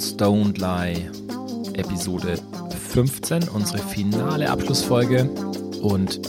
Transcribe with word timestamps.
Walls 0.00 0.16
Don't 0.16 0.58
Lie, 0.58 1.10
Episode 1.74 2.38
15, 2.88 3.48
unsere 3.52 3.76
finale 3.80 4.48
Abschlussfolge. 4.48 5.28
Und 5.82 6.22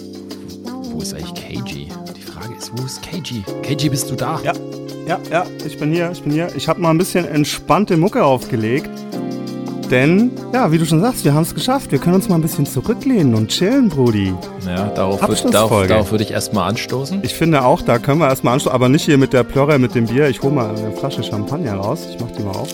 wo 0.92 1.00
ist 1.00 1.14
eigentlich 1.14 1.34
KG? 1.36 1.88
Die 2.14 2.22
Frage 2.22 2.54
ist, 2.58 2.74
wo 2.76 2.86
ist 2.86 3.02
KG? 3.02 3.44
KG, 3.64 3.88
bist 3.88 4.12
du 4.12 4.16
da? 4.16 4.42
Ja, 4.44 4.52
ja, 5.08 5.20
ja, 5.32 5.46
ich 5.66 5.80
bin 5.80 5.94
hier, 5.94 6.12
ich 6.12 6.22
bin 6.22 6.34
hier. 6.34 6.50
Ich 6.54 6.68
habe 6.68 6.82
mal 6.82 6.90
ein 6.90 6.98
bisschen 6.98 7.24
entspannte 7.26 7.96
Mucke 7.96 8.26
aufgelegt. 8.26 8.90
Denn, 9.90 10.32
ja, 10.52 10.70
wie 10.74 10.78
du 10.78 10.86
schon 10.86 11.00
sagst, 11.00 11.24
wir 11.24 11.34
haben 11.34 11.44
es 11.44 11.56
geschafft. 11.56 11.94
Wir 11.94 12.00
können 12.00 12.16
uns 12.16 12.28
mal 12.28 12.36
ein 12.36 12.42
bisschen 12.42 12.66
zurücklehnen 12.66 13.36
und 13.36 13.52
chillen, 13.52 13.88
Brudi. 13.88 14.34
Ja, 14.66 14.90
darauf, 14.90 15.22
würd, 15.26 15.54
darauf, 15.54 15.88
darauf 15.88 16.12
würde 16.12 16.26
ich 16.26 16.32
erstmal 16.32 16.68
anstoßen. 16.68 17.22
Ich 17.24 17.36
finde 17.36 17.64
auch, 17.64 17.82
da 17.82 18.00
können 18.00 18.20
wir 18.20 18.28
erstmal 18.28 18.56
anstoßen, 18.56 18.76
aber 18.76 18.90
nicht 18.90 19.06
hier 19.06 19.18
mit 19.18 19.32
der 19.32 19.44
Plörre, 19.46 19.80
mit 19.80 19.96
dem 19.96 20.08
Bier. 20.08 20.28
Ich 20.28 20.42
hole 20.42 20.54
mal 20.54 20.76
eine 20.76 20.92
Flasche 20.92 21.24
Champagner 21.24 21.76
raus. 21.76 22.06
Ich 22.10 22.20
mach 22.20 22.32
die 22.32 22.44
mal 22.44 22.52
auf. 22.52 22.68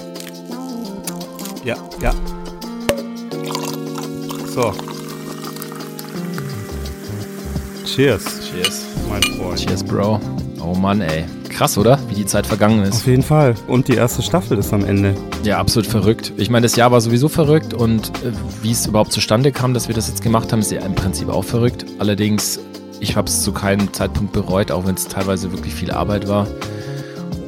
Ja, 1.67 1.75
ja. 2.01 2.13
So. 4.45 4.73
Cheers. 7.83 8.23
Cheers. 8.49 8.85
Mein 9.09 9.21
Freund. 9.21 9.59
Cheers, 9.59 9.83
Bro. 9.83 10.21
Oh 10.61 10.75
Mann, 10.75 11.01
ey. 11.01 11.25
Krass, 11.49 11.77
oder? 11.77 11.99
Wie 12.07 12.15
die 12.15 12.25
Zeit 12.25 12.47
vergangen 12.47 12.83
ist. 12.83 12.93
Auf 12.93 13.07
jeden 13.07 13.21
Fall. 13.21 13.53
Und 13.67 13.89
die 13.89 13.95
erste 13.95 14.21
Staffel 14.21 14.57
ist 14.57 14.71
am 14.71 14.85
Ende. 14.85 15.13
Ja, 15.43 15.57
absolut 15.57 15.87
verrückt. 15.87 16.31
Ich 16.37 16.49
meine, 16.49 16.63
das 16.63 16.77
Jahr 16.77 16.93
war 16.93 17.01
sowieso 17.01 17.27
verrückt 17.27 17.73
und 17.73 18.11
äh, 18.23 18.31
wie 18.61 18.71
es 18.71 18.87
überhaupt 18.87 19.11
zustande 19.11 19.51
kam, 19.51 19.73
dass 19.73 19.89
wir 19.89 19.95
das 19.95 20.07
jetzt 20.07 20.21
gemacht 20.21 20.53
haben, 20.53 20.61
ist 20.61 20.71
ja 20.71 20.79
im 20.85 20.95
Prinzip 20.95 21.27
auch 21.27 21.43
verrückt. 21.43 21.85
Allerdings, 21.99 22.61
ich 23.01 23.17
habe 23.17 23.27
es 23.27 23.43
zu 23.43 23.51
keinem 23.51 23.91
Zeitpunkt 23.91 24.31
bereut, 24.31 24.71
auch 24.71 24.85
wenn 24.85 24.95
es 24.95 25.09
teilweise 25.09 25.51
wirklich 25.51 25.73
viel 25.73 25.91
Arbeit 25.91 26.29
war 26.29 26.47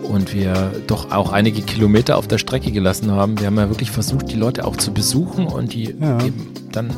und 0.09 0.33
wir 0.33 0.71
doch 0.87 1.11
auch 1.11 1.31
einige 1.31 1.61
Kilometer 1.61 2.17
auf 2.17 2.27
der 2.27 2.37
Strecke 2.37 2.71
gelassen 2.71 3.11
haben. 3.11 3.39
Wir 3.39 3.47
haben 3.47 3.57
ja 3.57 3.69
wirklich 3.69 3.91
versucht, 3.91 4.31
die 4.31 4.35
Leute 4.35 4.65
auch 4.65 4.75
zu 4.75 4.91
besuchen 4.91 5.47
und 5.47 5.73
die 5.73 5.95
ja. 5.99 6.23
eben 6.23 6.47
dann 6.71 6.89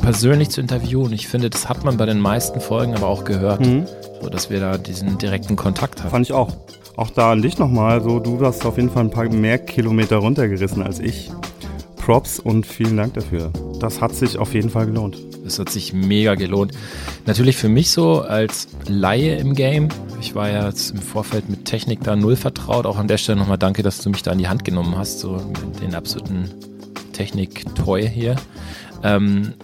persönlich 0.00 0.50
zu 0.50 0.60
interviewen. 0.60 1.12
Ich 1.12 1.28
finde, 1.28 1.50
das 1.50 1.68
hat 1.68 1.84
man 1.84 1.96
bei 1.96 2.06
den 2.06 2.20
meisten 2.20 2.60
Folgen 2.60 2.94
aber 2.94 3.08
auch 3.08 3.24
gehört, 3.24 3.60
mhm. 3.60 3.86
so 4.20 4.28
dass 4.28 4.50
wir 4.50 4.60
da 4.60 4.78
diesen 4.78 5.18
direkten 5.18 5.56
Kontakt 5.56 6.00
hatten. 6.00 6.10
Fand 6.10 6.26
ich 6.26 6.32
auch. 6.32 6.56
Auch 6.96 7.10
da 7.10 7.32
an 7.32 7.42
dich 7.42 7.58
nochmal, 7.58 8.02
so 8.02 8.18
du 8.18 8.38
hast 8.44 8.66
auf 8.66 8.76
jeden 8.76 8.90
Fall 8.90 9.04
ein 9.04 9.10
paar 9.10 9.28
mehr 9.28 9.58
Kilometer 9.58 10.16
runtergerissen 10.16 10.82
als 10.82 11.00
ich. 11.00 11.30
Props 11.96 12.38
und 12.38 12.66
vielen 12.66 12.96
Dank 12.96 13.14
dafür. 13.14 13.50
Das 13.80 14.00
hat 14.00 14.14
sich 14.14 14.36
auf 14.36 14.54
jeden 14.54 14.70
Fall 14.70 14.86
gelohnt. 14.86 15.16
Das 15.44 15.58
hat 15.58 15.70
sich 15.70 15.92
mega 15.92 16.34
gelohnt. 16.34 16.72
Natürlich 17.26 17.56
für 17.56 17.68
mich 17.68 17.90
so 17.90 18.20
als 18.20 18.68
Laie 18.86 19.36
im 19.36 19.54
Game. 19.54 19.88
Ich 20.20 20.34
war 20.34 20.48
ja 20.48 20.66
jetzt 20.66 20.90
im 20.90 20.98
Vorfeld 20.98 21.48
mit 21.48 21.64
Technik 21.64 22.02
da 22.04 22.14
null 22.14 22.36
vertraut. 22.36 22.86
Auch 22.86 22.98
an 22.98 23.08
der 23.08 23.18
Stelle 23.18 23.38
nochmal 23.38 23.58
danke, 23.58 23.82
dass 23.82 23.98
du 23.98 24.10
mich 24.10 24.22
da 24.22 24.32
in 24.32 24.38
die 24.38 24.48
Hand 24.48 24.64
genommen 24.64 24.96
hast, 24.96 25.18
so 25.18 25.38
den 25.80 25.94
absoluten 25.94 26.48
Technik-Toy 27.12 28.08
hier. 28.08 28.36
Ähm, 29.02 29.54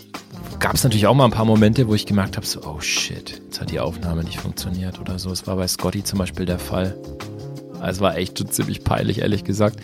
gab 0.59 0.75
es 0.75 0.83
natürlich 0.85 1.07
auch 1.07 1.15
mal 1.15 1.25
ein 1.25 1.31
paar 1.31 1.45
Momente, 1.45 1.87
wo 1.89 1.95
ich 1.95 2.07
gemerkt 2.07 2.37
habe, 2.37 2.47
so, 2.47 2.61
oh 2.65 2.81
shit, 2.81 3.41
jetzt 3.45 3.61
hat 3.61 3.71
die 3.71 3.81
Aufnahme 3.81 4.25
nicht 4.25 4.41
funktioniert 4.41 4.99
oder 5.01 5.19
so. 5.19 5.31
Es 5.31 5.47
war 5.47 5.57
bei 5.57 5.69
Scotty 5.69 6.03
zum 6.03 6.19
Beispiel 6.19 6.47
der 6.47 6.59
Fall. 6.59 6.97
Also 7.81 8.01
war 8.01 8.17
echt 8.17 8.39
schon 8.39 8.51
ziemlich 8.51 8.83
peinlich, 8.83 9.21
ehrlich 9.21 9.45
gesagt. 9.45 9.79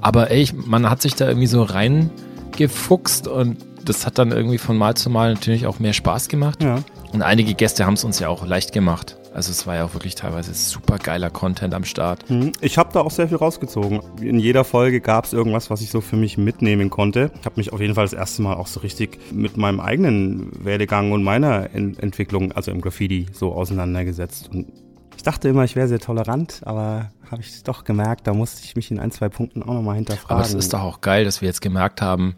Aber 0.00 0.30
ey, 0.30 0.48
man 0.54 0.90
hat 0.90 1.02
sich 1.02 1.14
da 1.14 1.28
irgendwie 1.28 1.46
so 1.46 1.62
reingefuchst 1.62 3.28
und 3.28 3.58
das 3.88 4.06
hat 4.06 4.18
dann 4.18 4.32
irgendwie 4.32 4.58
von 4.58 4.76
Mal 4.76 4.94
zu 4.94 5.10
Mal 5.10 5.34
natürlich 5.34 5.66
auch 5.66 5.78
mehr 5.78 5.92
Spaß 5.92 6.28
gemacht. 6.28 6.62
Ja. 6.62 6.82
Und 7.12 7.22
einige 7.22 7.54
Gäste 7.54 7.86
haben 7.86 7.94
es 7.94 8.04
uns 8.04 8.18
ja 8.18 8.28
auch 8.28 8.46
leicht 8.46 8.72
gemacht. 8.72 9.16
Also 9.32 9.50
es 9.50 9.66
war 9.66 9.76
ja 9.76 9.84
auch 9.84 9.92
wirklich 9.92 10.14
teilweise 10.14 10.54
super 10.54 10.96
geiler 10.96 11.28
Content 11.28 11.74
am 11.74 11.84
Start. 11.84 12.26
Hm, 12.28 12.52
ich 12.62 12.78
habe 12.78 12.90
da 12.94 13.00
auch 13.00 13.10
sehr 13.10 13.28
viel 13.28 13.36
rausgezogen. 13.36 14.00
In 14.20 14.38
jeder 14.38 14.64
Folge 14.64 15.02
gab 15.02 15.26
es 15.26 15.34
irgendwas, 15.34 15.68
was 15.68 15.82
ich 15.82 15.90
so 15.90 16.00
für 16.00 16.16
mich 16.16 16.38
mitnehmen 16.38 16.88
konnte. 16.88 17.30
Ich 17.38 17.44
habe 17.44 17.56
mich 17.56 17.72
auf 17.72 17.80
jeden 17.80 17.94
Fall 17.94 18.06
das 18.06 18.14
erste 18.14 18.40
Mal 18.40 18.54
auch 18.54 18.66
so 18.66 18.80
richtig 18.80 19.18
mit 19.32 19.58
meinem 19.58 19.78
eigenen 19.78 20.64
Werdegang 20.64 21.12
und 21.12 21.22
meiner 21.22 21.74
Ent 21.74 22.02
Entwicklung, 22.02 22.52
also 22.52 22.70
im 22.70 22.80
Graffiti, 22.80 23.26
so 23.32 23.52
auseinandergesetzt. 23.52 24.48
Und 24.50 24.72
ich 25.16 25.22
dachte 25.22 25.48
immer, 25.48 25.64
ich 25.64 25.76
wäre 25.76 25.88
sehr 25.88 26.00
tolerant, 26.00 26.62
aber 26.64 27.10
habe 27.30 27.42
ich 27.42 27.62
doch 27.62 27.84
gemerkt, 27.84 28.26
da 28.26 28.32
musste 28.32 28.62
ich 28.64 28.74
mich 28.74 28.90
in 28.90 28.98
ein, 28.98 29.10
zwei 29.10 29.28
Punkten 29.28 29.62
auch 29.62 29.74
nochmal 29.74 29.96
hinterfragen. 29.96 30.36
Aber 30.36 30.46
es 30.46 30.54
ist 30.54 30.72
doch 30.72 30.80
auch 30.80 31.02
geil, 31.02 31.26
dass 31.26 31.42
wir 31.42 31.48
jetzt 31.48 31.60
gemerkt 31.60 32.00
haben, 32.00 32.36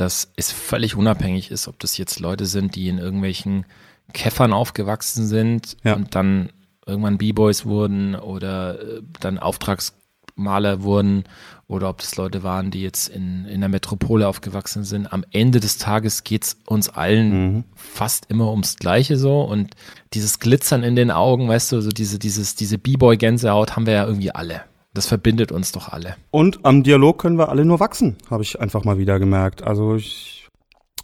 dass 0.00 0.32
es 0.36 0.52
völlig 0.52 0.96
unabhängig 0.96 1.50
ist, 1.50 1.68
ob 1.68 1.78
das 1.80 1.98
jetzt 1.98 2.20
Leute 2.20 2.46
sind, 2.46 2.76
die 2.76 2.88
in 2.88 2.98
irgendwelchen 2.98 3.66
Käffern 4.12 4.52
aufgewachsen 4.52 5.26
sind 5.26 5.76
ja. 5.84 5.94
und 5.94 6.14
dann 6.14 6.50
irgendwann 6.86 7.18
B-Boys 7.18 7.66
wurden 7.66 8.14
oder 8.14 8.80
äh, 8.80 9.02
dann 9.20 9.38
Auftragsmaler 9.38 10.82
wurden 10.82 11.24
oder 11.66 11.90
ob 11.90 11.98
das 11.98 12.16
Leute 12.16 12.42
waren, 12.42 12.70
die 12.70 12.80
jetzt 12.80 13.08
in, 13.08 13.44
in 13.44 13.60
der 13.60 13.68
Metropole 13.68 14.26
aufgewachsen 14.26 14.84
sind. 14.84 15.12
Am 15.12 15.24
Ende 15.32 15.60
des 15.60 15.76
Tages 15.76 16.24
geht's 16.24 16.56
uns 16.66 16.88
allen 16.88 17.30
mhm. 17.30 17.64
fast 17.74 18.30
immer 18.30 18.50
ums 18.50 18.76
Gleiche 18.76 19.18
so 19.18 19.42
und 19.42 19.74
dieses 20.14 20.38
Glitzern 20.38 20.82
in 20.82 20.96
den 20.96 21.10
Augen, 21.10 21.48
weißt 21.48 21.72
du, 21.72 21.80
so 21.82 21.90
diese, 21.90 22.18
dieses, 22.18 22.54
diese 22.54 22.78
B-Boy-Gänsehaut 22.78 23.76
haben 23.76 23.84
wir 23.84 23.92
ja 23.92 24.06
irgendwie 24.06 24.30
alle. 24.30 24.62
Das 24.98 25.06
verbindet 25.06 25.52
uns 25.52 25.70
doch 25.70 25.90
alle. 25.90 26.16
Und 26.32 26.64
am 26.64 26.82
Dialog 26.82 27.20
können 27.20 27.38
wir 27.38 27.50
alle 27.50 27.64
nur 27.64 27.78
wachsen, 27.78 28.16
habe 28.30 28.42
ich 28.42 28.60
einfach 28.60 28.82
mal 28.82 28.98
wieder 28.98 29.20
gemerkt. 29.20 29.62
Also 29.62 29.94
ich 29.94 30.48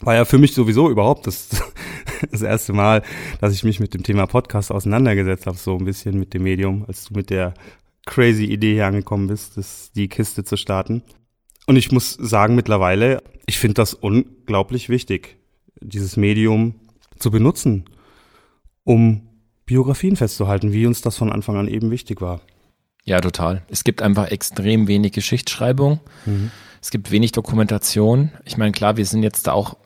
war 0.01 0.17
ja 0.17 0.25
für 0.25 0.37
mich 0.37 0.53
sowieso 0.53 0.91
überhaupt 0.91 1.29
das, 1.29 1.51
das 2.33 2.43
erste 2.43 2.73
Mal, 2.73 3.05
dass 3.41 3.55
ich 3.55 3.63
mich 3.63 3.79
mit 3.79 3.95
dem 3.95 4.03
Thema 4.03 4.27
Podcast 4.27 4.73
auseinandergesetzt 4.73 5.47
habe, 5.47 5.57
so 5.57 5.77
ein 5.77 5.85
bisschen 5.85 6.19
mit 6.19 6.35
dem 6.35 6.43
Medium, 6.43 6.85
als 6.89 7.05
du 7.05 7.15
mit 7.15 7.31
der 7.31 7.55
crazy 8.05 8.47
Idee 8.47 8.73
hier 8.73 8.87
angekommen 8.89 9.29
bist, 9.29 9.57
das, 9.57 9.93
die 9.93 10.09
Kiste 10.09 10.43
zu 10.43 10.57
starten. 10.57 11.05
Und 11.69 11.77
ich 11.77 11.93
muss 11.93 12.15
sagen, 12.15 12.57
mittlerweile, 12.57 13.23
ich 13.47 13.61
finde 13.61 13.75
das 13.75 13.95
unglaublich 13.95 14.89
wichtig, 14.89 15.37
dieses 15.81 16.17
Medium 16.17 16.75
zu 17.21 17.31
benutzen, 17.31 17.85
um 18.83 19.29
Biografien 19.67 20.17
festzuhalten, 20.17 20.73
wie 20.73 20.85
uns 20.85 21.01
das 21.01 21.17
von 21.17 21.31
Anfang 21.31 21.59
an 21.59 21.69
eben 21.69 21.93
wichtig 21.93 22.21
war. 22.21 22.41
Ja, 23.05 23.21
total. 23.21 23.63
Es 23.69 23.85
gibt 23.85 24.03
einfach 24.03 24.29
extrem 24.31 24.89
wenig 24.89 25.13
Geschichtsschreibung. 25.13 26.01
Mhm. 26.25 26.51
Es 26.81 26.91
gibt 26.91 27.11
wenig 27.11 27.33
Dokumentation. 27.33 28.33
Ich 28.45 28.57
meine, 28.57 28.73
klar, 28.73 28.97
wir 28.97 29.07
sind 29.07 29.23
jetzt 29.23 29.47
da 29.47 29.53
auch 29.53 29.77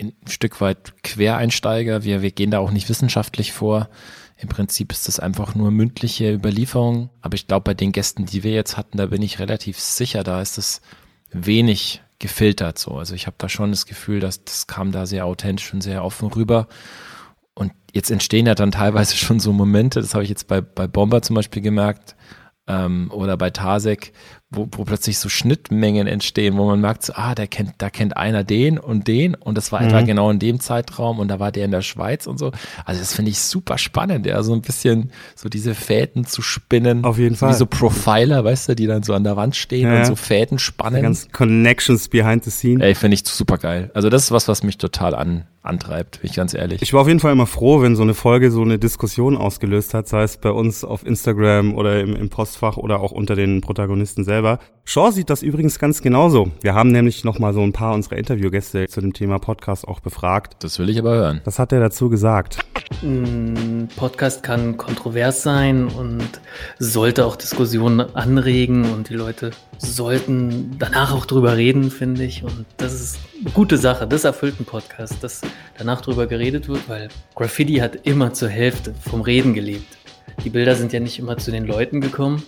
ein 0.00 0.12
Stück 0.28 0.60
weit 0.60 1.02
Quereinsteiger. 1.02 2.04
Wir, 2.04 2.22
wir 2.22 2.30
gehen 2.30 2.50
da 2.50 2.58
auch 2.58 2.70
nicht 2.70 2.88
wissenschaftlich 2.88 3.52
vor. 3.52 3.88
Im 4.36 4.48
Prinzip 4.48 4.92
ist 4.92 5.08
das 5.08 5.18
einfach 5.18 5.56
nur 5.56 5.70
mündliche 5.72 6.32
Überlieferung. 6.32 7.10
Aber 7.20 7.34
ich 7.34 7.48
glaube, 7.48 7.64
bei 7.64 7.74
den 7.74 7.92
Gästen, 7.92 8.26
die 8.26 8.44
wir 8.44 8.52
jetzt 8.52 8.76
hatten, 8.76 8.96
da 8.96 9.06
bin 9.06 9.22
ich 9.22 9.40
relativ 9.40 9.78
sicher, 9.78 10.22
da 10.22 10.40
ist 10.40 10.58
es 10.58 10.80
wenig 11.32 12.02
gefiltert 12.18 12.78
so. 12.78 12.92
Also 12.92 13.14
ich 13.14 13.26
habe 13.26 13.36
da 13.38 13.48
schon 13.48 13.70
das 13.70 13.86
Gefühl, 13.86 14.20
dass 14.20 14.44
das 14.44 14.66
kam 14.66 14.92
da 14.92 15.06
sehr 15.06 15.26
authentisch 15.26 15.72
und 15.72 15.80
sehr 15.80 16.04
offen 16.04 16.28
rüber. 16.28 16.68
Und 17.54 17.72
jetzt 17.92 18.10
entstehen 18.10 18.46
ja 18.46 18.54
dann 18.54 18.70
teilweise 18.70 19.16
schon 19.16 19.40
so 19.40 19.52
Momente, 19.52 20.00
das 20.00 20.14
habe 20.14 20.24
ich 20.24 20.30
jetzt 20.30 20.46
bei, 20.46 20.60
bei 20.60 20.86
Bomber 20.86 21.22
zum 21.22 21.34
Beispiel 21.34 21.62
gemerkt, 21.62 22.16
ähm, 22.68 23.10
oder 23.10 23.36
bei 23.36 23.50
Tasek, 23.50 24.12
wo, 24.50 24.66
wo 24.72 24.84
plötzlich 24.84 25.18
so 25.18 25.28
Schnittmengen 25.28 26.06
entstehen, 26.06 26.56
wo 26.56 26.66
man 26.66 26.80
merkt, 26.80 27.04
so, 27.04 27.12
ah, 27.16 27.34
der 27.34 27.46
kennt, 27.46 27.74
da 27.78 27.90
kennt 27.90 28.16
einer 28.16 28.44
den 28.44 28.78
und 28.78 29.06
den 29.06 29.34
und 29.34 29.58
das 29.58 29.72
war 29.72 29.80
mhm. 29.80 29.88
etwa 29.88 30.02
genau 30.02 30.30
in 30.30 30.38
dem 30.38 30.60
Zeitraum 30.60 31.18
und 31.18 31.28
da 31.28 31.38
war 31.38 31.52
der 31.52 31.66
in 31.66 31.70
der 31.70 31.82
Schweiz 31.82 32.26
und 32.26 32.38
so. 32.38 32.52
Also 32.84 33.00
das 33.00 33.12
finde 33.12 33.30
ich 33.30 33.40
super 33.40 33.76
spannend, 33.76 34.26
ja, 34.26 34.42
so 34.42 34.54
ein 34.54 34.62
bisschen 34.62 35.10
so 35.34 35.48
diese 35.48 35.74
Fäden 35.74 36.24
zu 36.24 36.40
spinnen. 36.40 37.04
Auf 37.04 37.18
jeden 37.18 37.36
Fall. 37.36 37.50
Wie 37.50 37.54
so 37.54 37.66
Profiler, 37.66 38.44
weißt 38.44 38.70
du, 38.70 38.76
die 38.76 38.86
dann 38.86 39.02
so 39.02 39.12
an 39.12 39.24
der 39.24 39.36
Wand 39.36 39.56
stehen 39.56 39.86
ja, 39.86 39.98
und 39.98 40.06
so 40.06 40.16
Fäden 40.16 40.58
spannen. 40.58 41.02
Ganz 41.02 41.28
Connections 41.30 42.08
behind 42.08 42.44
the 42.44 42.50
scene. 42.50 42.82
Ey, 42.82 42.94
finde 42.94 43.16
ich 43.16 43.26
super 43.26 43.58
geil. 43.58 43.90
Also 43.94 44.08
das 44.08 44.24
ist 44.24 44.30
was, 44.30 44.48
was 44.48 44.62
mich 44.62 44.78
total 44.78 45.14
an, 45.14 45.44
antreibt, 45.68 46.20
bin 46.20 46.30
ich 46.30 46.36
ganz 46.36 46.54
ehrlich. 46.54 46.82
Ich 46.82 46.92
war 46.92 47.02
auf 47.02 47.08
jeden 47.08 47.20
Fall 47.20 47.32
immer 47.32 47.46
froh, 47.46 47.82
wenn 47.82 47.96
so 47.96 48.02
eine 48.02 48.14
Folge 48.14 48.50
so 48.50 48.62
eine 48.62 48.78
Diskussion 48.78 49.36
ausgelöst 49.36 49.94
hat, 49.94 50.08
sei 50.08 50.22
es 50.22 50.36
bei 50.36 50.50
uns 50.50 50.84
auf 50.84 51.06
Instagram 51.06 51.74
oder 51.74 52.00
im, 52.00 52.16
im 52.16 52.30
Postfach 52.30 52.76
oder 52.76 53.00
auch 53.00 53.12
unter 53.12 53.36
den 53.36 53.60
Protagonisten 53.60 54.24
selber. 54.24 54.58
Shaw 54.84 55.10
sieht 55.10 55.28
das 55.28 55.42
übrigens 55.42 55.78
ganz 55.78 56.00
genauso. 56.00 56.50
Wir 56.62 56.74
haben 56.74 56.90
nämlich 56.90 57.22
noch 57.22 57.38
mal 57.38 57.52
so 57.52 57.60
ein 57.60 57.72
paar 57.72 57.94
unserer 57.94 58.16
Interviewgäste 58.16 58.88
zu 58.88 59.00
dem 59.00 59.12
Thema 59.12 59.38
Podcast 59.38 59.86
auch 59.86 60.00
befragt. 60.00 60.56
Das 60.60 60.78
will 60.78 60.88
ich 60.88 60.98
aber 60.98 61.14
hören. 61.14 61.40
Was 61.44 61.58
hat 61.58 61.72
er 61.72 61.80
dazu 61.80 62.08
gesagt? 62.08 62.58
Ein 63.02 63.88
Podcast 63.96 64.42
kann 64.42 64.78
kontrovers 64.78 65.42
sein 65.42 65.88
und 65.88 66.40
sollte 66.78 67.26
auch 67.26 67.36
Diskussionen 67.36 68.00
anregen 68.16 68.90
und 68.92 69.10
die 69.10 69.14
Leute 69.14 69.50
sollten 69.76 70.76
danach 70.78 71.12
auch 71.12 71.26
drüber 71.26 71.56
reden, 71.56 71.90
finde 71.90 72.24
ich. 72.24 72.42
Und 72.42 72.64
das 72.78 72.94
ist 72.94 73.18
eine 73.40 73.50
gute 73.50 73.76
Sache. 73.76 74.06
Das 74.06 74.24
erfüllt 74.24 74.56
einen 74.58 74.66
Podcast, 74.66 75.22
dass 75.22 75.42
danach 75.76 76.00
drüber 76.00 76.26
geredet 76.26 76.68
wird, 76.68 76.88
weil 76.88 77.08
Graffiti 77.34 77.76
hat 77.76 78.06
immer 78.06 78.32
zur 78.32 78.48
Hälfte 78.48 78.94
vom 78.94 79.20
Reden 79.20 79.54
gelebt. 79.54 79.98
Die 80.44 80.50
Bilder 80.50 80.76
sind 80.76 80.92
ja 80.92 81.00
nicht 81.00 81.18
immer 81.18 81.36
zu 81.36 81.50
den 81.50 81.66
Leuten 81.66 82.00
gekommen, 82.00 82.42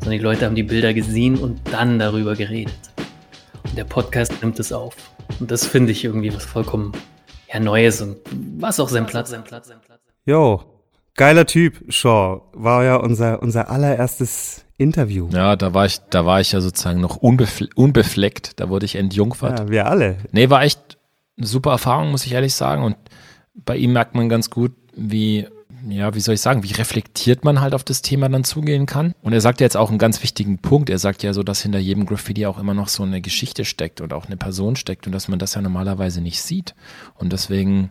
sondern 0.00 0.18
die 0.18 0.24
Leute 0.24 0.46
haben 0.46 0.54
die 0.54 0.62
Bilder 0.62 0.94
gesehen 0.94 1.38
und 1.38 1.60
dann 1.70 1.98
darüber 1.98 2.34
geredet. 2.34 2.78
Und 3.64 3.76
der 3.76 3.84
Podcast 3.84 4.32
nimmt 4.42 4.58
es 4.58 4.72
auf. 4.72 4.94
Und 5.40 5.50
das 5.50 5.66
finde 5.66 5.92
ich 5.92 6.04
irgendwie 6.04 6.34
was 6.34 6.44
vollkommen 6.44 6.92
ja, 7.52 7.60
Neues 7.60 8.00
und 8.00 8.16
was 8.58 8.80
auch 8.80 8.88
sein 8.88 9.06
Platz. 9.06 9.30
Sein 9.30 9.44
Platz, 9.44 9.68
sein 9.68 9.78
Platz. 9.84 10.00
Jo, 10.24 10.62
geiler 11.14 11.46
Typ, 11.46 11.92
Shaw. 11.92 12.42
War 12.52 12.84
ja 12.84 12.96
unser, 12.96 13.42
unser 13.42 13.70
allererstes 13.70 14.64
Interview. 14.76 15.28
Ja, 15.32 15.56
da 15.56 15.74
war 15.74 15.86
ich, 15.86 15.98
da 16.10 16.26
war 16.26 16.40
ich 16.40 16.52
ja 16.52 16.60
sozusagen 16.60 17.00
noch 17.00 17.16
unbefle 17.16 17.68
unbefleckt. 17.74 18.60
Da 18.60 18.68
wurde 18.68 18.86
ich 18.86 18.96
entjungfert. 18.96 19.58
Ja, 19.58 19.68
wir 19.68 19.86
alle. 19.86 20.16
Nee, 20.32 20.50
war 20.50 20.62
echt 20.62 20.97
eine 21.38 21.46
super 21.46 21.70
Erfahrung, 21.70 22.10
muss 22.10 22.26
ich 22.26 22.32
ehrlich 22.32 22.54
sagen. 22.54 22.82
Und 22.82 22.96
bei 23.54 23.76
ihm 23.76 23.92
merkt 23.92 24.14
man 24.14 24.28
ganz 24.28 24.50
gut, 24.50 24.72
wie, 24.94 25.46
ja, 25.88 26.14
wie 26.14 26.20
soll 26.20 26.34
ich 26.34 26.40
sagen, 26.40 26.62
wie 26.64 26.72
reflektiert 26.72 27.44
man 27.44 27.60
halt 27.60 27.74
auf 27.74 27.84
das 27.84 28.02
Thema 28.02 28.28
dann 28.28 28.44
zugehen 28.44 28.86
kann. 28.86 29.14
Und 29.22 29.32
er 29.32 29.40
sagt 29.40 29.60
ja 29.60 29.64
jetzt 29.64 29.76
auch 29.76 29.90
einen 29.90 29.98
ganz 29.98 30.22
wichtigen 30.22 30.58
Punkt. 30.58 30.90
Er 30.90 30.98
sagt 30.98 31.22
ja 31.22 31.32
so, 31.32 31.42
dass 31.42 31.62
hinter 31.62 31.78
jedem 31.78 32.06
Graffiti 32.06 32.46
auch 32.46 32.58
immer 32.58 32.74
noch 32.74 32.88
so 32.88 33.04
eine 33.04 33.20
Geschichte 33.20 33.64
steckt 33.64 34.00
und 34.00 34.12
auch 34.12 34.26
eine 34.26 34.36
Person 34.36 34.76
steckt 34.76 35.06
und 35.06 35.12
dass 35.12 35.28
man 35.28 35.38
das 35.38 35.54
ja 35.54 35.62
normalerweise 35.62 36.20
nicht 36.20 36.42
sieht. 36.42 36.74
Und 37.14 37.32
deswegen, 37.32 37.90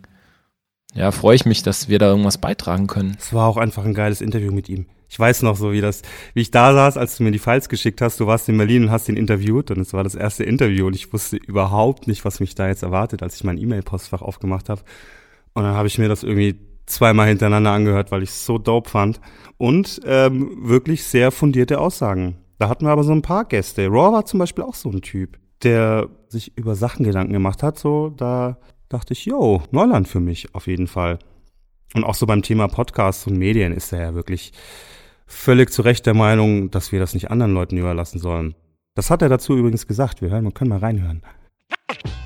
ja, 0.93 1.11
freue 1.11 1.35
ich 1.35 1.45
mich, 1.45 1.63
dass 1.63 1.87
wir 1.87 1.99
da 1.99 2.07
irgendwas 2.07 2.37
beitragen 2.37 2.87
können. 2.87 3.15
Es 3.19 3.33
war 3.33 3.47
auch 3.47 3.57
einfach 3.57 3.85
ein 3.85 3.93
geiles 3.93 4.21
Interview 4.21 4.51
mit 4.51 4.69
ihm. 4.69 4.85
Ich 5.09 5.17
weiß 5.19 5.43
noch 5.43 5.55
so, 5.55 5.71
wie 5.71 5.81
das, 5.81 6.01
wie 6.33 6.41
ich 6.41 6.51
da 6.51 6.73
saß, 6.73 6.97
als 6.97 7.17
du 7.17 7.23
mir 7.23 7.31
die 7.31 7.39
Files 7.39 7.69
geschickt 7.69 8.01
hast. 8.01 8.19
Du 8.19 8.27
warst 8.27 8.49
in 8.49 8.57
Berlin 8.57 8.83
und 8.83 8.91
hast 8.91 9.07
ihn 9.07 9.15
interviewt 9.15 9.71
und 9.71 9.79
es 9.79 9.93
war 9.93 10.03
das 10.03 10.15
erste 10.15 10.43
Interview 10.43 10.87
und 10.87 10.95
ich 10.95 11.13
wusste 11.13 11.37
überhaupt 11.37 12.07
nicht, 12.07 12.25
was 12.25 12.39
mich 12.39 12.55
da 12.55 12.67
jetzt 12.67 12.83
erwartet, 12.83 13.23
als 13.23 13.35
ich 13.35 13.43
mein 13.43 13.57
E-Mail-Postfach 13.57 14.21
aufgemacht 14.21 14.69
habe. 14.69 14.81
Und 15.53 15.63
dann 15.63 15.75
habe 15.75 15.87
ich 15.87 15.97
mir 15.97 16.09
das 16.09 16.23
irgendwie 16.23 16.59
zweimal 16.85 17.27
hintereinander 17.27 17.71
angehört, 17.71 18.11
weil 18.11 18.23
ich 18.23 18.29
es 18.29 18.45
so 18.45 18.57
dope 18.57 18.89
fand. 18.89 19.19
Und 19.57 20.01
ähm, 20.05 20.57
wirklich 20.61 21.03
sehr 21.03 21.31
fundierte 21.31 21.79
Aussagen. 21.79 22.37
Da 22.59 22.69
hatten 22.69 22.85
wir 22.85 22.91
aber 22.91 23.03
so 23.03 23.11
ein 23.11 23.21
paar 23.21 23.45
Gäste. 23.45 23.87
Raw 23.87 24.13
war 24.13 24.25
zum 24.25 24.39
Beispiel 24.39 24.63
auch 24.63 24.75
so 24.75 24.89
ein 24.89 25.01
Typ, 25.01 25.37
der 25.63 26.09
sich 26.27 26.57
über 26.57 26.75
Sachen 26.75 27.05
Gedanken 27.05 27.33
gemacht 27.33 27.63
hat. 27.63 27.77
So, 27.79 28.09
da 28.09 28.57
dachte 28.89 29.13
ich, 29.13 29.25
yo, 29.25 29.61
Neuland 29.71 30.07
für 30.07 30.19
mich 30.19 30.53
auf 30.55 30.67
jeden 30.67 30.87
Fall. 30.87 31.19
Und 31.93 32.03
auch 32.03 32.15
so 32.15 32.25
beim 32.25 32.41
Thema 32.41 32.67
Podcasts 32.67 33.27
und 33.27 33.37
Medien 33.37 33.73
ist 33.73 33.93
er 33.93 34.01
ja 34.01 34.15
wirklich 34.15 34.51
völlig 35.27 35.71
zu 35.71 35.81
Recht 35.83 36.05
der 36.05 36.13
Meinung, 36.13 36.71
dass 36.71 36.91
wir 36.91 36.99
das 36.99 37.13
nicht 37.13 37.29
anderen 37.29 37.53
Leuten 37.53 37.77
überlassen 37.77 38.19
sollen. 38.19 38.55
Das 38.95 39.11
hat 39.11 39.21
er 39.21 39.29
dazu 39.29 39.55
übrigens 39.55 39.85
gesagt. 39.85 40.21
Wir 40.21 40.29
hören, 40.29 40.45
wir 40.45 40.51
können 40.51 40.69
mal 40.69 40.79
reinhören. 40.79 41.21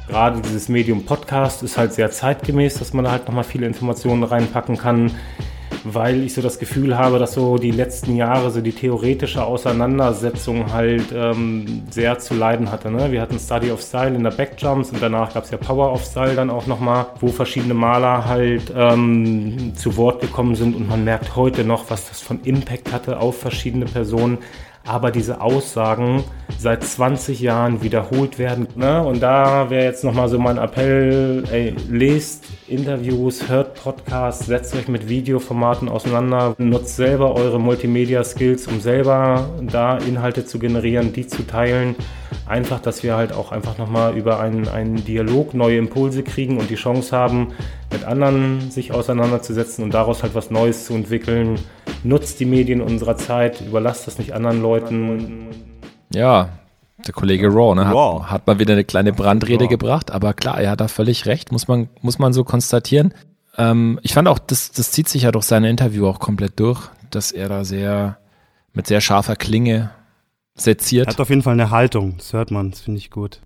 Gerade 0.08 0.42
dieses 0.42 0.70
Medium 0.70 1.06
Podcast 1.06 1.64
ist 1.64 1.78
halt 1.78 1.94
sehr 1.94 2.12
zeitgemäß, 2.12 2.76
dass 2.76 2.94
man 2.94 3.06
da 3.06 3.12
halt 3.12 3.28
nochmal 3.28 3.44
viele 3.44 3.68
Informationen 3.68 4.24
reinpacken 4.24 4.78
kann 4.78 5.12
weil 5.84 6.24
ich 6.24 6.34
so 6.34 6.42
das 6.42 6.60
Gefühl 6.60 6.98
habe, 6.98 7.20
dass 7.20 7.34
so 7.34 7.58
die 7.58 7.72
letzten 7.72 8.16
Jahre 8.16 8.52
so 8.52 8.62
die 8.62 8.72
theoretische 8.72 9.44
Auseinandersetzung 9.44 10.72
halt 10.72 11.06
ähm, 11.14 11.84
sehr 11.90 12.20
zu 12.20 12.34
leiden 12.34 12.72
hatte. 12.72 12.92
Ne? 12.92 13.12
Wir 13.12 13.22
hatten 13.22 13.40
Study 13.40 13.72
of 13.72 13.82
Style 13.82 14.16
in 14.16 14.24
der 14.24 14.32
Backjumps 14.32 14.92
und 14.92 15.02
danach 15.02 15.34
gab 15.34 15.46
es 15.46 15.52
ja 15.52 15.58
Power 15.58 15.92
of 15.92 16.04
Style 16.04 16.36
dann 16.36 16.50
auch 16.50 16.68
nochmal, 16.68 17.08
wo 17.20 17.28
verschiedene 17.28 17.74
Maler 17.74 18.26
halt 18.26 18.74
ähm, 18.76 19.74
zu 19.76 19.98
Wort 19.98 20.22
gekommen 20.22 20.56
sind 20.56 20.76
und 20.76 20.88
man 20.88 21.04
merkt 21.04 21.36
heute 21.36 21.64
noch, 21.64 21.90
was 21.90 22.10
das 22.10 22.22
von 22.22 22.40
Impact 22.44 22.92
hatte 22.92 23.20
auf 23.20 23.40
verschiedene 23.40 23.86
Personen 23.86 24.38
aber 24.86 25.12
diese 25.12 25.42
Aussagen 25.42 26.24
seit 26.58 26.84
20 26.84 27.40
Jahren 27.40 27.82
wiederholt 27.82 28.40
werden. 28.40 28.68
Ne? 28.76 29.04
Und 29.04 29.22
da 29.22 29.70
wäre 29.70 29.86
jetzt 29.86 30.04
nochmal 30.04 30.30
so 30.30 30.38
mein 30.38 30.58
Appell, 30.58 31.44
ey, 31.52 31.76
lest 31.90 32.46
Interviews, 32.68 33.48
hört 33.50 33.76
Podcasts, 33.82 34.46
setzt 34.46 34.76
euch 34.76 34.88
mit 34.88 35.08
Videoformaten 35.08 35.90
auseinander, 35.90 36.56
nutzt 36.58 36.96
selber 36.96 37.36
eure 37.36 37.60
Multimedia-Skills, 37.60 38.68
um 38.68 38.80
selber 38.80 39.50
da 39.62 39.98
Inhalte 39.98 40.46
zu 40.46 40.60
generieren, 40.60 41.14
die 41.14 41.28
zu 41.28 41.46
teilen. 41.46 41.96
Einfach, 42.46 42.80
dass 42.80 43.04
wir 43.04 43.16
halt 43.16 43.34
auch 43.34 43.52
einfach 43.52 43.78
nochmal 43.78 44.18
über 44.18 44.40
einen, 44.40 44.68
einen 44.68 45.04
Dialog 45.04 45.54
neue 45.54 45.78
Impulse 45.78 46.24
kriegen 46.24 46.58
und 46.58 46.70
die 46.70 46.76
Chance 46.76 47.16
haben, 47.16 47.54
mit 47.92 48.04
anderen 48.04 48.72
sich 48.72 48.94
auseinanderzusetzen 48.94 49.84
und 49.84 49.94
daraus 49.94 50.24
halt 50.24 50.36
was 50.36 50.52
Neues 50.52 50.86
zu 50.86 50.94
entwickeln. 50.94 51.60
Nutzt 52.04 52.40
die 52.40 52.46
Medien 52.46 52.82
unserer 52.82 53.18
Zeit, 53.18 53.62
überlasst 53.62 54.08
das 54.08 54.18
nicht 54.18 54.34
anderen 54.34 54.62
Leuten. 54.62 55.48
Ja, 56.14 56.50
der 57.06 57.14
Kollege 57.14 57.48
Raw, 57.48 57.76
ne, 57.76 57.88
hat, 57.88 57.96
Raw. 57.96 58.26
hat 58.26 58.48
mal 58.48 58.60
wieder 58.60 58.74
eine 58.74 58.84
kleine 58.84 59.14
Brandrede 59.14 59.66
Raw. 59.66 59.70
gebracht, 59.70 60.12
aber 60.12 60.34
klar, 60.34 60.60
er 60.60 60.72
hat 60.72 60.82
da 60.82 60.88
völlig 60.88 61.26
recht, 61.26 61.52
muss 61.52 61.68
man, 61.68 61.90
muss 62.02 62.20
man 62.20 62.34
so 62.34 62.44
konstatieren. 62.44 63.14
Ähm, 63.58 64.00
ich 64.04 64.14
fand 64.14 64.28
auch, 64.28 64.40
das, 64.40 64.72
das 64.72 64.92
zieht 64.92 65.10
sich 65.10 65.24
ja 65.24 65.32
durch 65.32 65.46
seine 65.46 65.70
Interview 65.70 66.08
auch 66.08 66.20
komplett 66.20 66.60
durch, 66.60 66.90
dass 67.10 67.32
er 67.32 67.50
da 67.50 67.64
sehr, 67.64 68.18
mit 68.74 68.88
sehr 68.88 69.02
scharfer 69.02 69.36
Klinge 69.36 69.92
seziert. 70.56 71.08
Er 71.08 71.14
hat 71.14 71.20
auf 71.20 71.30
jeden 71.30 71.42
Fall 71.42 71.54
eine 71.54 71.70
Haltung, 71.70 72.18
das 72.18 72.34
hört 72.34 72.52
man, 72.52 72.72
das 72.72 72.82
finde 72.82 73.00
ich 73.00 73.10
gut. 73.10 73.42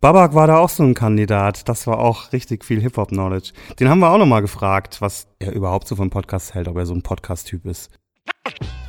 Babak 0.00 0.34
war 0.34 0.48
da 0.48 0.58
auch 0.58 0.68
so 0.68 0.82
ein 0.82 0.94
Kandidat, 0.94 1.68
das 1.68 1.86
war 1.86 1.98
auch 1.98 2.32
richtig 2.32 2.64
viel 2.64 2.80
Hip-Hop-Knowledge. 2.80 3.52
Den 3.78 3.88
haben 3.88 4.00
wir 4.00 4.10
auch 4.10 4.18
nochmal 4.18 4.42
gefragt, 4.42 5.00
was 5.00 5.28
er 5.38 5.52
überhaupt 5.52 5.86
so 5.86 5.94
vom 5.94 6.10
Podcast 6.10 6.54
hält, 6.54 6.66
ob 6.66 6.76
er 6.76 6.86
so 6.86 6.94
ein 6.94 7.02
Podcast-Typ 7.02 7.66
ist. 7.66 7.90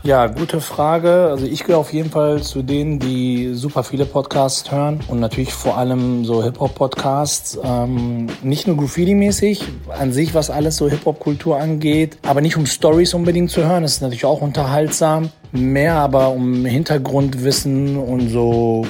Ja, 0.05 0.27
gute 0.27 0.59
Frage. 0.59 1.29
Also 1.29 1.45
ich 1.45 1.63
gehöre 1.63 1.79
auf 1.79 1.93
jeden 1.93 2.09
Fall 2.09 2.43
zu 2.43 2.61
denen, 2.61 2.99
die 2.99 3.53
super 3.53 3.85
viele 3.85 4.03
Podcasts 4.03 4.69
hören 4.69 4.99
und 5.07 5.21
natürlich 5.21 5.53
vor 5.53 5.77
allem 5.77 6.25
so 6.25 6.43
Hip-Hop-Podcasts. 6.43 7.57
Ähm, 7.63 8.27
nicht 8.41 8.67
nur 8.67 8.75
Graffiti-mäßig, 8.75 9.63
an 9.97 10.11
sich, 10.11 10.33
was 10.33 10.49
alles 10.49 10.75
so 10.75 10.89
Hip-Hop-Kultur 10.89 11.57
angeht, 11.57 12.17
aber 12.23 12.41
nicht 12.41 12.57
um 12.57 12.65
Stories 12.65 13.13
unbedingt 13.13 13.49
zu 13.49 13.65
hören. 13.65 13.83
Das 13.83 13.93
ist 13.93 14.01
natürlich 14.01 14.25
auch 14.25 14.41
unterhaltsam. 14.41 15.29
Mehr 15.53 15.95
aber 15.95 16.31
um 16.31 16.65
Hintergrundwissen 16.65 17.95
und 17.95 18.27
so 18.27 18.85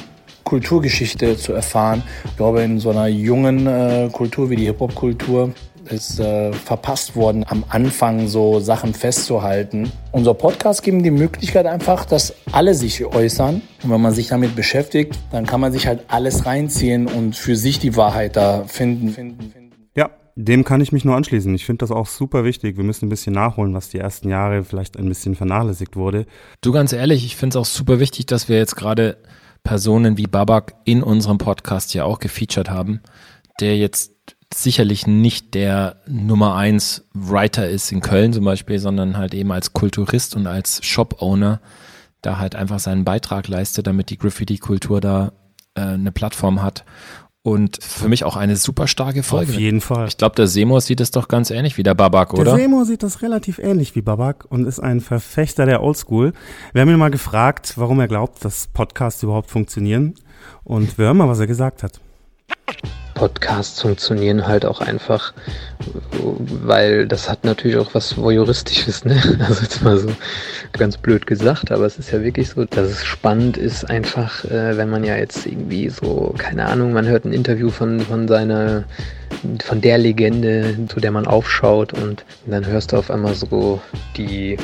Kulturgeschichte 0.45 1.37
zu 1.37 1.53
erfahren. 1.53 2.01
Ich 2.25 2.37
glaube, 2.37 2.63
in 2.63 2.79
so 2.79 2.89
einer 2.89 3.05
jungen 3.05 3.67
äh, 3.67 4.09
Kultur 4.11 4.49
wie 4.49 4.55
die 4.55 4.65
Hip-Hop-Kultur 4.65 5.51
ist 5.89 6.19
äh, 6.19 6.53
verpasst 6.53 7.15
worden, 7.15 7.45
am 7.47 7.63
Anfang 7.69 8.27
so 8.27 8.59
Sachen 8.59 8.93
festzuhalten. 8.93 9.91
Unser 10.11 10.33
Podcast 10.33 10.83
gibt 10.83 11.03
die 11.05 11.11
Möglichkeit 11.11 11.65
einfach, 11.65 12.05
dass 12.05 12.33
alle 12.51 12.73
sich 12.73 13.03
äußern. 13.05 13.61
Und 13.83 13.89
wenn 13.89 14.01
man 14.01 14.13
sich 14.13 14.27
damit 14.27 14.55
beschäftigt, 14.55 15.17
dann 15.31 15.45
kann 15.45 15.59
man 15.61 15.71
sich 15.71 15.87
halt 15.87 16.05
alles 16.07 16.45
reinziehen 16.45 17.07
und 17.07 17.35
für 17.35 17.55
sich 17.55 17.79
die 17.79 17.95
Wahrheit 17.95 18.35
da 18.35 18.63
finden. 18.65 19.09
finden, 19.09 19.51
finden. 19.51 19.71
Ja, 19.95 20.09
dem 20.35 20.63
kann 20.63 20.81
ich 20.81 20.91
mich 20.91 21.05
nur 21.05 21.15
anschließen. 21.15 21.53
Ich 21.53 21.65
finde 21.65 21.79
das 21.79 21.91
auch 21.91 22.07
super 22.07 22.43
wichtig. 22.43 22.77
Wir 22.77 22.83
müssen 22.83 23.05
ein 23.05 23.09
bisschen 23.09 23.33
nachholen, 23.33 23.73
was 23.73 23.89
die 23.89 23.99
ersten 23.99 24.29
Jahre 24.29 24.63
vielleicht 24.63 24.97
ein 24.97 25.07
bisschen 25.07 25.35
vernachlässigt 25.35 25.95
wurde. 25.95 26.25
Du 26.61 26.71
ganz 26.71 26.93
ehrlich, 26.93 27.25
ich 27.25 27.35
finde 27.35 27.57
es 27.57 27.61
auch 27.61 27.69
super 27.69 27.99
wichtig, 27.99 28.25
dass 28.25 28.49
wir 28.49 28.57
jetzt 28.57 28.75
gerade 28.75 29.17
Personen 29.63 30.17
wie 30.17 30.27
Babak 30.27 30.73
in 30.85 31.03
unserem 31.03 31.37
Podcast 31.37 31.93
ja 31.93 32.03
auch 32.03 32.19
gefeatured 32.19 32.69
haben, 32.69 33.01
der 33.59 33.77
jetzt 33.77 34.12
sicherlich 34.53 35.07
nicht 35.07 35.53
der 35.53 35.97
Nummer 36.07 36.55
eins 36.55 37.05
Writer 37.13 37.69
ist 37.69 37.91
in 37.91 38.01
Köln 38.01 38.33
zum 38.33 38.45
Beispiel, 38.45 38.79
sondern 38.79 39.17
halt 39.17 39.33
eben 39.33 39.51
als 39.51 39.73
Kulturist 39.73 40.35
und 40.35 40.47
als 40.47 40.83
Shop-Owner 40.85 41.61
da 42.21 42.37
halt 42.37 42.55
einfach 42.55 42.79
seinen 42.79 43.03
Beitrag 43.03 43.47
leistet, 43.47 43.87
damit 43.87 44.09
die 44.09 44.17
Graffiti-Kultur 44.17 45.01
da 45.01 45.33
äh, 45.75 45.81
eine 45.81 46.11
Plattform 46.11 46.61
hat. 46.61 46.85
Und 47.45 47.83
für 47.83 48.07
mich 48.07 48.23
auch 48.23 48.37
eine 48.37 48.55
super 48.55 48.87
starke 48.87 49.21
Folge. 49.21 49.51
Auf 49.51 49.59
jeden 49.59 49.81
Fall. 49.81 50.07
Ich 50.07 50.15
glaube, 50.15 50.35
der 50.35 50.47
Semo 50.47 50.79
sieht 50.79 51.01
es 51.01 51.11
doch 51.11 51.27
ganz 51.27 51.51
ähnlich 51.51 51.77
wie 51.77 51.83
der 51.83 51.93
Babak, 51.93 52.29
Der 52.29 52.39
oder? 52.39 52.55
Semo 52.55 52.85
sieht 52.85 53.03
das 53.03 53.21
relativ 53.21 53.59
ähnlich 53.59 53.95
wie 53.95 54.01
Babak 54.01 54.45
und 54.49 54.65
ist 54.65 54.79
ein 54.79 55.01
Verfechter 55.01 55.65
der 55.65 55.83
Oldschool. 55.83 56.31
Wir 56.71 56.81
haben 56.81 56.89
ihn 56.89 56.97
mal 56.97 57.11
gefragt, 57.11 57.73
warum 57.75 57.99
er 57.99 58.07
glaubt, 58.07 58.45
dass 58.45 58.67
Podcasts 58.67 59.21
überhaupt 59.23 59.51
funktionieren. 59.51 60.13
Und 60.63 60.97
wir 60.97 61.05
hören 61.05 61.17
mal, 61.17 61.27
was 61.27 61.39
er 61.39 61.47
gesagt 61.47 61.83
hat. 61.83 61.99
Podcasts 63.13 63.81
funktionieren 63.81 64.47
halt 64.47 64.65
auch 64.65 64.81
einfach, 64.81 65.33
weil 66.19 67.07
das 67.07 67.29
hat 67.29 67.43
natürlich 67.43 67.77
auch 67.77 67.93
was 67.93 68.17
Voyeuristisches, 68.17 69.05
ne? 69.05 69.21
Also 69.47 69.61
jetzt 69.61 69.83
mal 69.83 69.97
so 69.97 70.09
ganz 70.71 70.97
blöd 70.97 71.27
gesagt, 71.27 71.71
aber 71.71 71.85
es 71.85 71.97
ist 71.97 72.11
ja 72.11 72.23
wirklich 72.23 72.49
so, 72.49 72.65
dass 72.65 72.89
es 72.89 73.05
spannend 73.05 73.57
ist, 73.57 73.89
einfach, 73.89 74.45
äh, 74.45 74.77
wenn 74.77 74.89
man 74.89 75.03
ja 75.03 75.15
jetzt 75.15 75.45
irgendwie 75.45 75.89
so, 75.89 76.33
keine 76.37 76.65
Ahnung, 76.65 76.93
man 76.93 77.07
hört 77.07 77.25
ein 77.25 77.33
Interview 77.33 77.69
von, 77.69 77.99
von 77.99 78.27
seiner, 78.27 78.85
von 79.63 79.81
der 79.81 79.97
Legende, 79.97 80.77
zu 80.87 80.99
der 80.99 81.11
man 81.11 81.27
aufschaut 81.27 81.93
und 81.93 82.23
dann 82.45 82.65
hörst 82.65 82.91
du 82.91 82.97
auf 82.97 83.11
einmal 83.11 83.35
so 83.35 83.81
die 84.17 84.57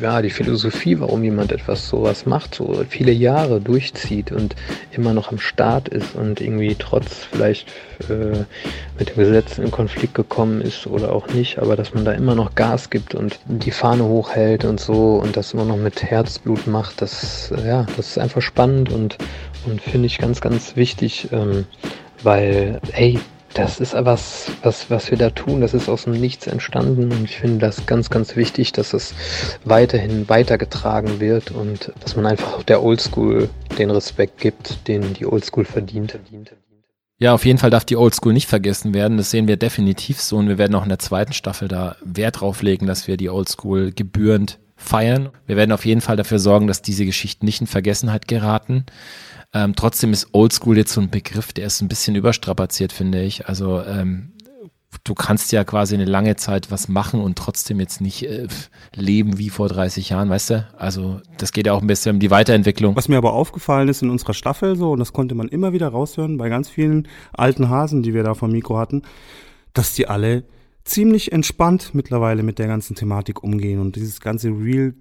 ja, 0.00 0.22
die 0.22 0.30
Philosophie, 0.30 0.98
warum 1.00 1.22
jemand 1.22 1.52
etwas 1.52 1.88
sowas 1.88 2.26
macht, 2.26 2.54
so 2.54 2.84
viele 2.88 3.12
Jahre 3.12 3.60
durchzieht 3.60 4.32
und 4.32 4.54
immer 4.92 5.12
noch 5.12 5.30
am 5.30 5.38
Start 5.38 5.88
ist 5.88 6.14
und 6.14 6.40
irgendwie 6.40 6.76
trotz 6.78 7.24
vielleicht 7.24 7.68
äh, 8.08 8.44
mit 8.98 9.10
dem 9.10 9.16
Gesetz 9.16 9.58
in 9.58 9.70
Konflikt 9.70 10.14
gekommen 10.14 10.60
ist 10.60 10.86
oder 10.86 11.12
auch 11.12 11.28
nicht, 11.28 11.58
aber 11.58 11.76
dass 11.76 11.94
man 11.94 12.04
da 12.04 12.12
immer 12.12 12.34
noch 12.34 12.54
Gas 12.54 12.90
gibt 12.90 13.14
und 13.14 13.38
die 13.46 13.70
Fahne 13.70 14.04
hochhält 14.04 14.64
und 14.64 14.80
so 14.80 15.16
und 15.16 15.36
das 15.36 15.52
immer 15.52 15.64
noch 15.64 15.76
mit 15.76 16.02
Herzblut 16.02 16.66
macht, 16.66 17.02
das, 17.02 17.52
äh, 17.52 17.66
ja, 17.66 17.86
das 17.96 18.08
ist 18.08 18.18
einfach 18.18 18.42
spannend 18.42 18.90
und, 18.90 19.18
und 19.66 19.80
finde 19.80 20.06
ich 20.06 20.18
ganz, 20.18 20.40
ganz 20.40 20.76
wichtig, 20.76 21.28
ähm, 21.32 21.66
weil, 22.22 22.80
ey, 22.92 23.18
das 23.58 23.80
ist 23.80 23.94
was, 23.94 24.50
was, 24.62 24.90
was 24.90 25.10
wir 25.10 25.16
da 25.18 25.30
tun, 25.30 25.60
das 25.60 25.72
ist 25.72 25.88
aus 25.88 26.04
dem 26.04 26.12
Nichts 26.12 26.46
entstanden 26.46 27.10
und 27.10 27.24
ich 27.24 27.38
finde 27.38 27.58
das 27.58 27.86
ganz, 27.86 28.10
ganz 28.10 28.36
wichtig, 28.36 28.72
dass 28.72 28.92
es 28.92 29.14
weiterhin 29.64 30.28
weitergetragen 30.28 31.20
wird 31.20 31.50
und 31.50 31.92
dass 32.00 32.16
man 32.16 32.26
einfach 32.26 32.62
der 32.64 32.82
Oldschool 32.82 33.48
den 33.78 33.90
Respekt 33.90 34.40
gibt, 34.40 34.86
den 34.88 35.14
die 35.14 35.26
Oldschool 35.26 35.64
verdient. 35.64 36.18
Ja, 37.18 37.32
auf 37.32 37.46
jeden 37.46 37.58
Fall 37.58 37.70
darf 37.70 37.86
die 37.86 37.96
Oldschool 37.96 38.34
nicht 38.34 38.46
vergessen 38.46 38.92
werden. 38.92 39.16
Das 39.16 39.30
sehen 39.30 39.48
wir 39.48 39.56
definitiv 39.56 40.20
so 40.20 40.36
und 40.36 40.48
wir 40.48 40.58
werden 40.58 40.74
auch 40.74 40.82
in 40.82 40.90
der 40.90 40.98
zweiten 40.98 41.32
Staffel 41.32 41.66
da 41.66 41.96
Wert 42.04 42.40
drauf 42.40 42.60
legen, 42.60 42.86
dass 42.86 43.08
wir 43.08 43.16
die 43.16 43.30
Oldschool 43.30 43.92
gebührend 43.92 44.58
feiern. 44.76 45.30
Wir 45.46 45.56
werden 45.56 45.72
auf 45.72 45.86
jeden 45.86 46.02
Fall 46.02 46.16
dafür 46.16 46.38
sorgen, 46.38 46.66
dass 46.66 46.82
diese 46.82 47.06
Geschichten 47.06 47.46
nicht 47.46 47.62
in 47.62 47.66
Vergessenheit 47.66 48.28
geraten. 48.28 48.84
Ähm, 49.56 49.74
trotzdem 49.74 50.12
ist 50.12 50.28
Oldschool 50.32 50.76
jetzt 50.76 50.92
so 50.92 51.00
ein 51.00 51.08
Begriff, 51.08 51.54
der 51.54 51.66
ist 51.66 51.80
ein 51.80 51.88
bisschen 51.88 52.14
überstrapaziert, 52.14 52.92
finde 52.92 53.22
ich. 53.22 53.48
Also 53.48 53.82
ähm, 53.82 54.32
du 55.02 55.14
kannst 55.14 55.50
ja 55.50 55.64
quasi 55.64 55.94
eine 55.94 56.04
lange 56.04 56.36
Zeit 56.36 56.70
was 56.70 56.88
machen 56.88 57.22
und 57.22 57.38
trotzdem 57.38 57.80
jetzt 57.80 58.02
nicht 58.02 58.22
äh, 58.24 58.48
leben 58.94 59.38
wie 59.38 59.48
vor 59.48 59.68
30 59.68 60.10
Jahren, 60.10 60.28
weißt 60.28 60.50
du? 60.50 60.68
Also 60.76 61.22
das 61.38 61.52
geht 61.52 61.66
ja 61.66 61.72
auch 61.72 61.80
ein 61.80 61.86
bisschen 61.86 62.16
um 62.16 62.20
die 62.20 62.30
Weiterentwicklung. 62.30 62.96
Was 62.96 63.08
mir 63.08 63.16
aber 63.16 63.32
aufgefallen 63.32 63.88
ist 63.88 64.02
in 64.02 64.10
unserer 64.10 64.34
Staffel 64.34 64.76
so, 64.76 64.92
und 64.92 64.98
das 64.98 65.14
konnte 65.14 65.34
man 65.34 65.48
immer 65.48 65.72
wieder 65.72 65.88
raushören 65.88 66.36
bei 66.36 66.50
ganz 66.50 66.68
vielen 66.68 67.08
alten 67.32 67.70
Hasen, 67.70 68.02
die 68.02 68.12
wir 68.12 68.24
da 68.24 68.34
vom 68.34 68.52
Mikro 68.52 68.76
hatten, 68.76 69.04
dass 69.72 69.94
die 69.94 70.06
alle 70.06 70.44
ziemlich 70.84 71.32
entspannt 71.32 71.94
mittlerweile 71.94 72.42
mit 72.42 72.58
der 72.58 72.66
ganzen 72.66 72.94
Thematik 72.94 73.42
umgehen 73.42 73.80
und 73.80 73.96
dieses 73.96 74.20
ganze 74.20 74.50
Real 74.50 74.92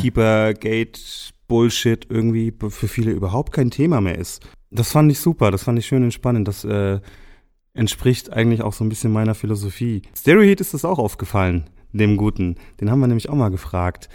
Keeper 0.00 0.54
Gate 0.54 1.34
Bullshit 1.48 2.06
irgendwie 2.08 2.52
für 2.68 2.88
viele 2.88 3.12
überhaupt 3.12 3.52
kein 3.52 3.70
Thema 3.70 4.00
mehr 4.00 4.18
ist. 4.18 4.46
Das 4.70 4.90
fand 4.90 5.10
ich 5.10 5.20
super, 5.20 5.50
das 5.50 5.62
fand 5.62 5.78
ich 5.78 5.86
schön 5.86 6.02
entspannend. 6.02 6.48
Das 6.48 6.64
äh, 6.64 7.00
entspricht 7.74 8.32
eigentlich 8.32 8.62
auch 8.62 8.72
so 8.72 8.84
ein 8.84 8.88
bisschen 8.88 9.12
meiner 9.12 9.34
Philosophie. 9.34 10.02
Stereoheat 10.16 10.60
ist 10.60 10.74
das 10.74 10.84
auch 10.84 10.98
aufgefallen, 10.98 11.70
dem 11.92 12.16
Guten. 12.16 12.56
Den 12.80 12.90
haben 12.90 13.00
wir 13.00 13.06
nämlich 13.06 13.28
auch 13.28 13.34
mal 13.34 13.50
gefragt, 13.50 14.08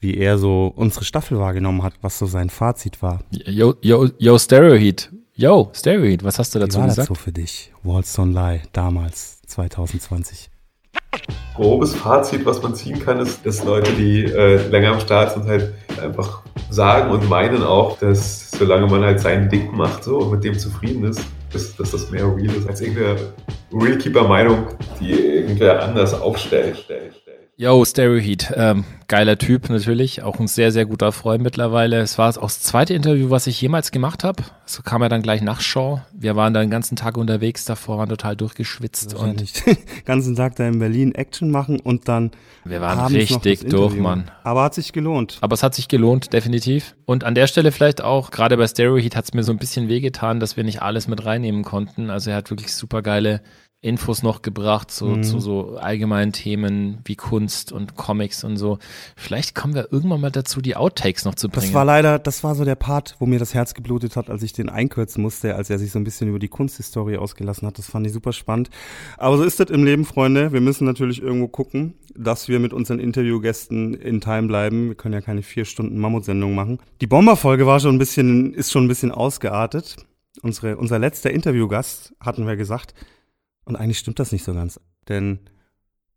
wie 0.00 0.16
er 0.16 0.38
so 0.38 0.72
unsere 0.74 1.04
Staffel 1.04 1.38
wahrgenommen 1.38 1.82
hat, 1.82 1.94
was 2.00 2.18
so 2.18 2.26
sein 2.26 2.50
Fazit 2.50 3.02
war. 3.02 3.20
Yo, 3.30 3.74
yo, 3.82 4.08
yo, 4.18 4.38
Stereoheat. 4.38 5.12
Yo, 5.34 5.70
Stereoheat, 5.72 6.24
was 6.24 6.38
hast 6.38 6.54
du 6.54 6.58
dazu 6.58 6.78
wie 6.78 6.80
war 6.80 6.88
gesagt? 6.88 7.10
das 7.10 7.16
so 7.18 7.22
für 7.22 7.32
dich? 7.32 7.72
Walls 7.82 8.16
Don't 8.18 8.32
Lie, 8.32 8.62
damals, 8.72 9.40
2020. 9.46 10.50
grobes 11.54 11.94
Fazit, 11.94 12.46
was 12.46 12.62
man 12.62 12.74
ziehen 12.74 13.00
kann, 13.00 13.18
ist, 13.18 13.44
dass 13.44 13.64
Leute, 13.64 13.92
die 13.92 14.24
äh, 14.24 14.68
länger 14.68 14.92
am 14.92 15.00
Start 15.00 15.32
sind, 15.32 15.46
halt 15.46 15.74
einfach 16.00 16.42
sagen 16.70 17.10
und 17.10 17.28
meinen 17.28 17.62
auch, 17.62 17.98
dass 17.98 18.50
solange 18.52 18.86
man 18.86 19.02
halt 19.02 19.20
sein 19.20 19.48
Ding 19.48 19.74
macht 19.76 20.04
so 20.04 20.18
und 20.18 20.30
mit 20.30 20.44
dem 20.44 20.58
zufrieden 20.58 21.04
ist, 21.04 21.20
dass, 21.52 21.76
dass 21.76 21.90
das 21.90 22.10
mehr 22.10 22.24
real 22.24 22.54
ist 22.54 22.68
als 22.68 22.80
irgendeine 22.80 23.16
Realkeeper-Meinung, 23.72 24.68
die 25.00 25.12
irgendwer 25.12 25.82
anders 25.82 26.18
aufstellt. 26.18 26.86
Yo, 27.60 27.84
Stereoheat, 27.84 28.52
ähm, 28.54 28.84
geiler 29.08 29.36
Typ 29.36 29.68
natürlich, 29.68 30.22
auch 30.22 30.38
ein 30.38 30.46
sehr, 30.46 30.70
sehr 30.70 30.86
guter 30.86 31.10
Freund 31.10 31.42
mittlerweile. 31.42 31.98
Es 31.98 32.16
war 32.16 32.28
auch 32.28 32.42
das 32.42 32.60
zweite 32.60 32.94
Interview, 32.94 33.30
was 33.30 33.48
ich 33.48 33.60
jemals 33.60 33.90
gemacht 33.90 34.22
habe. 34.22 34.44
So 34.64 34.82
kam 34.84 35.02
er 35.02 35.08
dann 35.08 35.22
gleich 35.22 35.42
nach 35.42 35.60
Show. 35.60 36.00
Wir 36.12 36.36
waren 36.36 36.54
dann 36.54 36.66
den 36.66 36.70
ganzen 36.70 36.94
Tag 36.94 37.16
unterwegs, 37.16 37.64
davor 37.64 37.98
waren 37.98 38.10
total 38.10 38.36
durchgeschwitzt 38.36 39.12
und 39.12 39.42
ganzen 40.04 40.36
Tag 40.36 40.54
da 40.54 40.68
in 40.68 40.78
Berlin 40.78 41.16
Action 41.16 41.50
machen 41.50 41.80
und 41.80 42.06
dann 42.06 42.30
wir 42.64 42.80
waren 42.80 43.12
richtig 43.12 43.68
durch. 43.68 43.96
Mann. 43.96 44.30
Aber 44.44 44.62
hat 44.62 44.74
sich 44.74 44.92
gelohnt. 44.92 45.38
Aber 45.40 45.54
es 45.54 45.64
hat 45.64 45.74
sich 45.74 45.88
gelohnt, 45.88 46.32
definitiv. 46.32 46.94
Und 47.06 47.24
an 47.24 47.34
der 47.34 47.48
Stelle 47.48 47.72
vielleicht 47.72 48.04
auch, 48.04 48.30
gerade 48.30 48.56
bei 48.56 48.68
Stereoheat 48.68 49.16
hat 49.16 49.24
es 49.24 49.34
mir 49.34 49.42
so 49.42 49.50
ein 49.50 49.58
bisschen 49.58 49.88
wehgetan, 49.88 50.38
dass 50.38 50.56
wir 50.56 50.62
nicht 50.62 50.80
alles 50.80 51.08
mit 51.08 51.24
reinnehmen 51.24 51.64
konnten. 51.64 52.08
Also 52.08 52.30
er 52.30 52.36
hat 52.36 52.50
wirklich 52.50 52.72
super 52.72 53.02
geile 53.02 53.40
Infos 53.80 54.24
noch 54.24 54.42
gebracht 54.42 54.90
zu, 54.90 55.06
Mhm. 55.06 55.22
zu 55.22 55.38
so 55.38 55.76
allgemeinen 55.76 56.32
Themen 56.32 56.98
wie 57.04 57.14
Kunst 57.14 57.70
und 57.70 57.94
Comics 57.94 58.42
und 58.42 58.56
so. 58.56 58.78
Vielleicht 59.14 59.54
kommen 59.54 59.72
wir 59.74 59.92
irgendwann 59.92 60.20
mal 60.20 60.32
dazu, 60.32 60.60
die 60.60 60.74
Outtakes 60.74 61.24
noch 61.24 61.36
zu 61.36 61.48
bringen. 61.48 61.66
Das 61.66 61.74
war 61.74 61.84
leider, 61.84 62.18
das 62.18 62.42
war 62.42 62.56
so 62.56 62.64
der 62.64 62.74
Part, 62.74 63.14
wo 63.20 63.26
mir 63.26 63.38
das 63.38 63.54
Herz 63.54 63.74
geblutet 63.74 64.16
hat, 64.16 64.30
als 64.30 64.42
ich 64.42 64.52
den 64.52 64.68
einkürzen 64.68 65.22
musste, 65.22 65.54
als 65.54 65.70
er 65.70 65.78
sich 65.78 65.92
so 65.92 65.98
ein 66.00 66.04
bisschen 66.04 66.28
über 66.28 66.40
die 66.40 66.48
Kunsthistorie 66.48 67.18
ausgelassen 67.18 67.68
hat. 67.68 67.78
Das 67.78 67.88
fand 67.88 68.04
ich 68.04 68.12
super 68.12 68.32
spannend. 68.32 68.68
Aber 69.16 69.36
so 69.36 69.44
ist 69.44 69.60
das 69.60 69.70
im 69.70 69.84
Leben, 69.84 70.04
Freunde. 70.04 70.52
Wir 70.52 70.60
müssen 70.60 70.84
natürlich 70.84 71.22
irgendwo 71.22 71.46
gucken, 71.46 71.94
dass 72.16 72.48
wir 72.48 72.58
mit 72.58 72.72
unseren 72.72 72.98
Interviewgästen 72.98 73.94
in 73.94 74.20
Time 74.20 74.48
bleiben. 74.48 74.88
Wir 74.88 74.94
können 74.96 75.14
ja 75.14 75.20
keine 75.20 75.42
vier 75.42 75.64
Stunden 75.64 75.98
Mammutsendung 76.00 76.52
machen. 76.52 76.80
Die 77.00 77.06
Bomberfolge 77.06 77.64
war 77.64 77.78
schon 77.78 77.94
ein 77.94 77.98
bisschen, 77.98 78.54
ist 78.54 78.72
schon 78.72 78.86
ein 78.86 78.88
bisschen 78.88 79.12
ausgeartet. 79.12 79.96
Unsere, 80.42 80.76
unser 80.76 80.98
letzter 80.98 81.30
Interviewgast, 81.30 82.14
hatten 82.20 82.44
wir 82.46 82.56
gesagt. 82.56 82.94
Und 83.68 83.76
eigentlich 83.76 83.98
stimmt 83.98 84.18
das 84.18 84.32
nicht 84.32 84.44
so 84.44 84.54
ganz. 84.54 84.80
Denn, 85.08 85.40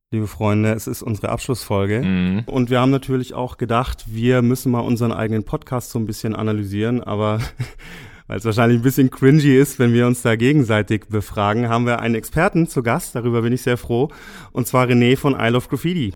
liebe 0.09 0.27
Freunde, 0.27 0.71
es 0.71 0.87
ist 0.87 1.03
unsere 1.03 1.29
Abschlussfolge. 1.29 2.01
Mhm. 2.01 2.43
Und 2.45 2.69
wir 2.69 2.79
haben 2.79 2.91
natürlich 2.91 3.33
auch 3.33 3.57
gedacht, 3.57 4.05
wir 4.07 4.41
müssen 4.41 4.71
mal 4.71 4.79
unseren 4.79 5.11
eigenen 5.11 5.43
Podcast 5.43 5.91
so 5.91 5.99
ein 5.99 6.05
bisschen 6.05 6.33
analysieren, 6.33 7.03
aber 7.03 7.39
weil 8.27 8.37
es 8.37 8.45
wahrscheinlich 8.45 8.79
ein 8.79 8.83
bisschen 8.83 9.11
cringy 9.11 9.57
ist, 9.57 9.79
wenn 9.79 9.91
wir 9.93 10.07
uns 10.07 10.21
da 10.21 10.37
gegenseitig 10.37 11.09
befragen, 11.09 11.67
haben 11.67 11.85
wir 11.85 11.99
einen 11.99 12.15
Experten 12.15 12.67
zu 12.67 12.83
Gast, 12.83 13.15
darüber 13.15 13.41
bin 13.41 13.51
ich 13.51 13.63
sehr 13.63 13.77
froh, 13.77 14.07
und 14.53 14.65
zwar 14.65 14.87
René 14.87 15.17
von 15.17 15.37
I 15.37 15.49
Love 15.49 15.67
Graffiti. 15.67 16.13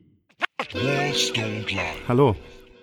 Hallo. 2.08 2.36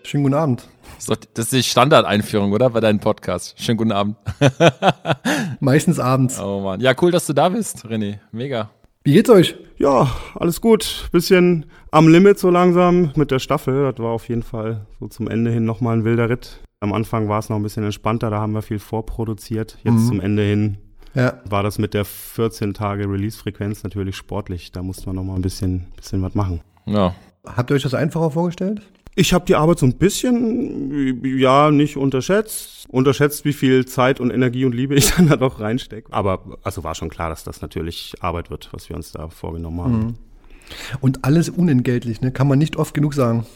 Schönen 0.03 0.25
guten 0.25 0.35
Abend. 0.35 0.69
So, 1.05 1.15
das 1.35 1.47
ist 1.47 1.53
die 1.53 1.63
Standardeinführung, 1.65 2.53
oder? 2.53 2.71
Bei 2.71 2.79
deinem 2.79 3.01
Podcast. 3.01 3.61
Schönen 3.61 3.77
guten 3.77 3.91
Abend. 3.91 4.17
Meistens 5.61 5.99
abends. 5.99 6.39
Oh 6.41 6.61
Mann. 6.61 6.81
Ja, 6.81 6.95
cool, 7.03 7.11
dass 7.11 7.27
du 7.27 7.33
da 7.33 7.49
bist, 7.49 7.85
René. 7.87 8.19
Mega. 8.31 8.71
Wie 9.03 9.15
geht's 9.15 9.29
euch? 9.29 9.57
Ja, 9.79 10.09
alles 10.37 10.61
gut. 10.61 11.09
Bisschen 11.11 11.67
am 11.91 12.07
Limit 12.07 12.39
so 12.39 12.51
langsam 12.51 13.11
mit 13.17 13.33
der 13.33 13.41
Staffel. 13.41 13.91
Das 13.91 13.99
war 14.01 14.13
auf 14.13 14.29
jeden 14.29 14.45
Fall 14.45 14.87
so 15.01 15.09
zum 15.09 15.27
Ende 15.29 15.51
hin 15.51 15.65
nochmal 15.65 15.97
ein 15.97 16.05
wilder 16.05 16.29
Ritt. 16.31 16.61
Am 16.79 16.93
Anfang 16.93 17.29
war 17.29 17.41
es 17.41 17.49
noch 17.49 17.57
ein 17.57 17.63
bisschen 17.65 17.83
entspannter, 17.85 18.31
da 18.31 18.39
haben 18.41 18.53
wir 18.53 18.63
viel 18.63 18.79
vorproduziert. 18.79 19.79
Jetzt 19.83 19.95
Mhm. 19.95 20.07
zum 20.07 20.21
Ende 20.21 20.43
hin 20.45 20.79
Ja. 21.15 21.35
war 21.45 21.65
das 21.65 21.79
mit 21.79 21.95
der 21.95 22.05
14 22.05 22.75
Tage 22.75 23.09
Release-Frequenz 23.11 23.83
natürlich 23.83 24.15
sportlich. 24.15 24.71
Da 24.71 24.83
musste 24.85 25.07
man 25.07 25.17
noch 25.17 25.25
mal 25.25 25.35
ein 25.35 25.43
bisschen, 25.43 25.87
bisschen 25.97 26.23
was 26.23 26.37
machen. 26.37 26.61
Ja. 26.87 27.13
Habt 27.45 27.71
ihr 27.71 27.75
euch 27.75 27.83
das 27.83 27.95
einfacher 27.95 28.31
vorgestellt? 28.31 28.83
Ich 29.14 29.35
habe 29.35 29.45
die 29.45 29.57
Arbeit 29.57 29.78
so 29.78 29.87
ein 29.87 29.99
bisschen, 29.99 31.23
ja, 31.25 31.71
nicht 31.71 31.97
unterschätzt. 31.97 32.87
Unterschätzt, 32.88 33.45
wie 33.45 33.52
viel 33.52 33.87
Zeit 33.87 34.21
und 34.21 34.31
Energie 34.31 34.64
und 34.64 34.75
Liebe 34.75 34.95
ich 34.95 35.11
dann 35.16 35.28
da 35.28 35.37
doch 35.37 35.61
reinstecke. 35.61 36.12
Aber 36.12 36.59
also 36.62 36.83
war 36.85 36.95
schon 36.95 37.11
klar, 37.11 37.28
dass 37.28 37.45
das 37.45 37.61
natürlich 37.61 38.14
Arbeit 38.21 38.50
wird, 38.50 38.71
was 38.73 38.88
wir 38.88 38.97
uns 38.97 39.12
da 39.12 39.28
vorgenommen 39.28 39.81
haben. 39.81 39.99
Mhm. 39.99 40.14
Und 41.00 41.25
alles 41.25 41.50
unentgeltlich, 41.50 42.21
ne? 42.23 42.33
Kann 42.33 42.49
man 42.49 42.59
nicht 42.59 42.76
oft 42.76 42.95
genug 42.95 43.12
sagen. 43.12 43.47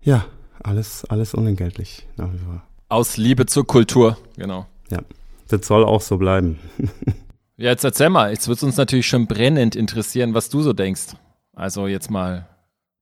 Ja, 0.00 0.26
alles, 0.62 1.04
alles 1.06 1.34
unentgeltlich 1.34 2.06
nach 2.16 2.32
wie 2.32 2.38
vor. 2.38 2.62
Aus 2.88 3.16
Liebe 3.16 3.44
zur 3.46 3.66
Kultur. 3.66 4.16
Genau. 4.36 4.66
Ja, 4.90 5.00
das 5.48 5.66
soll 5.66 5.84
auch 5.84 6.00
so 6.00 6.16
bleiben. 6.16 6.58
Ja, 7.56 7.70
jetzt 7.70 7.84
erzähl 7.84 8.10
mal. 8.10 8.30
Jetzt 8.30 8.48
wird 8.48 8.62
uns 8.64 8.76
natürlich 8.76 9.06
schon 9.06 9.28
brennend 9.28 9.76
interessieren, 9.76 10.34
was 10.34 10.48
du 10.48 10.60
so 10.60 10.72
denkst. 10.72 11.14
Also 11.52 11.86
jetzt 11.86 12.10
mal, 12.10 12.48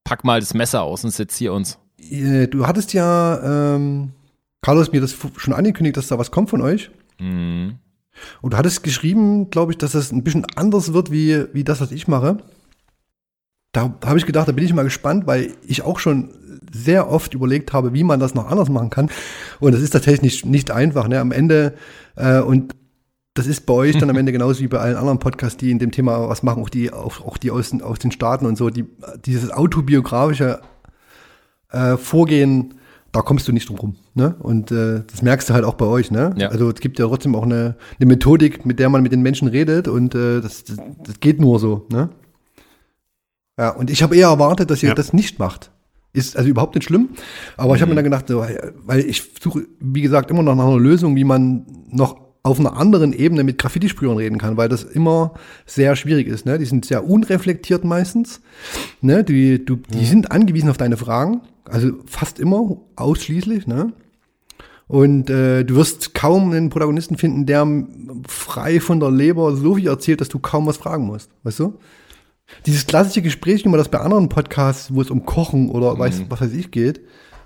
pack 0.05 0.25
mal 0.25 0.41
das 0.41 0.53
Messer 0.53 0.83
aus 0.83 1.05
und 1.05 1.11
sezier 1.11 1.55
uns. 1.55 1.79
Äh, 2.11 2.47
Du 2.49 2.67
hattest 2.67 2.93
ja, 2.93 3.75
ähm, 3.75 4.11
Carlos, 4.61 4.93
mir 4.93 5.01
das 5.01 5.17
schon 5.37 5.55
angekündigt, 5.55 5.97
dass 5.97 6.09
da 6.09 6.19
was 6.19 6.31
kommt 6.31 6.51
von 6.51 6.61
euch. 6.63 6.91
Mhm. 7.21 7.77
Und 8.43 8.53
du 8.53 8.57
hattest 8.57 8.83
geschrieben, 8.83 9.51
glaube 9.51 9.73
ich, 9.73 9.79
dass 9.79 9.93
das 9.93 10.13
ein 10.13 10.23
bisschen 10.23 10.47
anders 10.55 10.93
wird, 10.93 11.11
wie, 11.11 11.47
wie 11.55 11.65
das, 11.65 11.81
was 11.81 11.93
ich 11.93 12.09
mache. 12.09 12.39
Da 13.73 13.95
habe 14.05 14.19
ich 14.19 14.27
gedacht, 14.27 14.49
da 14.49 14.53
bin 14.53 14.65
ich 14.65 14.75
mal 14.75 14.83
gespannt, 14.83 15.27
weil 15.27 15.55
ich 15.67 15.83
auch 15.83 15.99
schon 15.99 16.29
sehr 16.73 17.11
oft 17.11 17.33
überlegt 17.33 17.73
habe, 17.73 17.95
wie 17.95 18.05
man 18.05 18.21
das 18.21 18.35
noch 18.35 18.51
anders 18.51 18.69
machen 18.69 18.91
kann. 18.91 19.11
Und 19.61 19.73
das 19.73 19.81
ist 19.81 19.91
tatsächlich 19.91 20.23
nicht, 20.23 20.47
nicht 20.47 20.71
einfach. 20.71 21.09
Ne? 21.09 21.19
Am 21.21 21.33
Ende, 21.33 21.75
äh, 22.17 22.41
und 22.41 22.75
das 23.35 23.47
ist 23.47 23.65
bei 23.65 23.73
euch 23.73 23.97
dann 23.97 24.11
am 24.11 24.17
Ende 24.19 24.31
genauso 24.33 24.61
wie 24.61 24.69
bei 24.69 24.79
allen 24.79 24.97
anderen 24.97 25.19
Podcasts, 25.19 25.57
die 25.57 25.71
in 25.71 25.79
dem 25.79 25.91
Thema 25.91 26.29
was 26.29 26.43
machen, 26.43 26.63
auch 26.63 26.69
die, 26.69 26.93
auch, 26.93 27.23
auch 27.27 27.39
die 27.39 27.51
aus, 27.51 27.71
den- 27.71 27.81
aus 27.81 27.99
den 27.99 28.13
Staaten 28.13 28.45
und 28.45 28.57
so, 28.59 28.69
die, 28.69 28.85
dieses 29.25 29.51
autobiografische 29.51 30.61
äh, 31.73 31.97
Vorgehen, 31.97 32.75
da 33.13 33.21
kommst 33.21 33.47
du 33.49 33.53
nicht 33.53 33.69
drum 33.69 33.77
rum. 33.79 33.97
Ne? 34.15 34.35
Und 34.39 34.71
äh, 34.71 35.03
das 35.11 35.23
merkst 35.23 35.51
du 35.51 35.55
halt 35.55 35.65
auch 35.65 35.75
bei 35.75 35.85
euch. 35.87 36.11
Ne? 36.11 36.35
Ja. 36.39 36.49
Also 36.49 36.71
es 36.71 36.81
gibt 36.81 36.99
ja 36.99 37.07
trotzdem 37.07 37.35
auch 37.35 37.43
eine, 37.45 37.77
eine 37.99 38.07
Methodik, 38.07 38.65
mit 38.65 38.79
der 38.79 38.89
man 38.89 39.03
mit 39.03 39.13
den 39.13 39.23
Menschen 39.23 39.49
redet 39.49 39.89
und 39.89 40.15
äh, 40.15 40.41
das, 40.41 40.65
das, 40.65 40.77
das 41.05 41.21
geht 41.21 41.41
nur 41.41 41.59
so. 41.59 41.87
Ne? 41.91 42.09
Ja, 43.59 43.71
und 43.71 43.91
ich 43.91 44.03
habe 44.03 44.17
eher 44.17 44.29
erwartet, 44.29 44.71
dass 44.71 44.83
ihr 44.83 44.91
Ja. 44.91 44.95
das 44.95 45.13
nicht 45.13 45.39
macht. 45.39 45.71
Ist 46.15 46.37
also 46.37 46.49
überhaupt 46.49 46.75
nicht 46.75 46.85
schlimm. 46.85 47.11
Aber 47.57 47.75
ich 47.75 47.81
habe 47.81 47.91
mir 47.91 47.95
dann 47.97 48.05
gedacht, 48.05 48.29
so, 48.29 48.45
weil 48.85 49.01
ich 49.01 49.23
suche, 49.43 49.67
wie 49.81 50.03
gesagt, 50.03 50.31
immer 50.31 50.43
noch 50.43 50.55
nach 50.55 50.67
einer 50.67 50.79
Lösung, 50.79 51.17
wie 51.17 51.25
man 51.25 51.65
noch 51.91 52.21
auf 52.43 52.59
einer 52.59 52.77
anderen 52.77 53.13
Ebene 53.13 53.45
mit 53.45 53.57
Graffiti-Sprühern 53.59 54.17
reden 54.17 54.37
kann, 54.39 54.57
weil 54.57 54.69
das 54.69 54.83
immer 54.83 55.35
sehr 55.65 55.95
schwierig 55.97 56.27
ist. 56.27 56.45
Ne? 56.45 56.59
Die 56.59 56.65
sind 56.65 56.85
sehr 56.85 57.07
unreflektiert 57.09 57.85
meistens. 57.85 58.41
Ne? 59.01 59.23
Die, 59.25 59.65
du, 59.65 59.77
die 59.77 60.05
sind 60.05 60.33
angewiesen 60.33 60.69
auf 60.69 60.77
deine 60.77 60.97
Fragen, 60.97 61.41
also 61.73 61.93
fast 62.07 62.39
immer, 62.39 62.77
ausschließlich. 62.97 63.67
Ne? 63.67 63.93
Und 64.89 65.31
äh, 65.31 65.65
du 65.65 65.77
wirst 65.77 66.15
kaum 66.15 66.53
einen 66.53 66.69
Protagonisten 66.69 67.17
finden, 67.17 67.47
der 67.47 67.67
frei 68.29 68.79
von 68.79 69.01
der 69.01 69.11
Leber 69.11 69.57
so 69.57 69.77
viel 69.77 69.89
erzählt, 69.89 70.21
dass 70.21 70.29
du 70.29 70.39
kaum 70.39 70.67
was 70.67 70.77
fragen 70.77 71.07
musst. 71.07 71.31
Weißt 71.43 71.61
du? 71.61 71.79
Dieses 72.67 72.87
klassische 72.87 73.23
Gespräch, 73.23 73.65
wie 73.65 73.71
man 73.71 73.79
das 73.79 73.89
bei 73.89 73.99
anderen 73.99 74.29
Podcasts, 74.29 74.95
wo 74.95 75.01
es 75.01 75.11
um 75.11 75.25
Kochen 75.25 75.71
oder 75.71 75.99
weiß, 75.99 76.25
was 76.29 76.43
weiß 76.43 76.53
ich 76.53 76.71
geht, 76.71 77.01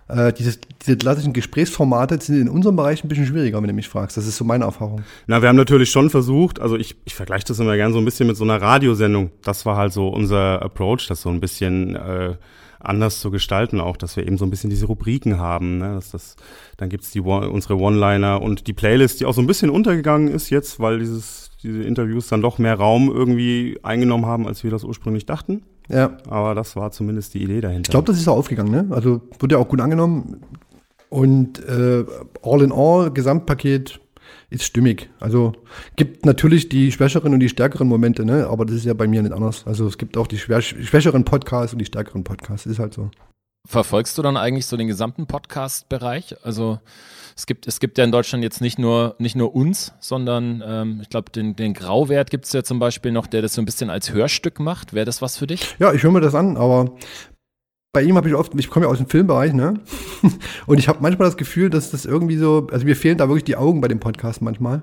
äh, 0.09 0.33
dieses, 0.33 0.59
diese 0.85 0.97
klassischen 0.97 1.33
Gesprächsformate 1.33 2.21
sind 2.21 2.41
in 2.41 2.49
unserem 2.49 2.75
Bereich 2.75 3.05
ein 3.05 3.09
bisschen 3.09 3.27
schwieriger, 3.27 3.61
wenn 3.61 3.69
du 3.69 3.75
mich 3.75 3.89
fragst. 3.89 4.17
Das 4.17 4.27
ist 4.27 4.37
so 4.37 4.45
meine 4.45 4.65
Erfahrung. 4.65 5.03
Na, 5.29 5.41
wir 5.41 5.49
haben 5.49 5.57
natürlich 5.57 5.91
schon 5.91 6.11
versucht, 6.11 6.61
also 6.61 6.77
ich, 6.77 6.97
ich 7.05 7.15
vergleiche 7.15 7.45
das 7.47 7.61
immer 7.61 7.77
gern 7.77 7.93
so 7.93 7.99
ein 7.99 8.05
bisschen 8.05 8.27
mit 8.27 8.37
so 8.37 8.43
einer 8.43 8.61
Radiosendung. 8.61 9.31
Das 9.45 9.67
war 9.67 9.77
halt 9.77 9.93
so 9.93 10.09
unser 10.09 10.63
Approach, 10.63 11.07
das 11.09 11.23
so 11.23 11.29
ein 11.29 11.39
bisschen 11.39 11.95
äh, 11.95 12.35
anders 12.81 13.21
zu 13.21 13.31
gestalten, 13.31 13.81
auch, 13.81 13.97
dass 13.97 14.17
wir 14.17 14.27
eben 14.27 14.39
so 14.39 14.45
ein 14.45 14.51
bisschen 14.51 14.71
diese 14.71 14.87
Rubriken 14.87 15.39
haben. 15.39 15.79
Ne? 15.79 15.95
Dass 15.95 16.11
das, 16.11 16.37
dann 16.77 16.89
gibt's 16.89 17.11
die 17.11 17.21
unsere 17.21 17.77
One-Liner 17.77 18.43
und 18.43 18.67
die 18.67 18.73
Playlist, 18.73 19.21
die 19.21 19.27
auch 19.27 19.35
so 19.35 19.41
ein 19.41 19.47
bisschen 19.47 19.71
untergegangen 19.71 20.29
ist 20.29 20.51
jetzt, 20.51 20.81
weil 20.81 20.99
dieses, 20.99 21.51
diese 21.63 21.83
Interviews 21.83 22.29
dann 22.29 22.43
doch 22.43 22.59
mehr 22.59 22.75
Raum 22.75 23.11
irgendwie 23.11 23.79
eingenommen 23.83 24.27
haben, 24.27 24.47
als 24.47 24.65
wir 24.65 24.71
das 24.71 24.85
ursprünglich 24.85 25.27
dachten. 25.27 25.63
Ja. 25.89 26.17
Aber 26.29 26.55
das 26.55 26.77
war 26.77 26.91
zumindest 26.91 27.35
die 27.35 27.43
Idee 27.43 27.61
dahinter. 27.61 27.89
Ich 27.89 27.91
glaube, 27.91 28.07
das 28.07 28.19
ist 28.19 28.29
auch 28.29 28.37
aufgegangen, 28.37 28.73
ne? 28.73 28.87
Also 28.91 29.23
wurde 29.39 29.55
ja 29.55 29.61
auch 29.61 29.69
gut 29.69 29.81
angenommen. 29.81 30.41
Und 31.09 31.65
äh, 31.65 32.05
all 32.43 32.63
in 32.63 32.73
all, 32.73 33.13
Gesamtpaket 33.13 34.01
ist 34.51 34.65
stimmig. 34.65 35.11
Also 35.21 35.53
gibt 35.97 36.25
natürlich 36.25 36.69
die 36.69 36.93
schwächeren 36.93 37.33
und 37.33 37.41
die 37.41 37.49
stärkeren 37.49 37.89
Momente, 37.89 38.25
ne? 38.25 38.47
Aber 38.47 38.65
das 38.65 38.77
ist 38.77 38.85
ja 38.85 38.95
bei 38.95 39.07
mir 39.07 39.23
nicht 39.23 39.33
anders. 39.33 39.67
Also 39.67 39.87
es 39.87 39.99
gibt 39.99 40.17
auch 40.17 40.27
die 40.27 40.39
schwächeren 40.39 41.25
Podcasts 41.25 41.73
und 41.73 41.79
die 41.79 41.85
stärkeren 41.85 42.25
Podcasts. 42.25 42.67
Ist 42.67 42.79
halt 42.79 42.95
so. 42.95 43.11
Verfolgst 43.67 44.17
du 44.17 44.23
dann 44.23 44.37
eigentlich 44.37 44.67
so 44.67 44.77
den 44.77 44.87
gesamten 44.87 45.27
Podcast-Bereich? 45.27 46.37
Also 46.45 46.79
es 47.37 47.47
gibt, 47.47 47.67
es 47.67 47.81
gibt 47.81 47.99
ja 47.99 48.05
in 48.05 48.13
Deutschland 48.13 48.45
jetzt 48.45 48.61
nicht 48.61 48.79
nur, 48.79 49.17
nicht 49.19 49.35
nur 49.35 49.55
uns, 49.57 49.93
sondern 49.99 50.63
ähm, 50.65 51.01
ich 51.03 51.11
glaube, 51.11 51.33
den, 51.33 51.57
den 51.57 51.75
Grauwert 51.75 52.31
gibt 52.31 52.45
es 52.45 52.53
ja 52.53 52.63
zum 52.63 52.79
Beispiel 52.79 53.11
noch, 53.11 53.27
der 53.27 53.43
das 53.43 53.55
so 53.55 53.63
ein 53.63 53.65
bisschen 53.65 53.91
als 53.91 54.13
Hörstück 54.13 54.61
macht. 54.61 54.95
Wäre 54.95 55.05
das 55.05 55.21
was 55.21 55.37
für 55.37 55.49
dich? 55.49 55.75
Ja, 55.81 55.93
ich 55.93 56.05
höre 56.05 56.13
mir 56.13 56.21
das 56.21 56.37
an, 56.37 56.57
aber 56.57 56.93
bei 57.97 58.03
ihm 58.03 58.19
habe 58.19 58.29
ich 58.29 58.35
oft, 58.35 58.53
ich 58.55 58.69
komme 58.69 58.85
ja 58.85 58.93
aus 58.93 58.99
dem 58.99 59.09
Filmbereich, 59.09 59.55
ne? 59.55 59.81
Und 60.67 60.79
ich 60.79 60.87
habe 60.87 60.99
manchmal 61.01 61.29
das 61.29 61.39
Gefühl, 61.39 61.71
dass 61.71 61.93
das 61.93 62.05
irgendwie 62.05 62.37
so, 62.37 62.67
also 62.71 62.85
mir 62.85 62.95
fehlen 62.95 63.17
da 63.17 63.27
wirklich 63.27 63.45
die 63.45 63.57
Augen 63.57 63.81
bei 63.81 63.89
dem 63.89 64.01
Podcast 64.01 64.43
manchmal. 64.43 64.83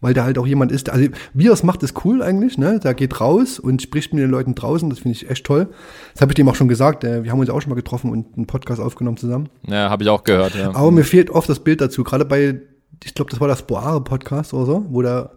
Weil 0.00 0.14
der 0.14 0.24
halt 0.24 0.36
auch 0.36 0.48
jemand 0.48 0.72
ist, 0.72 0.90
also 0.90 1.08
wie 1.32 1.46
er 1.46 1.52
es 1.52 1.62
macht, 1.62 1.84
ist 1.84 2.04
cool 2.04 2.22
eigentlich, 2.22 2.58
ne? 2.58 2.80
Der 2.80 2.94
geht 2.94 3.20
raus 3.20 3.60
und 3.60 3.82
spricht 3.82 4.12
mit 4.12 4.20
den 4.20 4.32
Leuten 4.32 4.56
draußen, 4.56 4.90
das 4.90 4.98
finde 4.98 5.16
ich 5.16 5.30
echt 5.30 5.46
toll. 5.46 5.68
Das 6.12 6.22
habe 6.22 6.32
ich 6.32 6.34
dem 6.34 6.48
auch 6.48 6.56
schon 6.56 6.66
gesagt, 6.66 7.04
äh, 7.04 7.22
wir 7.22 7.30
haben 7.30 7.38
uns 7.38 7.50
auch 7.50 7.60
schon 7.62 7.70
mal 7.70 7.76
getroffen 7.76 8.10
und 8.10 8.36
einen 8.36 8.46
Podcast 8.46 8.80
aufgenommen 8.80 9.16
zusammen. 9.16 9.48
Ja, 9.68 9.88
habe 9.88 10.02
ich 10.02 10.08
auch 10.08 10.24
gehört, 10.24 10.56
ja. 10.56 10.74
Aber 10.74 10.90
mir 10.90 11.04
fehlt 11.04 11.30
oft 11.30 11.48
das 11.48 11.60
Bild 11.60 11.80
dazu, 11.80 12.02
gerade 12.02 12.24
bei, 12.24 12.62
ich 13.04 13.14
glaube, 13.14 13.30
das 13.30 13.40
war 13.40 13.46
das 13.46 13.62
Boare-Podcast 13.62 14.54
oder 14.54 14.66
so, 14.66 14.86
wo 14.88 15.02
der 15.02 15.30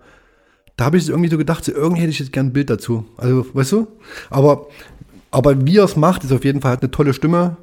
da 0.75 0.85
habe 0.85 0.97
ich 0.97 1.07
irgendwie 1.07 1.29
so 1.29 1.37
gedacht, 1.37 1.63
so 1.63 1.71
irgendwie 1.71 2.01
hätte 2.01 2.11
ich 2.11 2.19
jetzt 2.19 2.33
gern 2.33 2.47
ein 2.47 2.53
Bild 2.53 2.69
dazu. 2.69 3.05
Also, 3.17 3.45
weißt 3.53 3.71
du? 3.73 3.87
Aber 4.31 4.67
aber 5.33 5.65
wie 5.65 5.77
er 5.77 5.85
es 5.85 5.95
macht, 5.95 6.23
ist 6.23 6.31
auf 6.31 6.43
jeden 6.43 6.61
Fall, 6.61 6.71
hat 6.71 6.81
eine 6.81 6.91
tolle 6.91 7.13
Stimme, 7.13 7.57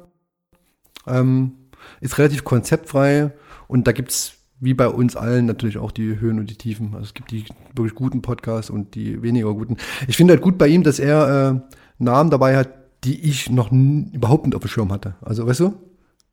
ähm, 1.07 1.53
ist 2.01 2.17
relativ 2.17 2.43
konzeptfrei 2.43 3.31
und 3.67 3.87
da 3.87 3.91
gibt's 3.91 4.33
wie 4.59 4.73
bei 4.75 4.87
uns 4.87 5.15
allen 5.15 5.47
natürlich 5.47 5.79
auch 5.79 5.91
die 5.91 6.19
Höhen 6.19 6.37
und 6.37 6.49
die 6.49 6.55
Tiefen. 6.55 6.93
Also 6.93 7.05
es 7.05 7.13
gibt 7.15 7.31
die 7.31 7.45
wirklich 7.73 7.95
guten 7.95 8.21
Podcasts 8.21 8.69
und 8.69 8.93
die 8.93 9.23
weniger 9.23 9.51
guten. 9.53 9.77
Ich 10.07 10.17
finde 10.17 10.33
halt 10.33 10.43
gut 10.43 10.57
bei 10.59 10.67
ihm, 10.67 10.83
dass 10.83 10.99
er 10.99 11.49
äh, 11.49 11.73
Namen 11.97 12.29
dabei 12.29 12.55
hat, 12.55 12.69
die 13.03 13.19
ich 13.21 13.49
noch 13.49 13.71
überhaupt 13.71 14.45
nicht 14.45 14.55
auf 14.55 14.61
dem 14.61 14.67
Schirm 14.69 14.91
hatte. 14.91 15.15
Also 15.21 15.47
weißt 15.47 15.61
du, 15.61 15.73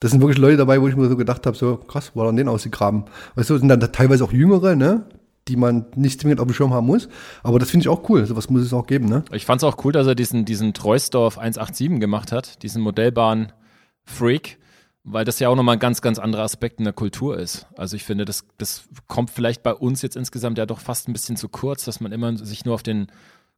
das 0.01 0.11
sind 0.11 0.21
wirklich 0.21 0.39
Leute 0.39 0.59
dabei, 0.59 0.81
wo 0.81 0.89
ich 0.89 0.97
mir 0.97 1.09
so 1.09 1.17
gedacht 1.17 1.47
habe, 1.47 1.57
so 1.57 1.77
krass, 1.77 2.13
wo 2.15 2.21
hat 2.21 2.29
er 2.29 2.33
denn 2.35 2.49
ausgegraben? 2.49 3.05
Weißt 3.35 3.49
du, 3.49 3.57
sind 3.57 3.69
dann 3.69 3.81
teilweise 3.81 4.25
auch 4.25 4.33
Jüngere, 4.33 4.77
ne? 4.77 5.07
Die 5.49 5.57
man 5.57 5.87
nicht 5.95 6.21
zwingend 6.21 6.41
auf 6.41 6.47
dem 6.47 6.55
Schirm 6.55 6.73
haben 6.73 6.87
muss. 6.87 7.09
Aber 7.43 7.59
das 7.59 7.71
finde 7.71 7.85
ich 7.85 7.89
auch 7.89 8.09
cool. 8.09 8.27
Sowas 8.27 8.51
muss 8.51 8.63
es 8.63 8.73
auch 8.73 8.87
geben, 8.87 9.07
ne? 9.07 9.25
Ich 9.33 9.47
fand 9.47 9.63
es 9.63 9.65
auch 9.65 9.85
cool, 9.85 9.93
dass 9.93 10.07
er 10.07 10.15
diesen, 10.15 10.45
diesen 10.45 10.75
Treusdorf 10.75 11.39
187 11.39 12.01
gemacht 12.01 12.33
hat, 12.33 12.63
diesen 12.63 12.83
Modellbahn-Freak, 12.83 14.59
weil 15.05 15.25
das 15.25 15.39
ja 15.39 15.49
auch 15.49 15.57
nochmal 15.57 15.77
ein 15.77 15.81
ganz, 15.81 16.03
ganz 16.03 16.19
anderer 16.19 16.43
Aspekt 16.43 16.79
in 16.79 16.85
der 16.85 16.93
Kultur 16.93 17.39
ist. 17.39 17.67
Also 17.77 17.97
ich 17.97 18.05
finde, 18.05 18.25
das, 18.25 18.45
das 18.59 18.85
kommt 19.07 19.31
vielleicht 19.31 19.63
bei 19.63 19.75
uns 19.75 20.03
jetzt 20.03 20.17
insgesamt 20.17 20.59
ja 20.59 20.67
doch 20.67 20.81
fast 20.81 21.09
ein 21.09 21.13
bisschen 21.13 21.37
zu 21.37 21.49
kurz, 21.49 21.85
dass 21.85 22.01
man 22.01 22.13
immer 22.13 22.37
sich 22.37 22.65
nur 22.65 22.75
auf 22.75 22.83
den 22.83 23.09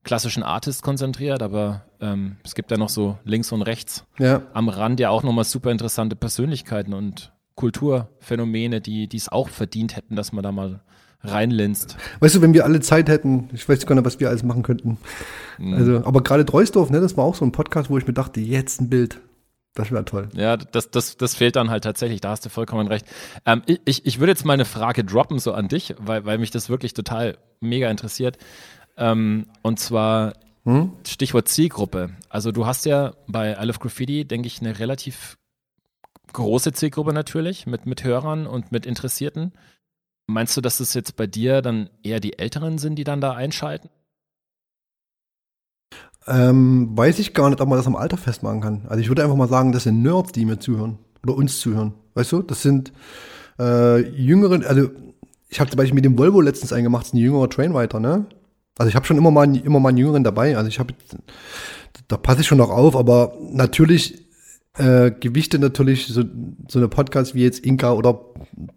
klassischen 0.03 0.42
Artist 0.42 0.83
konzentriert, 0.83 1.42
aber 1.42 1.85
ähm, 2.00 2.37
es 2.42 2.55
gibt 2.55 2.70
ja 2.70 2.79
noch 2.79 2.88
so 2.88 3.18
links 3.24 3.53
und 3.53 3.62
rechts 3.62 4.07
ja. 4.18 4.42
am 4.55 4.68
Rand 4.68 4.98
ja 4.98 5.11
auch 5.11 5.22
nochmal 5.22 5.44
super 5.44 5.70
interessante 5.70 6.16
Persönlichkeiten 6.16 6.94
und 6.94 7.33
Kulturphänomene, 7.55 8.81
die 8.81 9.09
es 9.14 9.29
auch 9.29 9.50
verdient 9.50 9.94
hätten, 9.94 10.16
dass 10.16 10.33
man 10.33 10.42
da 10.42 10.53
mal 10.53 10.81
reinlinst. 11.22 11.96
Weißt 12.20 12.35
du, 12.35 12.42
wenn 12.42 12.54
wir 12.54 12.64
alle 12.64 12.80
Zeit 12.80 13.09
hätten, 13.09 13.50
ich 13.52 13.68
weiß 13.68 13.85
gar 13.87 13.94
nicht, 13.94 14.04
was 14.04 14.20
wir 14.20 14.28
alles 14.28 14.42
machen 14.42 14.62
könnten. 14.62 14.98
Mhm. 15.59 15.74
Also, 15.74 16.04
aber 16.04 16.22
gerade 16.22 16.46
Treusdorf, 16.46 16.90
ne, 16.90 17.00
das 17.00 17.16
war 17.16 17.24
auch 17.24 17.35
so 17.35 17.44
ein 17.44 17.52
Podcast, 17.52 17.90
wo 17.90 17.98
ich 17.98 18.06
mir 18.06 18.14
dachte, 18.14 18.40
jetzt 18.40 18.80
ein 18.80 18.88
Bild. 18.88 19.20
Das 19.74 19.92
wäre 19.92 20.04
toll. 20.04 20.28
Ja, 20.35 20.56
das, 20.56 20.90
das, 20.90 21.16
das 21.16 21.35
fehlt 21.35 21.54
dann 21.54 21.70
halt 21.70 21.85
tatsächlich, 21.85 22.20
da 22.20 22.30
hast 22.30 22.44
du 22.44 22.48
vollkommen 22.48 22.88
recht. 22.88 23.06
Ähm, 23.46 23.62
ich, 23.66 24.04
ich 24.04 24.18
würde 24.18 24.33
jetzt 24.33 24.44
mal 24.44 24.54
eine 24.54 24.64
Frage 24.64 25.04
droppen, 25.04 25.38
so 25.38 25.52
an 25.52 25.68
dich, 25.68 25.94
weil, 25.98 26.24
weil 26.24 26.38
mich 26.38 26.50
das 26.50 26.68
wirklich 26.68 26.92
total 26.92 27.38
mega 27.61 27.88
interessiert. 27.88 28.38
Ähm, 28.96 29.46
und 29.62 29.78
zwar 29.78 30.33
hm? 30.64 30.92
Stichwort 31.06 31.48
Zielgruppe. 31.48 32.11
Also 32.28 32.52
du 32.52 32.66
hast 32.66 32.85
ja 32.85 33.14
bei 33.26 33.56
I 33.61 33.64
Love 33.64 33.78
Graffiti, 33.78 34.24
denke 34.24 34.46
ich, 34.46 34.61
eine 34.61 34.78
relativ 34.78 35.38
große 36.33 36.72
Zielgruppe 36.72 37.12
natürlich 37.12 37.66
mit, 37.66 37.87
mit 37.87 38.04
Hörern 38.04 38.46
und 38.46 38.72
mit 38.72 38.87
Interessierten. 38.87 39.52
Meinst 40.31 40.57
du, 40.57 40.61
dass 40.61 40.81
es 40.81 40.95
jetzt 40.95 41.16
bei 41.16 41.27
dir 41.27 41.61
dann 41.61 41.90
eher 42.03 42.21
die 42.21 42.38
Älteren 42.38 42.79
sind, 42.79 42.97
die 42.97 43.05
dann 43.05 43.21
da 43.21 43.33
einschalten? 43.33 43.88
Ähm, 46.27 46.97
weiß 46.97 47.19
ich 47.19 47.35
gar 47.35 47.51
nicht, 47.51 47.61
ob 47.61 47.69
man 47.69 47.79
das 47.79 47.87
am 47.87 47.97
Alter 47.97 48.16
festmachen 48.16 48.61
kann. 48.61 48.87
Also 48.88 49.01
ich 49.01 49.09
würde 49.09 49.25
einfach 49.25 49.37
mal 49.37 49.49
sagen, 49.49 49.73
das 49.73 49.85
sind 49.85 50.03
Nerds, 50.03 50.33
die 50.33 50.45
mir 50.45 50.59
zuhören 50.59 50.99
oder 51.25 51.35
uns 51.35 51.59
zuhören. 51.59 51.95
Weißt 52.14 52.31
du, 52.31 52.43
das 52.43 52.62
sind 52.62 52.93
äh, 53.59 53.99
jüngeren, 54.11 54.64
also 54.64 54.90
ich 55.49 55.59
habe 55.59 55.69
zum 55.69 55.79
Beispiel 55.79 55.95
mit 55.95 56.05
dem 56.05 56.16
Volvo 56.16 56.40
letztens 56.40 56.73
eingemacht, 56.73 57.03
das 57.03 57.09
ist 57.09 57.14
ein 57.14 57.19
jüngerer 57.19 57.51
Trainwriter, 57.51 57.99
ne? 57.99 58.27
Also 58.79 58.88
ich 58.88 58.95
habe 58.95 59.07
schon 59.07 59.19
immer 59.19 59.31
mal, 59.31 59.55
immer 59.57 59.81
mal 59.81 59.90
einen 59.90 59.99
Jüngeren 59.99 60.25
dabei. 60.25 60.57
Also 60.57 60.69
ich 60.69 60.79
habe, 60.79 60.95
da 62.07 62.16
passe 62.16 62.43
ich 62.43 62.47
schon 62.47 62.59
noch 62.59 62.71
auf, 62.71 62.97
aber 62.97 63.35
natürlich 63.40 64.30
äh, 64.78 65.11
Gewichte 65.11 65.59
natürlich, 65.59 66.06
so, 66.06 66.22
so 66.68 66.78
eine 66.78 66.88
Podcast 66.88 67.35
wie 67.35 67.42
jetzt 67.42 67.59
Inka 67.66 67.92
oder 67.92 68.20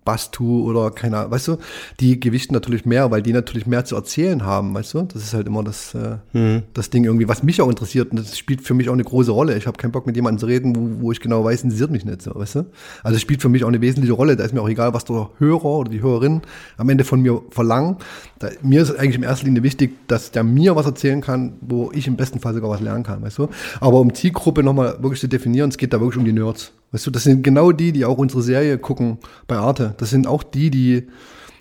Bastu 0.03 0.67
oder 0.67 0.91
keine 0.91 1.17
Ahnung, 1.17 1.31
weißt 1.31 1.49
du, 1.49 1.57
die 1.99 2.19
gewichten 2.19 2.53
natürlich 2.53 2.85
mehr, 2.85 3.11
weil 3.11 3.21
die 3.21 3.31
natürlich 3.31 3.67
mehr 3.67 3.85
zu 3.85 3.95
erzählen 3.95 4.43
haben, 4.43 4.73
weißt 4.73 4.95
du? 4.95 5.01
Das 5.03 5.23
ist 5.23 5.33
halt 5.33 5.47
immer 5.47 5.63
das, 5.63 5.93
äh, 5.93 6.17
mhm. 6.33 6.63
das 6.73 6.89
Ding 6.89 7.03
irgendwie, 7.03 7.27
was 7.27 7.43
mich 7.43 7.61
auch 7.61 7.69
interessiert 7.69 8.11
und 8.11 8.19
das 8.19 8.37
spielt 8.37 8.61
für 8.61 8.73
mich 8.73 8.89
auch 8.89 8.93
eine 8.93 9.03
große 9.03 9.31
Rolle. 9.31 9.55
Ich 9.55 9.67
habe 9.67 9.77
keinen 9.77 9.91
Bock 9.91 10.07
mit 10.07 10.15
jemandem 10.15 10.39
zu 10.39 10.47
reden, 10.47 10.75
wo, 10.75 11.05
wo 11.05 11.11
ich 11.11 11.19
genau 11.19 11.43
weiß, 11.43 11.63
interessiert 11.63 11.91
mich 11.91 12.05
nicht 12.05 12.23
so, 12.23 12.33
weißt 12.33 12.55
du? 12.55 12.65
Also 13.03 13.15
es 13.15 13.21
spielt 13.21 13.41
für 13.41 13.49
mich 13.49 13.63
auch 13.63 13.67
eine 13.69 13.81
wesentliche 13.81 14.13
Rolle. 14.13 14.35
Da 14.35 14.43
ist 14.43 14.53
mir 14.53 14.61
auch 14.61 14.69
egal, 14.69 14.93
was 14.93 15.05
der 15.05 15.29
Hörer 15.37 15.65
oder 15.65 15.91
die 15.91 16.01
Hörerin 16.01 16.41
am 16.77 16.89
Ende 16.89 17.03
von 17.03 17.21
mir 17.21 17.41
verlangen. 17.51 17.97
Da, 18.39 18.49
mir 18.63 18.81
ist 18.81 18.97
eigentlich 18.97 19.15
in 19.15 19.23
erster 19.23 19.45
Linie 19.45 19.61
wichtig, 19.61 20.07
dass 20.07 20.31
der 20.31 20.43
mir 20.43 20.75
was 20.75 20.87
erzählen 20.87 21.21
kann, 21.21 21.53
wo 21.61 21.91
ich 21.93 22.07
im 22.07 22.15
besten 22.15 22.39
Fall 22.39 22.55
sogar 22.55 22.71
was 22.71 22.81
lernen 22.81 23.03
kann, 23.03 23.21
weißt 23.21 23.37
du? 23.37 23.49
Aber 23.79 23.99
um 23.99 24.13
Zielgruppe 24.13 24.63
nochmal 24.63 24.97
wirklich 25.01 25.19
zu 25.19 25.27
definieren, 25.27 25.69
es 25.69 25.77
geht 25.83 25.91
da 25.91 25.99
wirklich 25.99 26.17
um 26.17 26.23
die 26.23 26.31
Nerds. 26.31 26.71
Weißt 26.93 27.05
du, 27.05 27.11
das 27.11 27.23
sind 27.23 27.43
genau 27.43 27.73
die, 27.73 27.91
die 27.91 28.05
auch 28.05 28.17
unsere 28.17 28.41
Serie 28.41 28.77
gucken 28.77 29.17
bei 29.47 29.57
Arte. 29.57 29.95
Das 29.97 30.11
sind 30.11 30.27
auch 30.27 30.41
die, 30.41 30.71
die, 30.71 31.07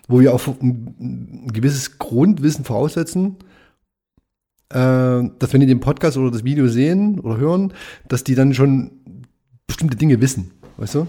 wo 0.07 0.21
wir 0.21 0.33
ein, 0.61 0.95
ein 0.97 1.51
gewisses 1.51 1.99
Grundwissen 1.99 2.63
voraussetzen, 2.63 3.35
äh, 4.69 4.75
dass 4.77 5.51
wenn 5.51 5.59
die 5.59 5.65
den 5.65 5.81
Podcast 5.81 6.15
oder 6.15 6.31
das 6.31 6.45
Video 6.45 6.69
sehen 6.69 7.19
oder 7.19 7.35
hören, 7.35 7.73
dass 8.07 8.23
die 8.23 8.33
dann 8.33 8.53
schon 8.53 8.91
bestimmte 9.67 9.97
Dinge 9.97 10.21
wissen. 10.21 10.51
Weißt 10.77 10.95
du? 10.95 11.07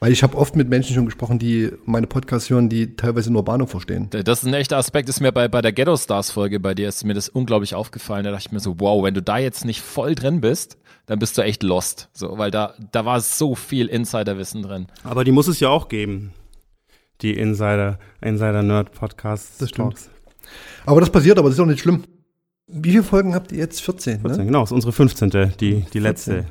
Weil 0.00 0.12
ich 0.12 0.22
habe 0.22 0.36
oft 0.36 0.54
mit 0.54 0.68
Menschen 0.68 0.94
schon 0.94 1.06
gesprochen, 1.06 1.38
die 1.38 1.72
meine 1.84 2.06
Podcasts 2.06 2.50
hören, 2.50 2.68
die 2.68 2.94
teilweise 2.94 3.32
nur 3.32 3.44
Bahnhof 3.44 3.70
verstehen. 3.70 4.08
Das 4.10 4.42
ist 4.42 4.46
ein 4.46 4.54
echter 4.54 4.76
Aspekt, 4.76 5.08
ist 5.08 5.20
mir 5.20 5.32
bei, 5.32 5.48
bei 5.48 5.60
der 5.60 5.72
Ghetto 5.72 5.96
Stars 5.96 6.30
Folge 6.30 6.60
bei 6.60 6.74
dir 6.74 6.88
ist 6.88 7.04
mir 7.04 7.14
das 7.14 7.28
unglaublich 7.28 7.74
aufgefallen. 7.74 8.24
Da 8.24 8.30
dachte 8.30 8.46
ich 8.46 8.52
mir 8.52 8.60
so, 8.60 8.78
wow, 8.78 9.02
wenn 9.02 9.14
du 9.14 9.22
da 9.22 9.38
jetzt 9.38 9.64
nicht 9.64 9.80
voll 9.80 10.14
drin 10.14 10.40
bist, 10.40 10.78
dann 11.06 11.18
bist 11.18 11.36
du 11.36 11.42
echt 11.42 11.62
lost. 11.64 12.10
So, 12.12 12.38
weil 12.38 12.50
da, 12.50 12.74
da 12.92 13.04
war 13.04 13.20
so 13.20 13.56
viel 13.56 13.86
Insiderwissen 13.86 14.62
drin. 14.62 14.86
Aber 15.02 15.24
die 15.24 15.32
muss 15.32 15.48
es 15.48 15.58
ja 15.58 15.68
auch 15.68 15.88
geben. 15.88 16.32
Die 17.20 17.36
Insider, 17.36 17.98
Insider-Nerd-Podcasts. 18.20 19.58
Das 19.58 19.70
stimmt. 19.70 19.94
Talks. 19.94 20.10
Aber 20.86 21.00
das 21.00 21.10
passiert, 21.10 21.38
aber 21.38 21.48
das 21.48 21.58
ist 21.58 21.60
auch 21.60 21.66
nicht 21.66 21.80
schlimm. 21.80 22.04
Wie 22.68 22.90
viele 22.90 23.02
Folgen 23.02 23.34
habt 23.34 23.50
ihr 23.50 23.58
jetzt? 23.58 23.80
14, 23.80 24.20
14 24.20 24.38
ne? 24.38 24.46
genau, 24.46 24.60
das 24.60 24.70
ist 24.70 24.74
unsere 24.74 24.92
15. 24.92 25.54
Die, 25.58 25.80
die 25.92 25.98
letzte 25.98 26.44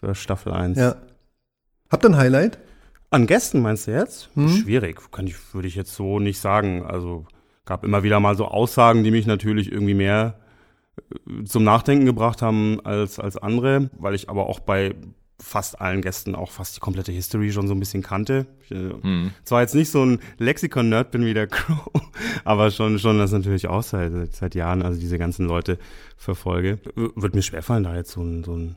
für 0.00 0.14
Staffel 0.14 0.52
1. 0.52 0.76
Ja. 0.76 0.96
Habt 1.90 2.04
ihr 2.04 2.10
ein 2.10 2.16
Highlight? 2.16 2.58
An 3.14 3.28
Gästen 3.28 3.62
meinst 3.62 3.86
du 3.86 3.92
jetzt? 3.92 4.28
Hm? 4.34 4.48
Schwierig, 4.48 5.00
kann 5.12 5.28
ich, 5.28 5.36
würde 5.54 5.68
ich 5.68 5.76
jetzt 5.76 5.94
so 5.94 6.18
nicht 6.18 6.40
sagen. 6.40 6.84
Also 6.84 7.26
gab 7.64 7.84
immer 7.84 8.02
wieder 8.02 8.18
mal 8.18 8.36
so 8.36 8.46
Aussagen, 8.46 9.04
die 9.04 9.12
mich 9.12 9.24
natürlich 9.24 9.70
irgendwie 9.70 9.94
mehr 9.94 10.40
äh, 10.96 11.44
zum 11.44 11.62
Nachdenken 11.62 12.06
gebracht 12.06 12.42
haben 12.42 12.84
als, 12.84 13.20
als 13.20 13.36
andere, 13.36 13.88
weil 13.96 14.16
ich 14.16 14.28
aber 14.28 14.46
auch 14.48 14.58
bei 14.58 14.96
fast 15.40 15.80
allen 15.80 16.02
Gästen 16.02 16.34
auch 16.34 16.50
fast 16.50 16.74
die 16.74 16.80
komplette 16.80 17.12
History 17.12 17.52
schon 17.52 17.68
so 17.68 17.74
ein 17.74 17.78
bisschen 17.78 18.02
kannte. 18.02 18.46
Ich, 18.64 18.70
hm. 18.70 19.30
Zwar 19.44 19.60
jetzt 19.60 19.76
nicht 19.76 19.90
so 19.90 20.04
ein 20.04 20.18
Lexikon-Nerd 20.38 21.12
bin 21.12 21.24
wie 21.24 21.34
der 21.34 21.46
Crow, 21.48 21.88
aber 22.44 22.72
schon, 22.72 22.98
schon 22.98 23.18
das 23.18 23.30
natürlich 23.30 23.68
auch 23.68 23.84
seit, 23.84 24.34
seit 24.34 24.56
Jahren, 24.56 24.82
also 24.82 24.98
diese 24.98 25.18
ganzen 25.18 25.46
Leute 25.46 25.78
verfolge. 26.16 26.80
Wird 26.96 27.36
mir 27.36 27.42
schwerfallen, 27.42 27.84
da 27.84 27.94
jetzt 27.94 28.10
so 28.10 28.22
ein, 28.22 28.42
so 28.42 28.56
ein 28.56 28.74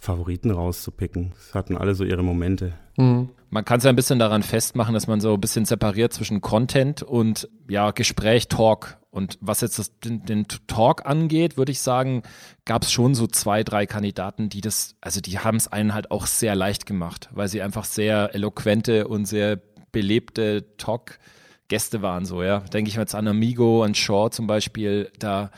Favoriten 0.00 0.50
rauszupicken. 0.50 1.32
Es 1.38 1.54
hatten 1.54 1.76
alle 1.76 1.94
so 1.94 2.04
ihre 2.04 2.24
Momente. 2.24 2.72
Mhm. 2.96 3.28
Man 3.50 3.64
kann 3.64 3.78
es 3.78 3.84
ja 3.84 3.90
ein 3.90 3.96
bisschen 3.96 4.18
daran 4.18 4.42
festmachen, 4.42 4.94
dass 4.94 5.06
man 5.06 5.20
so 5.20 5.34
ein 5.34 5.40
bisschen 5.40 5.66
separiert 5.66 6.12
zwischen 6.14 6.40
Content 6.40 7.02
und 7.02 7.48
ja, 7.68 7.90
Gespräch, 7.90 8.48
Talk 8.48 8.98
Und 9.10 9.36
was 9.42 9.60
jetzt 9.60 9.78
das, 9.78 9.98
den, 10.00 10.24
den 10.24 10.46
Talk 10.68 11.04
angeht, 11.04 11.58
würde 11.58 11.72
ich 11.72 11.80
sagen, 11.80 12.22
gab 12.64 12.84
es 12.84 12.92
schon 12.92 13.14
so 13.14 13.26
zwei, 13.26 13.62
drei 13.62 13.84
Kandidaten, 13.84 14.48
die 14.48 14.62
das, 14.62 14.96
also 15.02 15.20
die 15.20 15.38
haben 15.38 15.56
es 15.56 15.68
einen 15.68 15.92
halt 15.92 16.10
auch 16.10 16.26
sehr 16.26 16.54
leicht 16.54 16.86
gemacht, 16.86 17.28
weil 17.32 17.48
sie 17.48 17.60
einfach 17.60 17.84
sehr 17.84 18.34
eloquente 18.34 19.06
und 19.06 19.26
sehr 19.26 19.60
belebte 19.92 20.76
Talk-Gäste 20.78 22.00
waren, 22.00 22.24
so, 22.24 22.42
ja. 22.42 22.60
Denke 22.60 22.88
ich 22.88 22.96
jetzt 22.96 23.14
an 23.14 23.28
Amigo, 23.28 23.82
an 23.82 23.94
Shaw 23.94 24.30
zum 24.30 24.46
Beispiel, 24.46 25.10
da, 25.18 25.50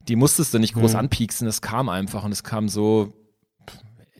die 0.00 0.16
musstest 0.16 0.54
du 0.54 0.58
nicht 0.58 0.74
groß 0.74 0.94
mhm. 0.94 1.00
anpieksen, 1.00 1.46
es 1.46 1.60
kam 1.60 1.88
einfach 1.88 2.24
und 2.24 2.32
es 2.32 2.42
kam 2.42 2.68
so 2.68 3.12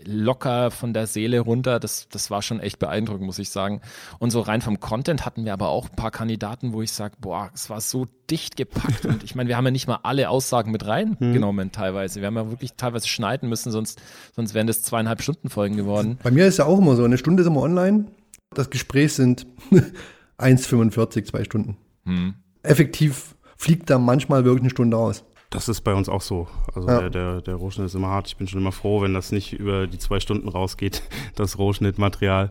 locker 0.06 0.70
von 0.70 0.92
der 0.92 1.06
Seele 1.06 1.40
runter. 1.40 1.80
Das, 1.80 2.08
das 2.08 2.30
war 2.30 2.42
schon 2.42 2.60
echt 2.60 2.78
beeindruckend, 2.78 3.26
muss 3.26 3.38
ich 3.38 3.50
sagen. 3.50 3.80
Und 4.18 4.30
so 4.30 4.40
rein 4.40 4.60
vom 4.60 4.80
Content 4.80 5.26
hatten 5.26 5.44
wir 5.44 5.52
aber 5.52 5.68
auch 5.68 5.90
ein 5.90 5.96
paar 5.96 6.10
Kandidaten, 6.10 6.72
wo 6.72 6.82
ich 6.82 6.92
sage, 6.92 7.16
boah, 7.20 7.50
es 7.54 7.70
war 7.70 7.80
so 7.80 8.06
dicht 8.30 8.56
gepackt. 8.56 9.06
Und 9.06 9.22
ich 9.24 9.34
meine, 9.34 9.48
wir 9.48 9.56
haben 9.56 9.64
ja 9.64 9.70
nicht 9.70 9.86
mal 9.86 10.00
alle 10.02 10.30
Aussagen 10.30 10.70
mit 10.70 10.86
reingenommen 10.86 11.66
hm. 11.66 11.72
teilweise. 11.72 12.20
Wir 12.20 12.26
haben 12.26 12.36
ja 12.36 12.50
wirklich 12.50 12.74
teilweise 12.76 13.08
schneiden 13.08 13.48
müssen, 13.48 13.70
sonst, 13.72 14.00
sonst 14.34 14.54
wären 14.54 14.66
das 14.66 14.82
zweieinhalb 14.82 15.22
Stunden 15.22 15.50
Folgen 15.50 15.76
geworden. 15.76 16.18
Bei 16.22 16.30
mir 16.30 16.46
ist 16.46 16.58
ja 16.58 16.66
auch 16.66 16.78
immer 16.78 16.96
so, 16.96 17.04
eine 17.04 17.18
Stunde 17.18 17.42
ist 17.42 17.46
immer 17.46 17.62
online. 17.62 18.06
Das 18.54 18.70
Gespräch 18.70 19.12
sind 19.14 19.46
1,45, 20.38 21.24
zwei 21.24 21.44
Stunden. 21.44 21.76
Hm. 22.04 22.34
Effektiv 22.62 23.36
fliegt 23.56 23.90
da 23.90 23.98
manchmal 23.98 24.44
wirklich 24.44 24.62
eine 24.62 24.70
Stunde 24.70 24.96
aus. 24.96 25.24
Das 25.50 25.68
ist 25.68 25.82
bei 25.82 25.94
uns 25.94 26.08
auch 26.08 26.22
so. 26.22 26.48
Also 26.74 26.88
ja. 26.88 27.00
der, 27.00 27.10
der, 27.10 27.40
der 27.40 27.54
Rohschnitt 27.54 27.86
ist 27.86 27.94
immer 27.94 28.08
hart. 28.08 28.26
Ich 28.28 28.36
bin 28.36 28.48
schon 28.48 28.60
immer 28.60 28.72
froh, 28.72 29.02
wenn 29.02 29.14
das 29.14 29.32
nicht 29.32 29.52
über 29.52 29.86
die 29.86 29.98
zwei 29.98 30.20
Stunden 30.20 30.48
rausgeht, 30.48 31.02
das 31.36 31.58
Rohschnittmaterial. 31.58 32.50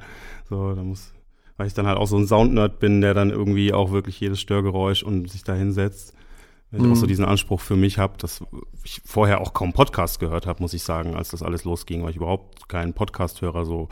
So, 0.49 0.73
da 0.73 0.81
muss, 0.83 1.13
weil 1.57 1.67
ich 1.67 1.73
dann 1.73 1.87
halt 1.87 1.97
auch 1.97 2.07
so 2.07 2.17
ein 2.17 2.27
Soundnerd 2.27 2.79
bin, 2.79 3.01
der 3.01 3.13
dann 3.13 3.31
irgendwie 3.31 3.73
auch 3.73 3.91
wirklich 3.91 4.19
jedes 4.19 4.39
Störgeräusch 4.39 5.03
und 5.03 5.29
sich 5.29 5.43
da 5.43 5.53
hinsetzt. 5.53 6.13
Wenn 6.71 6.81
ich 6.81 6.87
mhm. 6.87 6.93
auch 6.93 6.97
so 6.97 7.05
diesen 7.05 7.25
Anspruch 7.25 7.61
für 7.61 7.75
mich 7.75 7.99
habe, 7.99 8.17
dass 8.17 8.43
ich 8.83 9.01
vorher 9.05 9.41
auch 9.41 9.53
kaum 9.53 9.73
Podcast 9.73 10.19
gehört 10.19 10.47
habe, 10.47 10.61
muss 10.61 10.73
ich 10.73 10.83
sagen, 10.83 11.15
als 11.15 11.29
das 11.29 11.43
alles 11.43 11.63
losging, 11.63 12.03
weil 12.03 12.09
ich 12.09 12.17
überhaupt 12.17 12.67
keinen 12.67 12.93
Podcast-Hörer 12.93 13.65
so 13.65 13.87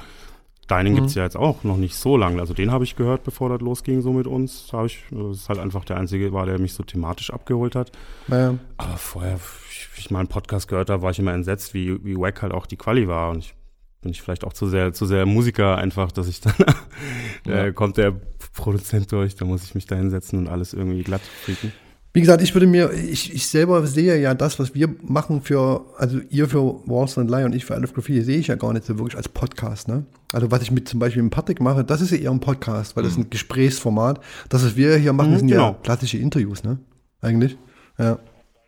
Deinen 0.67 0.93
mhm. 0.93 0.97
gibt's 0.97 1.15
ja 1.15 1.23
jetzt 1.23 1.35
auch 1.35 1.63
noch 1.63 1.77
nicht 1.77 1.95
so 1.95 2.15
lange. 2.15 2.39
Also 2.39 2.53
den 2.53 2.71
habe 2.71 2.83
ich 2.83 2.95
gehört, 2.95 3.23
bevor 3.23 3.49
das 3.49 3.61
losging, 3.61 4.01
so 4.01 4.13
mit 4.13 4.27
uns. 4.27 4.67
Da 4.71 4.85
ich, 4.85 5.03
das 5.11 5.37
ist 5.37 5.49
halt 5.49 5.59
einfach 5.59 5.83
der 5.83 5.97
einzige 5.97 6.31
war, 6.31 6.45
der 6.45 6.59
mich 6.59 6.73
so 6.73 6.83
thematisch 6.83 7.31
abgeholt 7.31 7.75
hat. 7.75 7.91
Ja. 8.29 8.55
Aber 8.77 8.97
vorher, 8.97 9.37
wie 9.37 9.99
ich 9.99 10.11
mal 10.11 10.19
einen 10.19 10.29
Podcast 10.29 10.67
gehört 10.67 10.89
habe, 10.89 11.01
war 11.03 11.11
ich 11.11 11.19
immer 11.19 11.33
entsetzt, 11.33 11.73
wie, 11.73 12.03
wie 12.05 12.17
wack 12.17 12.41
halt 12.41 12.53
auch 12.53 12.65
die 12.65 12.77
Quali 12.77 13.07
war. 13.07 13.31
Und 13.31 13.39
ich 13.39 13.55
bin 14.01 14.11
ich 14.11 14.21
vielleicht 14.21 14.43
auch 14.43 14.53
zu 14.53 14.67
sehr, 14.67 14.93
zu 14.93 15.05
sehr 15.05 15.25
Musiker 15.25 15.77
einfach, 15.77 16.11
dass 16.11 16.27
ich 16.27 16.41
dann, 16.41 16.53
ja. 17.45 17.65
äh, 17.65 17.73
kommt 17.73 17.97
der 17.97 18.13
Produzent 18.53 19.11
durch, 19.11 19.35
da 19.35 19.45
muss 19.45 19.63
ich 19.63 19.75
mich 19.75 19.87
da 19.87 19.95
hinsetzen 19.95 20.39
und 20.39 20.47
alles 20.47 20.73
irgendwie 20.73 21.03
glatt 21.03 21.21
kriegen. 21.43 21.73
Wie 22.15 22.21
gesagt, 22.21 22.43
ich 22.43 22.53
würde 22.53 22.67
mir, 22.67 22.91
ich, 22.93 23.33
ich 23.33 23.47
selber 23.47 23.87
sehe 23.87 24.21
ja 24.21 24.35
das, 24.35 24.59
was 24.59 24.75
wir 24.75 24.87
machen 25.01 25.41
für, 25.41 25.83
also 25.97 26.19
ihr 26.29 26.47
für 26.47 26.79
Walls 26.85 27.17
and 27.17 27.31
Lie 27.31 27.43
und 27.43 27.55
ich 27.55 27.65
für 27.65 27.73
Alef 27.73 27.91
Graffiti, 27.91 28.21
sehe 28.21 28.37
ich 28.37 28.47
ja 28.47 28.55
gar 28.55 28.71
nicht 28.71 28.85
so 28.85 28.99
wirklich 28.99 29.17
als 29.17 29.27
Podcast, 29.27 29.87
ne? 29.87 30.05
Also 30.31 30.51
was 30.51 30.61
ich 30.61 30.69
mit 30.69 30.87
zum 30.87 30.99
Beispiel 30.99 31.23
mit 31.23 31.33
Patrick 31.33 31.59
mache, 31.59 31.83
das 31.83 32.01
ist 32.01 32.11
ja 32.11 32.17
eher 32.17 32.29
ein 32.29 32.39
Podcast, 32.39 32.95
weil 32.95 33.01
das 33.01 33.13
ist 33.13 33.17
ein 33.17 33.25
mhm. 33.25 33.29
Gesprächsformat. 33.31 34.19
Das, 34.49 34.63
was 34.63 34.75
wir 34.75 34.95
hier 34.97 35.11
machen, 35.11 35.31
mhm, 35.31 35.37
sind 35.37 35.47
genau. 35.47 35.69
ja 35.69 35.77
klassische 35.81 36.19
Interviews, 36.19 36.63
ne? 36.63 36.77
Eigentlich. 37.21 37.57
Ja. 37.97 38.19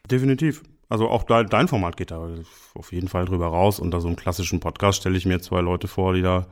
Definitiv. 0.09 0.63
Also 0.89 1.07
auch 1.09 1.23
dein, 1.23 1.67
Format 1.67 1.97
geht 1.97 2.09
da 2.09 2.27
auf 2.73 2.91
jeden 2.91 3.09
Fall 3.09 3.25
drüber 3.25 3.47
raus. 3.47 3.79
Unter 3.79 4.01
so 4.01 4.07
einem 4.07 4.15
klassischen 4.15 4.59
Podcast 4.59 4.99
stelle 4.99 5.17
ich 5.17 5.25
mir 5.27 5.39
zwei 5.39 5.61
Leute 5.61 5.87
vor, 5.87 6.15
die 6.15 6.23
da 6.23 6.47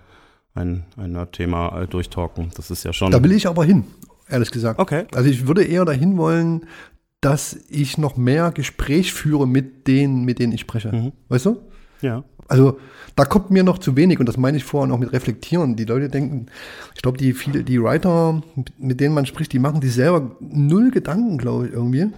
ein, 0.53 0.85
ein 0.97 1.27
Thema 1.31 1.87
durchtalken. 1.87 2.51
Das 2.55 2.69
ist 2.69 2.83
ja 2.83 2.93
schon. 2.93 3.11
Da 3.11 3.23
will 3.23 3.31
ich 3.31 3.47
aber 3.47 3.65
hin 3.65 3.85
ehrlich 4.29 4.51
gesagt. 4.51 4.79
Okay. 4.79 5.05
Also 5.13 5.29
ich 5.29 5.47
würde 5.47 5.63
eher 5.63 5.85
dahin 5.85 6.17
wollen, 6.17 6.65
dass 7.21 7.57
ich 7.69 7.97
noch 7.97 8.17
mehr 8.17 8.51
Gespräch 8.51 9.13
führe 9.13 9.47
mit 9.47 9.87
denen, 9.87 10.25
mit 10.25 10.39
denen 10.39 10.53
ich 10.53 10.61
spreche. 10.61 10.91
Mhm. 10.91 11.11
Weißt 11.29 11.45
du? 11.45 11.61
Ja. 12.01 12.23
Also 12.47 12.79
da 13.15 13.25
kommt 13.25 13.51
mir 13.51 13.63
noch 13.63 13.77
zu 13.77 13.95
wenig 13.95 14.19
und 14.19 14.27
das 14.27 14.37
meine 14.37 14.57
ich 14.57 14.63
vorher 14.63 14.87
noch 14.87 14.99
mit 14.99 15.13
reflektieren. 15.13 15.75
Die 15.75 15.85
Leute 15.85 16.09
denken, 16.09 16.47
ich 16.95 17.01
glaube, 17.01 17.17
die 17.17 17.33
viele, 17.33 17.63
die 17.63 17.81
Writer, 17.81 18.41
mit 18.77 18.99
denen 18.99 19.15
man 19.15 19.25
spricht, 19.25 19.53
die 19.53 19.59
machen 19.59 19.81
sich 19.81 19.93
selber 19.93 20.35
null 20.39 20.91
Gedanken, 20.91 21.37
glaube 21.37 21.67
ich, 21.67 21.73
irgendwie. 21.73 22.11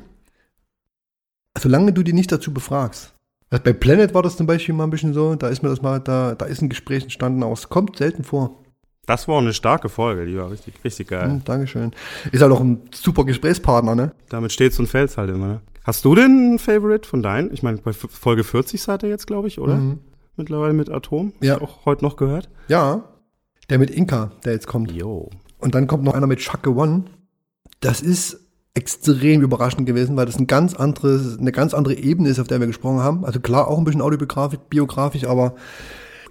Solange 1.58 1.94
du 1.94 2.02
die 2.02 2.13
nicht 2.13 2.32
dazu 2.32 2.54
befragst. 2.54 3.13
Also 3.50 3.63
bei 3.63 3.74
Planet 3.74 4.13
war 4.13 4.24
das 4.24 4.38
zum 4.38 4.48
Beispiel 4.48 4.74
mal 4.74 4.86
ein 4.86 4.89
bisschen 4.89 5.13
so, 5.13 5.36
da 5.36 5.48
ist 5.48 5.62
mir 5.62 5.70
das 5.70 5.82
mal, 5.82 6.00
da, 6.00 6.34
da 6.34 6.46
ist 6.46 6.62
ein 6.62 6.70
Gespräch 6.70 7.04
entstanden, 7.04 7.44
aber 7.44 7.54
es 7.54 7.70
kommt 7.70 7.98
selten 7.98 8.24
vor. 8.24 8.64
Das 9.06 9.28
war 9.28 9.38
eine 9.39 9.54
starke 9.54 9.89
Folge, 9.89 10.26
die 10.26 10.38
war 10.38 10.50
richtig, 10.52 10.74
richtig 10.84 11.10
geil. 11.10 11.28
Mhm, 11.28 11.44
Dankeschön. 11.44 11.91
Ist 12.32 12.41
halt 12.41 12.52
auch 12.52 12.62
ein 12.62 12.82
super 12.94 13.24
Gesprächspartner, 13.24 13.96
ne? 13.96 14.12
Damit 14.30 14.52
steht's 14.52 14.80
und 14.80 14.88
fällt's 14.88 15.18
halt 15.18 15.30
immer, 15.30 15.48
ne? 15.48 15.62
Hast 15.84 16.04
du 16.04 16.15
denn 16.15 16.56
ein 16.56 16.60
Favorite 16.60 17.08
von 17.08 17.22
deinen? 17.22 17.54
Ich 17.54 17.62
meine, 17.62 17.78
bei 17.78 17.94
Folge 17.94 18.44
40 18.44 18.82
seid 18.82 19.04
ihr 19.04 19.10
jetzt, 19.10 19.28
glaube 19.28 19.48
ich, 19.48 19.60
oder? 19.60 19.76
Mhm. 19.76 20.00
Mittlerweile 20.36 20.74
mit 20.74 20.89
Atom. 20.89 21.34
Ja. 21.41 21.62
Auch 21.62 21.86
heute 21.86 22.04
noch 22.04 22.18
gehört. 22.18 22.50
Ja. 22.68 23.04
Der 23.70 23.78
mit 23.78 23.91
Inka, 23.91 24.32
der 24.44 24.54
jetzt 24.54 24.68
kommt. 24.68 24.91
Jo. 24.91 25.30
Und 25.60 25.76
dann 25.76 25.86
kommt 25.88 26.04
noch 26.04 26.13
einer 26.15 26.28
mit 26.28 26.39
Chuck 26.39 26.65
One. 26.68 27.06
Das 27.82 28.02
ist 28.02 28.39
extrem 28.74 29.41
überraschend 29.41 29.86
gewesen, 29.86 30.18
weil 30.18 30.26
das 30.26 30.38
ein 30.38 30.48
ganz 30.48 30.74
anderes, 30.74 31.39
eine 31.39 31.52
ganz 31.52 31.74
andere 31.74 31.94
Ebene 31.96 32.30
ist, 32.30 32.39
auf 32.39 32.48
der 32.48 32.60
wir 32.60 32.68
gesprochen 32.68 33.00
haben. 33.00 33.24
Also 33.24 33.39
klar, 33.39 33.68
auch 33.68 33.78
ein 33.78 33.86
bisschen 33.86 34.02
autobiografisch, 34.02 34.60
biografisch, 34.70 35.26
aber 35.26 35.56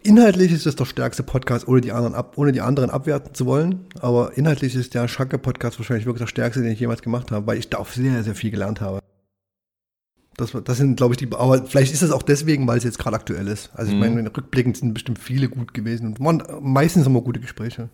Inhaltlich 0.06 0.52
ist 0.52 0.66
es 0.66 0.76
der 0.76 0.84
stärkste 0.84 1.22
Podcast, 1.22 1.66
ohne 1.66 1.80
die 1.80 1.90
anderen, 1.90 2.14
ab, 2.14 2.34
ohne 2.36 2.52
die 2.52 2.60
anderen 2.60 2.90
abwerten 2.90 3.32
zu 3.32 3.46
wollen. 3.46 3.86
Aber 4.00 4.36
inhaltlich 4.36 4.74
ist 4.74 4.92
der 4.92 5.08
Schacke-Podcast 5.08 5.78
wahrscheinlich 5.78 6.04
wirklich 6.04 6.20
der 6.20 6.26
stärkste, 6.26 6.62
den 6.62 6.72
ich 6.72 6.80
jemals 6.80 7.00
gemacht 7.00 7.30
habe, 7.30 7.46
weil 7.46 7.56
ich 7.56 7.70
da 7.70 7.78
auch 7.78 7.88
sehr, 7.88 8.22
sehr 8.22 8.34
viel 8.34 8.50
gelernt 8.50 8.82
habe. 8.82 9.00
Das, 10.36 10.52
das 10.52 10.76
sind, 10.76 10.96
glaube 10.96 11.14
ich, 11.14 11.16
die, 11.16 11.32
aber 11.32 11.64
vielleicht 11.64 11.94
ist 11.94 12.02
das 12.02 12.10
auch 12.10 12.22
deswegen, 12.22 12.66
weil 12.66 12.76
es 12.76 12.84
jetzt 12.84 12.98
gerade 12.98 13.16
aktuell 13.16 13.48
ist. 13.48 13.70
Also 13.72 13.92
ich 13.92 13.98
mhm. 13.98 14.14
meine, 14.14 14.36
rückblickend 14.36 14.76
sind 14.76 14.92
bestimmt 14.92 15.18
viele 15.18 15.48
gut 15.48 15.72
gewesen 15.72 16.08
und 16.08 16.20
man, 16.20 16.42
meistens 16.60 17.06
immer 17.06 17.22
gute 17.22 17.40
Gespräche. 17.40 17.88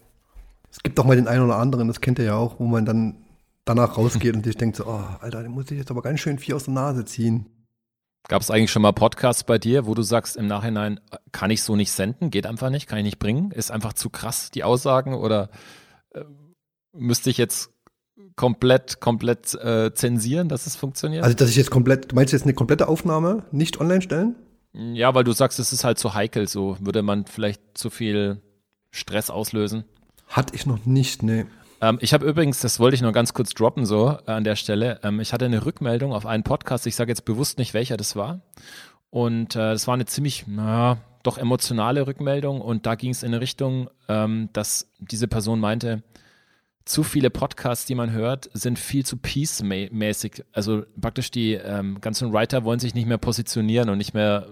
Es 0.73 0.83
gibt 0.83 0.99
auch 0.99 1.05
mal 1.05 1.15
den 1.15 1.29
einen 1.29 1.45
oder 1.45 1.59
anderen, 1.59 1.87
das 1.87 2.01
kennt 2.01 2.19
ihr 2.19 2.25
ja 2.25 2.35
auch, 2.35 2.59
wo 2.59 2.67
man 2.67 2.87
dann 2.87 3.19
danach 3.65 3.97
rausgeht 3.97 4.35
und 4.37 4.45
sich 4.45 4.57
denkt 4.57 4.75
so, 4.75 4.87
oh, 4.87 5.05
Alter, 5.21 5.45
den 5.45 5.53
muss 5.53 5.71
ich 5.71 5.79
jetzt 5.79 5.93
aber 5.93 6.03
ganz 6.03 6.19
schön 6.19 6.41
viel 6.41 6.55
aus 6.55 6.65
der 6.65 6.75
Nase 6.75 7.05
ziehen. 7.05 7.47
Gab 8.29 8.43
es 8.43 8.51
eigentlich 8.51 8.71
schon 8.71 8.83
mal 8.83 8.93
Podcasts 8.93 9.45
bei 9.45 9.59
dir, 9.59 9.87
wo 9.87 9.95
du 9.95 10.03
sagst 10.03 10.37
im 10.37 10.47
Nachhinein, 10.47 11.01
kann 11.33 11.51
ich 11.51 11.63
so 11.63 11.75
nicht 11.75 11.91
senden, 11.91 12.31
geht 12.31 12.47
einfach 12.47 12.71
nicht, 12.71 12.87
kann 12.87 12.99
ich 12.99 13.05
nicht 13.05 13.19
bringen, 13.19 13.51
ist 13.51 13.71
einfach 13.71 13.93
zu 13.93 14.11
krass 14.11 14.51
die 14.51 14.63
Aussagen 14.63 15.15
oder 15.15 15.51
äh, 16.13 16.25
müsste 16.93 17.31
ich 17.31 17.39
jetzt 17.39 17.71
komplett, 18.37 19.01
komplett 19.01 19.55
äh, 19.55 19.93
zensieren, 19.95 20.49
dass 20.49 20.67
es 20.67 20.77
funktioniert? 20.77 21.25
Also 21.25 21.37
dass 21.37 21.51
ich 21.51 21.57
jetzt 21.57 21.71
komplett, 21.71 22.13
du 22.13 22.15
meinst 22.15 22.33
jetzt 22.33 22.45
eine 22.45 22.55
komplette 22.55 22.89
Aufnahme 22.89 23.45
nicht 23.51 23.81
online 23.81 24.03
stellen? 24.03 24.37
Ja, 24.73 25.15
weil 25.15 25.25
du 25.25 25.33
sagst, 25.33 25.59
es 25.59 25.73
ist 25.73 25.85
halt 25.85 25.99
zu 25.99 26.15
heikel, 26.15 26.47
so 26.47 26.77
würde 26.81 27.03
man 27.03 27.27
vielleicht 27.27 27.61
zu 27.75 27.91
viel 27.91 28.41
Stress 28.91 29.31
auslösen. 29.31 29.85
Hatte 30.29 30.55
ich 30.55 30.67
noch 30.67 30.87
nicht, 30.87 31.23
nee. 31.23 31.47
Ähm, 31.81 31.99
ich 32.01 32.13
habe 32.13 32.27
übrigens, 32.27 32.61
das 32.61 32.79
wollte 32.79 32.95
ich 32.95 33.03
noch 33.03 33.13
ganz 33.13 33.35
kurz 33.35 33.51
droppen 33.51 33.87
so 33.87 34.19
äh, 34.27 34.33
an 34.33 34.45
der 34.45 34.57
Stelle. 34.57 35.01
Ähm, 35.03 35.21
ich 35.21 35.33
hatte 35.33 35.47
eine 35.47 35.65
Rückmeldung 35.65 36.13
auf 36.13 36.27
einen 36.27 36.43
Podcast. 36.43 36.87
Ich 36.87 36.97
sage 36.97 37.11
jetzt 37.11 37.25
bewusst 37.25 37.59
nicht, 37.59 37.75
welcher 37.75 37.97
das 37.97 38.17
war. 38.17 38.41
Und 39.11 39.57
äh, 39.57 39.73
das 39.73 39.87
war 39.87 39.95
eine 39.95 40.07
ziemlich, 40.07 40.45
na, 40.47 40.99
doch 41.23 41.39
emotionale 41.39 42.07
Rückmeldung. 42.07 42.61
Und 42.61 42.87
da 42.87 42.95
ging 42.95 43.11
es 43.11 43.23
in 43.23 43.33
eine 43.33 43.41
Richtung, 43.41 43.89
ähm, 44.09 44.51
dass 44.53 44.91
diese 44.99 45.29
Person 45.29 45.61
meinte, 45.61 46.03
zu 46.85 47.03
viele 47.03 47.31
Podcasts, 47.31 47.87
die 47.87 47.95
man 47.95 48.11
hört, 48.11 48.51
sind 48.53 48.79
viel 48.79 49.05
zu 49.05 49.17
peace-mäßig. 49.17 50.45
Also 50.53 50.85
praktisch 51.01 51.31
die 51.31 51.53
ähm, 51.53 52.01
ganzen 52.01 52.33
Writer 52.33 52.65
wollen 52.65 52.81
sich 52.81 52.95
nicht 52.95 53.07
mehr 53.07 53.19
positionieren 53.19 53.91
und 53.91 53.99
nicht 53.99 54.15
mehr 54.15 54.47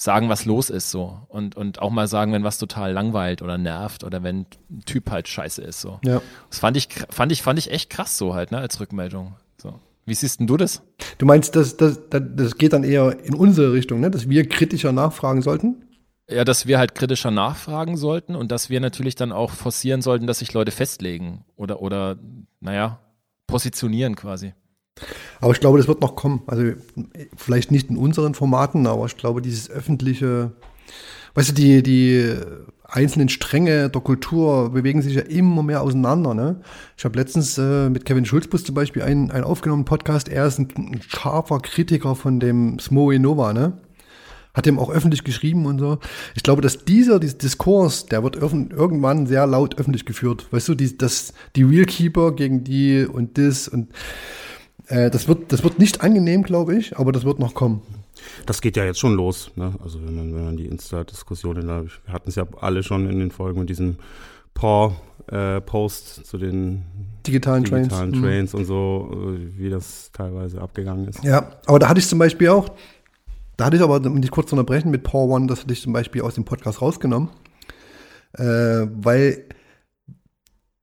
sagen, 0.00 0.28
was 0.28 0.44
los 0.44 0.70
ist 0.70 0.90
so 0.90 1.20
und 1.28 1.56
und 1.56 1.82
auch 1.82 1.90
mal 1.90 2.06
sagen, 2.06 2.32
wenn 2.32 2.44
was 2.44 2.58
total 2.58 2.92
langweilt 2.92 3.42
oder 3.42 3.58
nervt 3.58 4.04
oder 4.04 4.22
wenn 4.22 4.46
ein 4.70 4.84
Typ 4.86 5.10
halt 5.10 5.28
scheiße 5.28 5.60
ist 5.60 5.80
so. 5.80 5.98
Ja. 6.04 6.22
Das 6.48 6.60
fand 6.60 6.76
ich 6.76 6.88
fand 7.10 7.32
ich 7.32 7.42
fand 7.42 7.58
ich 7.58 7.70
echt 7.70 7.90
krass 7.90 8.16
so 8.16 8.34
halt, 8.34 8.52
ne, 8.52 8.58
als 8.58 8.78
Rückmeldung. 8.78 9.34
So. 9.60 9.74
Wie 10.06 10.14
siehst 10.14 10.40
denn 10.40 10.46
du 10.46 10.56
das? 10.56 10.80
Du 11.18 11.26
meinst, 11.26 11.54
das, 11.54 11.76
das, 11.76 12.00
das 12.08 12.56
geht 12.56 12.72
dann 12.72 12.82
eher 12.82 13.18
in 13.24 13.34
unsere 13.34 13.74
Richtung, 13.74 14.00
ne? 14.00 14.10
dass 14.10 14.26
wir 14.26 14.48
kritischer 14.48 14.90
nachfragen 14.90 15.42
sollten? 15.42 15.84
Ja, 16.30 16.44
dass 16.44 16.66
wir 16.66 16.78
halt 16.78 16.94
kritischer 16.94 17.30
nachfragen 17.30 17.98
sollten 17.98 18.34
und 18.34 18.50
dass 18.50 18.70
wir 18.70 18.80
natürlich 18.80 19.16
dann 19.16 19.32
auch 19.32 19.50
forcieren 19.50 20.00
sollten, 20.00 20.26
dass 20.26 20.38
sich 20.38 20.54
Leute 20.54 20.70
festlegen 20.70 21.44
oder, 21.56 21.82
oder 21.82 22.16
naja, 22.60 23.00
positionieren 23.46 24.16
quasi. 24.16 24.54
Aber 25.40 25.52
ich 25.52 25.60
glaube, 25.60 25.78
das 25.78 25.88
wird 25.88 26.00
noch 26.00 26.16
kommen. 26.16 26.42
Also 26.46 26.72
vielleicht 27.36 27.70
nicht 27.70 27.90
in 27.90 27.96
unseren 27.96 28.34
Formaten, 28.34 28.86
aber 28.86 29.06
ich 29.06 29.16
glaube, 29.16 29.42
dieses 29.42 29.70
öffentliche, 29.70 30.52
weißt 31.34 31.50
du, 31.50 31.54
die, 31.54 31.82
die 31.82 32.34
einzelnen 32.88 33.28
Stränge 33.28 33.90
der 33.90 34.00
Kultur 34.00 34.70
bewegen 34.70 35.02
sich 35.02 35.14
ja 35.14 35.22
immer 35.22 35.62
mehr 35.62 35.82
auseinander. 35.82 36.34
Ne? 36.34 36.60
Ich 36.96 37.04
habe 37.04 37.18
letztens 37.18 37.58
äh, 37.58 37.90
mit 37.90 38.06
Kevin 38.06 38.24
Schulzbus 38.24 38.64
zum 38.64 38.74
Beispiel 38.74 39.02
einen, 39.02 39.30
einen 39.30 39.44
aufgenommen 39.44 39.84
Podcast. 39.84 40.28
Er 40.28 40.46
ist 40.46 40.58
ein, 40.58 40.68
ein 40.76 41.00
scharfer 41.06 41.60
Kritiker 41.60 42.14
von 42.16 42.40
dem 42.40 42.78
Smoe 42.78 43.18
Nova, 43.18 43.52
ne? 43.52 43.74
Hat 44.54 44.66
dem 44.66 44.78
auch 44.78 44.90
öffentlich 44.90 45.22
geschrieben 45.22 45.66
und 45.66 45.78
so. 45.78 45.98
Ich 46.34 46.42
glaube, 46.42 46.62
dass 46.62 46.84
dieser, 46.84 47.20
dieser 47.20 47.36
Diskurs, 47.36 48.06
der 48.06 48.24
wird 48.24 48.34
irgendwann 48.34 49.26
sehr 49.26 49.46
laut 49.46 49.78
öffentlich 49.78 50.04
geführt. 50.04 50.48
Weißt 50.50 50.66
du, 50.66 50.74
die, 50.74 50.98
das, 50.98 51.34
die 51.54 51.62
Realkeeper 51.62 52.32
gegen 52.32 52.64
die 52.64 53.04
und 53.04 53.38
das 53.38 53.68
und 53.68 53.92
Äh, 54.88 55.10
das, 55.10 55.28
wird, 55.28 55.52
das 55.52 55.62
wird 55.62 55.78
nicht 55.78 56.02
angenehm, 56.02 56.42
glaube 56.42 56.76
ich, 56.76 56.96
aber 56.96 57.12
das 57.12 57.24
wird 57.24 57.38
noch 57.38 57.54
kommen. 57.54 57.82
Das 58.46 58.60
geht 58.60 58.76
ja 58.76 58.84
jetzt 58.84 58.98
schon 58.98 59.14
los. 59.14 59.50
Ne? 59.56 59.74
Also 59.82 60.04
wenn 60.04 60.16
man, 60.16 60.34
wenn 60.34 60.44
man 60.44 60.56
die 60.56 60.66
Insta-Diskussionen, 60.66 61.68
wir 61.68 62.12
hatten 62.12 62.28
es 62.28 62.34
ja 62.34 62.46
alle 62.60 62.82
schon 62.82 63.08
in 63.08 63.18
den 63.18 63.30
Folgen 63.30 63.60
mit 63.60 63.68
diesem 63.68 63.96
Paw-Post 64.54 66.18
äh, 66.18 66.22
zu 66.24 66.38
den 66.38 66.84
digitalen, 67.26 67.64
digitalen 67.64 68.12
Trains, 68.12 68.22
Trains 68.22 68.52
mhm. 68.52 68.58
und 68.58 68.64
so, 68.64 69.10
äh, 69.12 69.58
wie 69.58 69.70
das 69.70 70.10
teilweise 70.12 70.60
abgegangen 70.60 71.08
ist. 71.08 71.22
Ja, 71.22 71.50
aber 71.66 71.78
da 71.78 71.88
hatte 71.88 72.00
ich 72.00 72.08
zum 72.08 72.18
Beispiel 72.18 72.48
auch, 72.48 72.70
da 73.56 73.66
hatte 73.66 73.76
ich 73.76 73.82
aber, 73.82 73.96
um 73.96 74.20
dich 74.20 74.30
kurz 74.30 74.48
zu 74.48 74.56
unterbrechen, 74.56 74.90
mit 74.90 75.02
Paw 75.02 75.32
One, 75.32 75.46
das 75.46 75.62
hatte 75.62 75.72
ich 75.72 75.82
zum 75.82 75.92
Beispiel 75.92 76.22
aus 76.22 76.34
dem 76.34 76.44
Podcast 76.44 76.80
rausgenommen, 76.80 77.28
äh, 78.32 78.42
weil 78.42 79.44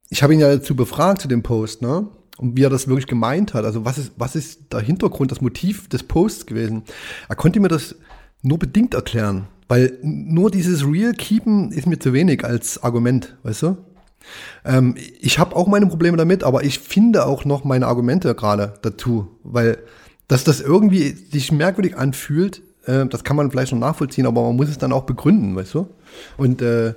ich 0.09 0.23
habe 0.23 0.33
ihn 0.33 0.39
ja 0.39 0.55
dazu 0.55 0.75
befragt 0.75 1.21
zu 1.21 1.27
dem 1.27 1.41
Post, 1.41 1.81
ne? 1.81 2.07
Und 2.37 2.57
wie 2.57 2.63
er 2.63 2.69
das 2.69 2.87
wirklich 2.87 3.07
gemeint 3.07 3.53
hat. 3.53 3.63
Also 3.65 3.85
was 3.85 3.97
ist, 3.97 4.11
was 4.17 4.35
ist 4.35 4.73
der 4.73 4.81
Hintergrund, 4.81 5.31
das 5.31 5.41
Motiv 5.41 5.87
des 5.87 6.03
Posts 6.03 6.45
gewesen? 6.45 6.83
Er 7.29 7.35
konnte 7.35 7.59
mir 7.59 7.69
das 7.69 7.95
nur 8.41 8.59
bedingt 8.59 8.93
erklären, 8.93 9.47
weil 9.67 9.97
nur 10.01 10.51
dieses 10.51 10.85
Real 10.85 11.13
Keepen 11.13 11.71
ist 11.71 11.87
mir 11.87 11.97
zu 11.97 12.13
wenig 12.13 12.43
als 12.43 12.83
Argument, 12.83 13.35
weißt 13.43 13.63
du? 13.63 13.77
Ähm, 14.65 14.95
ich 15.19 15.39
habe 15.39 15.55
auch 15.55 15.67
meine 15.67 15.87
Probleme 15.87 16.17
damit, 16.17 16.43
aber 16.43 16.63
ich 16.63 16.79
finde 16.79 17.25
auch 17.25 17.45
noch 17.45 17.63
meine 17.63 17.87
Argumente 17.87 18.33
gerade 18.35 18.73
dazu, 18.81 19.27
weil 19.43 19.77
dass 20.27 20.43
das 20.43 20.59
irgendwie 20.59 21.09
sich 21.09 21.51
merkwürdig 21.51 21.97
anfühlt, 21.97 22.61
äh, 22.85 23.05
das 23.05 23.23
kann 23.23 23.35
man 23.35 23.51
vielleicht 23.51 23.71
noch 23.71 23.79
nachvollziehen, 23.79 24.25
aber 24.25 24.41
man 24.41 24.55
muss 24.55 24.69
es 24.69 24.77
dann 24.77 24.91
auch 24.91 25.03
begründen, 25.03 25.55
weißt 25.55 25.75
du? 25.75 25.87
Und 26.37 26.61
äh, 26.61 26.93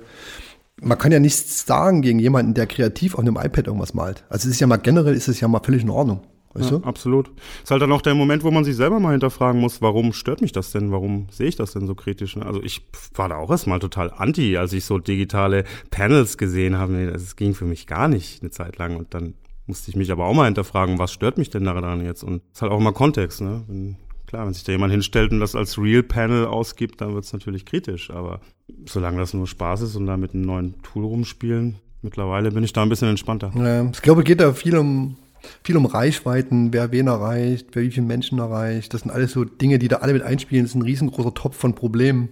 man 0.81 0.97
kann 0.97 1.11
ja 1.11 1.19
nichts 1.19 1.65
sagen 1.65 2.01
gegen 2.01 2.19
jemanden, 2.19 2.53
der 2.53 2.67
kreativ 2.67 3.15
auf 3.15 3.21
einem 3.21 3.37
iPad 3.37 3.67
irgendwas 3.67 3.93
malt. 3.93 4.23
Also 4.29 4.47
es 4.47 4.55
ist 4.55 4.59
ja 4.59 4.67
mal 4.67 4.77
generell 4.77 5.13
ist 5.13 5.27
es 5.27 5.39
ja 5.39 5.47
mal 5.47 5.61
völlig 5.63 5.83
in 5.83 5.89
Ordnung. 5.89 6.21
Weißt 6.53 6.71
ja, 6.71 6.79
du? 6.79 6.85
Absolut. 6.85 7.31
Ist 7.63 7.69
halt 7.69 7.81
dann 7.81 7.91
auch 7.91 8.01
der 8.01 8.15
Moment, 8.15 8.43
wo 8.43 8.49
man 8.49 8.63
sich 8.63 8.75
selber 8.75 8.99
mal 8.99 9.11
hinterfragen 9.11 9.61
muss, 9.61 9.81
warum 9.81 10.13
stört 10.13 10.41
mich 10.41 10.51
das 10.51 10.71
denn? 10.71 10.91
Warum 10.91 11.27
sehe 11.29 11.47
ich 11.47 11.55
das 11.55 11.73
denn 11.73 11.85
so 11.85 11.93
kritisch? 11.93 12.37
Also 12.37 12.63
ich 12.63 12.81
war 13.13 13.29
da 13.29 13.35
auch 13.35 13.51
erstmal 13.51 13.79
total 13.79 14.11
anti, 14.11 14.57
als 14.57 14.73
ich 14.73 14.85
so 14.85 14.97
digitale 14.97 15.63
Panels 15.91 16.37
gesehen 16.37 16.77
habe. 16.77 17.11
Das 17.11 17.35
ging 17.35 17.53
für 17.53 17.65
mich 17.65 17.85
gar 17.85 18.07
nicht 18.07 18.41
eine 18.41 18.49
Zeit 18.49 18.77
lang. 18.77 18.95
Und 18.97 19.13
dann 19.13 19.35
musste 19.67 19.91
ich 19.91 19.95
mich 19.95 20.11
aber 20.11 20.25
auch 20.25 20.33
mal 20.33 20.45
hinterfragen, 20.45 20.97
was 20.97 21.11
stört 21.11 21.37
mich 21.37 21.51
denn 21.51 21.65
daran 21.65 22.03
jetzt? 22.03 22.23
Und 22.23 22.41
es 22.51 22.57
ist 22.57 22.61
halt 22.63 22.71
auch 22.71 22.79
immer 22.79 22.93
Kontext, 22.93 23.41
ne? 23.41 23.63
Wenn, 23.67 23.97
klar, 24.29 24.45
wenn 24.45 24.53
sich 24.53 24.63
da 24.63 24.71
jemand 24.71 24.91
hinstellt 24.91 25.31
und 25.31 25.39
das 25.39 25.55
als 25.55 25.79
Real 25.79 26.03
Panel 26.03 26.45
ausgibt, 26.45 27.01
dann 27.01 27.15
wird 27.15 27.25
es 27.25 27.33
natürlich 27.33 27.65
kritisch. 27.65 28.11
Aber 28.11 28.41
solange 28.85 29.17
das 29.17 29.33
nur 29.33 29.47
Spaß 29.47 29.81
ist 29.81 29.95
und 29.95 30.05
da 30.05 30.17
mit 30.17 30.35
einem 30.35 30.43
neuen 30.43 30.81
Tool 30.83 31.03
rumspielen, 31.03 31.77
mittlerweile 32.03 32.51
bin 32.51 32.63
ich 32.63 32.71
da 32.71 32.83
ein 32.83 32.89
bisschen 32.89 33.09
entspannter. 33.09 33.51
Ja, 33.55 33.89
ich 33.89 34.01
glaube, 34.03 34.23
geht 34.23 34.39
da 34.39 34.53
viel 34.53 34.77
um 34.77 35.17
viel 35.63 35.77
um 35.77 35.85
Reichweiten, 35.85 36.73
wer 36.73 36.91
wen 36.91 37.07
erreicht, 37.07 37.67
wer 37.71 37.81
wie 37.81 37.89
viele 37.89 38.05
Menschen 38.05 38.37
erreicht. 38.37 38.93
Das 38.93 39.01
sind 39.01 39.09
alles 39.09 39.31
so 39.31 39.45
Dinge, 39.45 39.79
die 39.79 39.87
da 39.87 39.97
alle 39.97 40.13
mit 40.13 40.21
einspielen. 40.21 40.65
Das 40.65 40.71
ist 40.71 40.75
ein 40.75 40.83
riesengroßer 40.83 41.33
Topf 41.33 41.57
von 41.57 41.73
Problemen, 41.73 42.29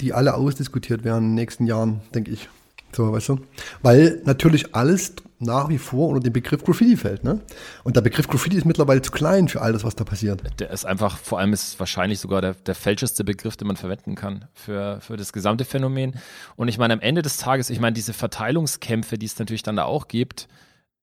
die 0.00 0.14
alle 0.14 0.34
ausdiskutiert 0.34 1.04
werden 1.04 1.24
in 1.24 1.30
den 1.30 1.34
nächsten 1.34 1.66
Jahren, 1.66 2.00
denke 2.14 2.30
ich. 2.30 2.48
So, 2.94 3.12
weißt 3.12 3.30
du? 3.30 3.40
Weil 3.82 4.20
natürlich 4.24 4.74
alles 4.74 5.14
nach 5.40 5.68
wie 5.68 5.78
vor 5.78 6.08
unter 6.08 6.20
den 6.20 6.32
Begriff 6.32 6.64
Graffiti 6.64 6.96
fällt, 6.96 7.24
ne? 7.24 7.40
Und 7.82 7.96
der 7.96 8.00
Begriff 8.02 8.28
Graffiti 8.28 8.56
ist 8.56 8.64
mittlerweile 8.64 9.02
zu 9.02 9.10
klein 9.10 9.48
für 9.48 9.60
alles, 9.60 9.84
was 9.84 9.96
da 9.96 10.04
passiert. 10.04 10.42
Der 10.60 10.70
ist 10.70 10.86
einfach, 10.86 11.18
vor 11.18 11.38
allem 11.38 11.52
ist 11.52 11.78
wahrscheinlich 11.78 12.20
sogar 12.20 12.40
der, 12.40 12.54
der 12.54 12.74
fälscheste 12.74 13.24
Begriff, 13.24 13.56
den 13.56 13.66
man 13.66 13.76
verwenden 13.76 14.14
kann 14.14 14.46
für, 14.54 15.00
für 15.00 15.16
das 15.16 15.32
gesamte 15.32 15.64
Phänomen. 15.64 16.14
Und 16.56 16.68
ich 16.68 16.78
meine, 16.78 16.94
am 16.94 17.00
Ende 17.00 17.22
des 17.22 17.36
Tages, 17.36 17.68
ich 17.68 17.80
meine, 17.80 17.94
diese 17.94 18.12
Verteilungskämpfe, 18.12 19.18
die 19.18 19.26
es 19.26 19.38
natürlich 19.38 19.62
dann 19.62 19.76
da 19.76 19.84
auch 19.84 20.08
gibt, 20.08 20.48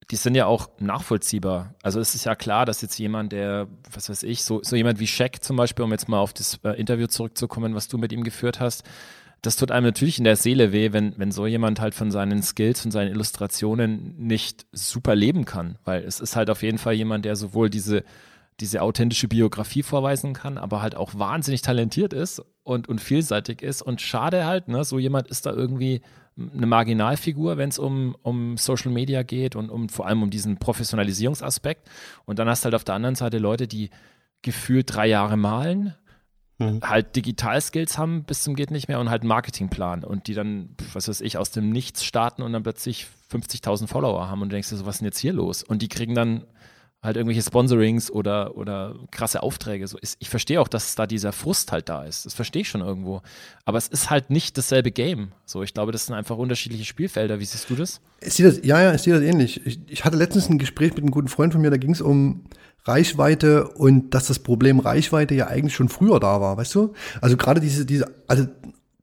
die 0.10 0.15
sind 0.15 0.36
ja 0.36 0.45
auch 0.45 0.69
nachvollziehbar. 0.80 1.75
Also 1.84 1.99
es 1.99 2.15
ist 2.15 2.25
ja 2.25 2.36
klar, 2.36 2.65
dass 2.65 2.82
jetzt 2.82 2.97
jemand, 2.97 3.32
der, 3.32 3.67
was 3.93 4.10
weiß 4.10 4.23
ich, 4.23 4.43
so, 4.43 4.62
so 4.63 4.75
jemand 4.75 4.99
wie 4.99 5.08
Shaq 5.08 5.43
zum 5.43 5.56
Beispiel, 5.56 5.86
um 5.86 5.91
jetzt 5.91 6.10
mal 6.10 6.19
auf 6.19 6.34
das 6.34 6.60
äh, 6.63 6.71
Interview 6.80 7.08
zurückzukommen, 7.08 7.75
was 7.75 7.88
du 7.88 7.97
mit 7.97 8.12
ihm 8.12 8.23
geführt 8.23 8.60
hast, 8.60 8.84
das 9.41 9.56
tut 9.56 9.71
einem 9.71 9.86
natürlich 9.86 10.19
in 10.19 10.23
der 10.23 10.36
Seele 10.36 10.71
weh, 10.71 10.93
wenn, 10.93 11.17
wenn 11.17 11.32
so 11.32 11.47
jemand 11.47 11.80
halt 11.80 11.95
von 11.95 12.12
seinen 12.12 12.43
Skills 12.43 12.86
und 12.86 12.91
seinen 12.91 13.12
Illustrationen 13.12 14.15
nicht 14.17 14.67
super 14.71 15.15
leben 15.15 15.45
kann. 15.45 15.77
Weil 15.84 16.04
es 16.04 16.19
ist 16.19 16.36
halt 16.36 16.49
auf 16.51 16.62
jeden 16.62 16.77
Fall 16.77 16.93
jemand, 16.93 17.25
der 17.25 17.36
sowohl 17.36 17.69
diese, 17.71 18.04
diese 18.60 18.84
authentische 18.84 19.27
Biografie 19.27 19.82
vorweisen 19.82 20.34
kann, 20.34 20.60
aber 20.60 20.84
halt 20.84 20.95
auch 20.95 21.15
wahnsinnig 21.15 21.63
talentiert 21.63 22.13
ist 22.13 22.43
und, 22.63 22.88
und 22.88 23.01
vielseitig 23.01 23.63
ist. 23.63 23.82
Und 23.82 23.99
schade 23.99 24.45
halt, 24.45 24.67
ne, 24.67 24.84
so 24.84 24.99
jemand 24.99 25.27
ist 25.27 25.47
da 25.47 25.51
irgendwie 25.51 26.01
eine 26.38 26.67
Marginalfigur, 26.67 27.58
wenn 27.58 27.69
es 27.69 27.80
um, 27.80 28.15
um 28.21 28.58
Social 28.58 28.91
Media 28.91 29.23
geht 29.23 29.56
und 29.56 29.71
um 29.71 29.89
vor 29.89 30.06
allem 30.06 30.21
um 30.21 30.30
diesen 30.30 30.58
Professionalisierungsaspekt. 30.58 31.89
Und 32.25 32.38
dann 32.38 32.47
hast 32.47 32.63
du 32.63 32.65
halt 32.65 32.75
auf 32.75 32.84
der 32.84 32.95
anderen 32.95 33.15
Seite 33.15 33.39
Leute, 33.39 33.67
die 33.67 33.89
gefühlt 34.43 34.93
drei 34.93 35.08
Jahre 35.08 35.36
malen, 35.36 35.95
mhm. 36.62 36.80
halt 36.84 37.15
Digital-Skills 37.15 37.97
haben 37.97 38.24
bis 38.24 38.43
zum 38.43 38.56
geht 38.56 38.71
nicht 38.71 38.88
mehr 38.88 39.00
und 39.00 39.10
halt 39.10 39.24
einen 39.24 39.30
Marketingplan 39.30 40.04
und 40.04 40.28
die 40.28 40.34
dann, 40.34 40.76
was 40.93 41.08
weiß 41.08 41.21
ich, 41.21 41.38
aus 41.38 41.52
dem 41.52 41.69
Nichts 41.69 42.04
starten 42.04 42.41
und 42.41 42.54
dann 42.54 42.63
plötzlich 42.63 43.08
50.000 43.32 43.88
Follower 43.88 44.30
haben 44.30 44.41
und 44.41 44.50
du 44.50 44.54
denkst 44.54 44.69
dir 44.69 44.78
so, 44.78 44.86
was 44.86 44.95
ist 44.95 45.02
denn 45.02 45.08
jetzt 45.08 45.19
hier 45.19 45.34
los? 45.34 45.63
Und 45.63 45.82
die 45.82 45.89
kriegen 45.89 46.15
dann 46.15 46.45
halt 47.02 47.18
irgendwelche 47.18 47.42
Sponsorings 47.42 48.12
oder, 48.12 48.56
oder 48.58 48.96
krasse 49.10 49.42
Aufträge. 49.42 49.88
So 49.88 49.98
ist, 49.98 50.18
ich 50.20 50.30
verstehe 50.30 50.62
auch, 50.62 50.68
dass 50.68 50.94
da 50.96 51.08
dieser 51.08 51.32
Frust 51.32 51.72
halt 51.72 51.90
da 51.90 52.04
ist. 52.04 52.26
Das 52.26 52.34
verstehe 52.34 52.62
ich 52.62 52.70
schon 52.70 52.82
irgendwo. 52.82 53.22
Aber 53.66 53.78
es 53.80 53.88
ist 53.88 54.10
halt 54.10 54.30
nicht 54.30 54.58
dasselbe 54.58 54.92
Game. 54.92 55.32
So, 55.46 55.64
ich 55.64 55.74
glaube, 55.74 55.92
das 55.92 56.06
sind 56.06 56.16
einfach 56.16 56.38
unterschiedliche 56.38 56.86
Spielfelder. 56.86 57.40
Wie 57.40 57.46
siehst 57.46 57.70
du 57.70 57.76
das? 57.76 58.02
Ich 58.22 58.34
sehe 58.34 58.46
das, 58.46 58.62
ja, 58.64 58.82
ja, 58.82 58.94
ich 58.94 59.02
sehe 59.02 59.14
das 59.14 59.24
ähnlich. 59.24 59.66
Ich, 59.66 59.80
ich 59.88 60.06
hatte 60.06 60.16
letztens 60.16 60.50
ein 60.50 60.60
Gespräch 60.60 60.92
mit 60.92 61.00
einem 61.00 61.12
guten 61.12 61.28
Freund 61.28 61.54
von 61.54 61.62
mir, 61.62 61.72
da 61.72 61.78
ging 61.78 61.92
es 61.92 62.02
um 62.02 62.46
Reichweite 62.86 63.68
und 63.68 64.14
dass 64.14 64.28
das 64.28 64.40
Problem 64.40 64.80
Reichweite 64.80 65.34
ja 65.34 65.48
eigentlich 65.48 65.76
schon 65.76 65.90
früher 65.90 66.20
da 66.20 66.40
war, 66.42 66.58
weißt 66.58 66.74
du? 66.76 66.94
Also 67.20 67.38
gerade 67.38 67.62
diese, 67.62 67.86
diese, 67.86 68.12
also 68.28 68.48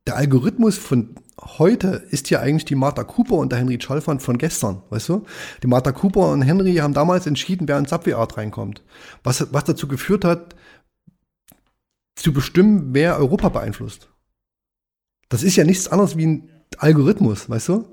der 0.07 0.15
Algorithmus 0.15 0.77
von 0.77 1.15
heute 1.57 2.03
ist 2.09 2.29
ja 2.29 2.39
eigentlich 2.39 2.65
die 2.65 2.75
Martha 2.75 3.03
Cooper 3.03 3.35
und 3.35 3.51
der 3.51 3.59
Henry 3.59 3.77
Chalfant 3.77 4.21
von 4.21 4.37
gestern, 4.37 4.81
weißt 4.89 5.09
du? 5.09 5.25
Die 5.63 5.67
Martha 5.67 5.91
Cooper 5.91 6.31
und 6.31 6.41
Henry 6.41 6.75
haben 6.75 6.93
damals 6.93 7.27
entschieden, 7.27 7.67
wer 7.67 7.77
in 7.77 7.85
Subway 7.85 8.13
Art 8.13 8.37
reinkommt. 8.37 8.83
Was, 9.23 9.53
was 9.53 9.63
dazu 9.63 9.87
geführt 9.87 10.25
hat, 10.25 10.55
zu 12.15 12.33
bestimmen, 12.33 12.93
wer 12.93 13.17
Europa 13.17 13.49
beeinflusst. 13.49 14.09
Das 15.29 15.43
ist 15.43 15.55
ja 15.55 15.63
nichts 15.63 15.87
anderes 15.87 16.17
wie 16.17 16.25
ein 16.25 16.49
Algorithmus, 16.77 17.49
weißt 17.49 17.69
du? 17.69 17.85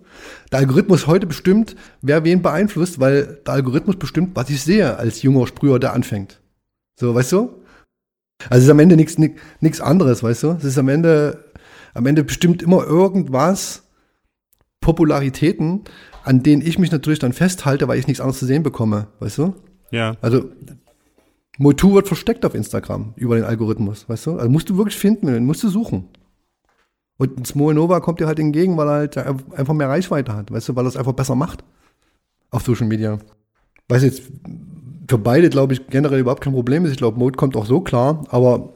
Der 0.51 0.61
Algorithmus 0.61 1.07
heute 1.07 1.27
bestimmt, 1.27 1.77
wer 2.03 2.25
wen 2.25 2.43
beeinflusst, 2.43 2.99
weil 2.99 3.41
der 3.47 3.55
Algorithmus 3.55 3.97
bestimmt, 3.97 4.35
was 4.35 4.51
ich 4.51 4.63
sehe 4.63 4.97
als 4.97 5.23
junger 5.23 5.47
Sprüher, 5.47 5.79
der 5.79 5.93
anfängt. 5.93 6.41
So, 6.99 7.15
weißt 7.15 7.33
du? 7.33 7.63
Also 8.49 8.59
es 8.59 8.65
ist 8.65 8.71
am 8.71 8.79
Ende 8.81 8.97
nichts 8.97 9.17
nichts 9.19 9.81
anderes, 9.81 10.23
weißt 10.23 10.43
du? 10.43 10.51
Es 10.53 10.65
ist 10.65 10.79
am 10.79 10.89
Ende 10.89 11.46
am 11.97 12.07
Ende 12.07 12.25
bestimmt 12.25 12.63
immer 12.63 12.85
irgendwas 12.85 13.85
Popularitäten, 14.81 15.85
an 16.25 16.43
denen 16.43 16.63
ich 16.63 16.79
mich 16.79 16.93
natürlich 16.93 17.19
dann 17.19 17.33
festhalte, 17.33 17.89
weil 17.89 17.99
ich 17.99 18.07
nichts 18.07 18.21
anderes 18.21 18.39
zu 18.39 18.47
sehen 18.47 18.63
bekomme, 18.63 19.09
weißt 19.21 19.39
du? 19.39 19.55
Ja. 19.91 20.17
Also 20.21 20.51
Motu 21.59 21.95
wird 21.95 22.07
versteckt 22.07 22.45
auf 22.45 22.55
Instagram 22.55 23.15
über 23.17 23.37
den 23.37 23.45
Algorithmus, 23.45 24.09
weißt 24.09 24.27
du? 24.27 24.37
Also 24.37 24.51
musst 24.51 24.69
du 24.69 24.77
wirklich 24.77 24.97
finden, 24.97 25.45
musst 25.45 25.63
du 25.63 25.69
suchen. 25.69 26.09
Und 27.19 27.47
Small 27.47 27.75
Nova 27.75 28.01
kommt 28.01 28.21
dir 28.21 28.27
halt 28.27 28.39
entgegen, 28.39 28.77
weil 28.77 28.89
er 28.89 28.95
halt 28.95 29.17
einfach 29.17 29.73
mehr 29.75 29.89
Reichweite 29.89 30.35
hat, 30.35 30.51
weißt 30.51 30.69
du, 30.69 30.77
weil 30.77 30.85
er 30.85 30.89
es 30.89 30.97
einfach 30.97 31.15
besser 31.15 31.35
macht 31.35 31.65
auf 32.51 32.63
Social 32.63 32.87
Media. 32.87 33.19
Weiß 33.89 34.03
jetzt 34.03 34.23
für 35.09 35.19
beide, 35.19 35.49
glaube 35.49 35.73
ich, 35.73 35.87
generell 35.87 36.21
überhaupt 36.21 36.43
kein 36.43 36.53
Problem 36.53 36.85
ist. 36.85 36.91
Ich 36.91 36.99
glaube, 36.99 37.19
Mode 37.19 37.37
kommt 37.37 37.57
auch 37.57 37.67
so 37.67 37.81
klar, 37.81 38.25
aber 38.29 38.76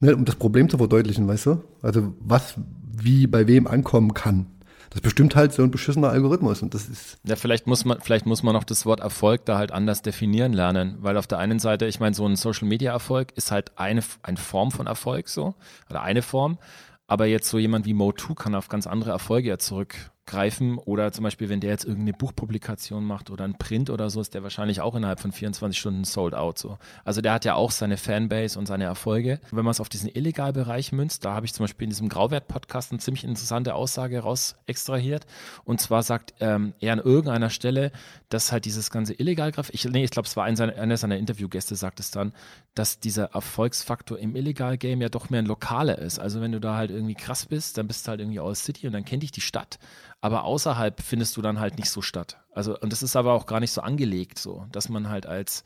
ne, 0.00 0.14
um 0.14 0.24
das 0.24 0.36
Problem 0.36 0.68
zu 0.68 0.78
verdeutlichen, 0.78 1.28
weißt 1.28 1.46
du? 1.46 1.64
Also 1.82 2.14
was 2.20 2.54
wie 2.98 3.26
bei 3.26 3.46
wem 3.46 3.66
ankommen 3.66 4.14
kann. 4.14 4.46
Das 4.90 5.00
bestimmt 5.02 5.36
halt 5.36 5.52
so 5.52 5.62
ein 5.62 5.70
beschissener 5.70 6.08
Algorithmus 6.08 6.62
und 6.62 6.72
das 6.72 6.88
ist. 6.88 7.18
Ja, 7.24 7.36
vielleicht 7.36 7.66
muss 7.66 7.84
man, 7.84 8.00
vielleicht 8.00 8.24
muss 8.24 8.42
man 8.42 8.56
auch 8.56 8.64
das 8.64 8.86
Wort 8.86 9.00
Erfolg 9.00 9.44
da 9.44 9.58
halt 9.58 9.72
anders 9.72 10.00
definieren 10.00 10.52
lernen, 10.52 10.96
weil 11.00 11.16
auf 11.18 11.26
der 11.26 11.38
einen 11.38 11.58
Seite, 11.58 11.86
ich 11.86 12.00
meine, 12.00 12.14
so 12.14 12.26
ein 12.26 12.36
Social 12.36 12.66
Media 12.66 12.92
Erfolg 12.92 13.32
ist 13.36 13.50
halt 13.50 13.72
eine, 13.76 14.02
eine 14.22 14.36
Form 14.38 14.70
von 14.70 14.86
Erfolg 14.86 15.28
so, 15.28 15.54
oder 15.90 16.02
eine 16.02 16.22
Form, 16.22 16.58
aber 17.06 17.26
jetzt 17.26 17.50
so 17.50 17.58
jemand 17.58 17.84
wie 17.84 17.94
Mo2 17.94 18.34
kann 18.34 18.54
auf 18.54 18.68
ganz 18.68 18.86
andere 18.86 19.10
Erfolge 19.10 19.48
ja 19.48 19.58
zurück 19.58 19.96
greifen. 20.26 20.78
Oder 20.78 21.12
zum 21.12 21.22
Beispiel, 21.24 21.48
wenn 21.48 21.60
der 21.60 21.70
jetzt 21.70 21.84
irgendeine 21.84 22.12
Buchpublikation 22.12 23.04
macht 23.04 23.30
oder 23.30 23.44
ein 23.44 23.56
Print 23.56 23.90
oder 23.90 24.10
so, 24.10 24.20
ist 24.20 24.34
der 24.34 24.42
wahrscheinlich 24.42 24.80
auch 24.80 24.94
innerhalb 24.94 25.20
von 25.20 25.32
24 25.32 25.78
Stunden 25.78 26.04
sold 26.04 26.34
out. 26.34 26.58
So. 26.58 26.78
Also 27.04 27.20
der 27.20 27.32
hat 27.32 27.44
ja 27.44 27.54
auch 27.54 27.70
seine 27.70 27.96
Fanbase 27.96 28.58
und 28.58 28.66
seine 28.66 28.84
Erfolge. 28.84 29.40
Wenn 29.50 29.64
man 29.64 29.70
es 29.70 29.80
auf 29.80 29.88
diesen 29.88 30.10
Illegalbereich 30.10 30.92
münzt, 30.92 31.24
da 31.24 31.34
habe 31.34 31.46
ich 31.46 31.54
zum 31.54 31.64
Beispiel 31.64 31.84
in 31.84 31.90
diesem 31.90 32.08
Grauwert-Podcast 32.08 32.92
eine 32.92 33.00
ziemlich 33.00 33.24
interessante 33.24 33.74
Aussage 33.74 34.20
raus 34.20 34.56
extrahiert. 34.66 35.26
Und 35.64 35.80
zwar 35.80 36.02
sagt 36.02 36.34
ähm, 36.40 36.74
er 36.80 36.92
an 36.92 36.98
irgendeiner 36.98 37.50
Stelle, 37.50 37.92
dass 38.28 38.52
halt 38.52 38.64
dieses 38.64 38.90
ganze 38.90 39.14
Illegalgraf, 39.14 39.70
ich, 39.70 39.84
nee, 39.84 40.04
ich 40.04 40.10
glaube, 40.10 40.26
es 40.26 40.36
war 40.36 40.44
ein, 40.44 40.58
einer 40.60 40.96
seiner 40.96 41.16
Interviewgäste, 41.16 41.76
sagt 41.76 42.00
es 42.00 42.10
dann, 42.10 42.32
dass 42.74 43.00
dieser 43.00 43.32
Erfolgsfaktor 43.32 44.18
im 44.18 44.36
Illegal-Game 44.36 45.00
ja 45.00 45.08
doch 45.08 45.30
mehr 45.30 45.40
ein 45.40 45.46
lokaler 45.46 45.98
ist. 45.98 46.18
Also 46.18 46.40
wenn 46.40 46.52
du 46.52 46.60
da 46.60 46.76
halt 46.76 46.90
irgendwie 46.90 47.14
krass 47.14 47.46
bist, 47.46 47.78
dann 47.78 47.86
bist 47.86 48.06
du 48.06 48.10
halt 48.10 48.20
irgendwie 48.20 48.40
aus 48.40 48.64
City 48.64 48.86
und 48.86 48.92
dann 48.92 49.04
kennt 49.04 49.22
dich 49.22 49.32
die 49.32 49.40
Stadt. 49.40 49.78
Aber 50.20 50.44
außerhalb 50.44 51.00
findest 51.00 51.36
du 51.36 51.42
dann 51.42 51.60
halt 51.60 51.78
nicht 51.78 51.90
so 51.90 52.02
statt. 52.02 52.38
Also, 52.52 52.78
und 52.78 52.92
das 52.92 53.02
ist 53.02 53.16
aber 53.16 53.32
auch 53.32 53.46
gar 53.46 53.60
nicht 53.60 53.72
so 53.72 53.80
angelegt, 53.80 54.38
so, 54.38 54.66
dass 54.72 54.88
man 54.88 55.08
halt 55.08 55.26
als 55.26 55.64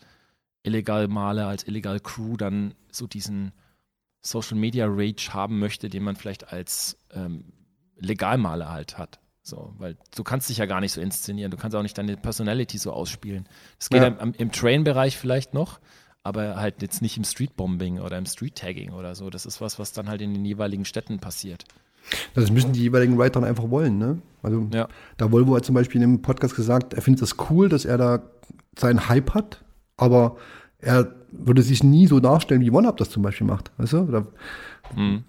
illegal 0.63 1.09
Maler, 1.09 1.47
als 1.47 1.67
illegal 1.67 2.01
Crew 2.01 2.37
dann 2.37 2.75
so 2.91 3.07
diesen 3.07 3.53
Social 4.23 4.59
Media 4.59 4.87
Rage 4.89 5.31
haben 5.33 5.59
möchte, 5.59 5.89
den 5.89 6.03
man 6.03 6.17
vielleicht 6.17 6.53
als 6.53 6.99
ähm, 7.15 7.53
Legalmaler 7.97 8.71
halt 8.71 8.99
hat. 8.99 9.19
So, 9.43 9.73
weil 9.79 9.97
du 10.15 10.23
kannst 10.23 10.51
dich 10.51 10.59
ja 10.59 10.67
gar 10.67 10.81
nicht 10.81 10.93
so 10.93 11.01
inszenieren, 11.01 11.51
du 11.51 11.57
kannst 11.57 11.75
auch 11.75 11.83
nicht 11.83 11.97
deine 11.97 12.17
Personality 12.17 12.77
so 12.77 12.93
ausspielen. 12.93 13.49
Das 13.79 13.89
geht 13.89 14.03
Ja. 14.03 14.15
am, 14.19 14.35
im 14.37 14.53
Train-Bereich 14.53 15.17
vielleicht 15.17 15.55
noch, 15.55 15.81
aber 16.23 16.57
halt 16.57 16.83
jetzt 16.83 17.01
nicht 17.01 17.17
im 17.17 17.25
Streetbombing 17.25 18.01
oder 18.01 18.19
im 18.19 18.27
Street-Tagging 18.27 18.93
oder 18.93 19.15
so. 19.15 19.31
Das 19.31 19.47
ist 19.47 19.63
was, 19.63 19.79
was 19.79 19.93
dann 19.93 20.09
halt 20.11 20.21
in 20.21 20.35
den 20.35 20.45
jeweiligen 20.45 20.85
Städten 20.85 21.19
passiert. 21.21 21.65
Das 22.35 22.51
müssen 22.51 22.73
die 22.73 22.81
jeweiligen 22.81 23.17
Writer 23.19 23.43
einfach 23.43 23.71
wollen, 23.71 23.99
ne? 23.99 24.21
Also 24.43 24.67
Ja. 24.73 24.89
da 25.17 25.31
Volvo 25.33 25.55
hat 25.57 25.65
zum 25.65 25.75
Beispiel 25.75 26.03
in 26.03 26.09
dem 26.17 26.23
Podcast 26.23 26.55
gesagt, 26.57 26.95
er 26.95 27.03
findet 27.03 27.23
das 27.23 27.37
cool, 27.51 27.69
dass 27.69 27.85
er 27.85 27.99
da 27.99 28.23
seinen 28.79 29.09
Hype 29.09 29.35
hat, 29.35 29.63
aber 29.97 30.37
er 30.79 31.13
würde 31.33 31.63
sich 31.63 31.85
nie 31.85 32.07
so 32.07 32.19
darstellen, 32.21 32.61
wie 32.61 32.71
OneUp 32.71 32.97
das 32.97 33.11
zum 33.11 33.23
Beispiel 33.23 33.47
macht, 33.47 33.71
weißt 33.79 33.93
du? 33.93 33.99
Oder 34.01 34.27
Mhm. 34.97 35.25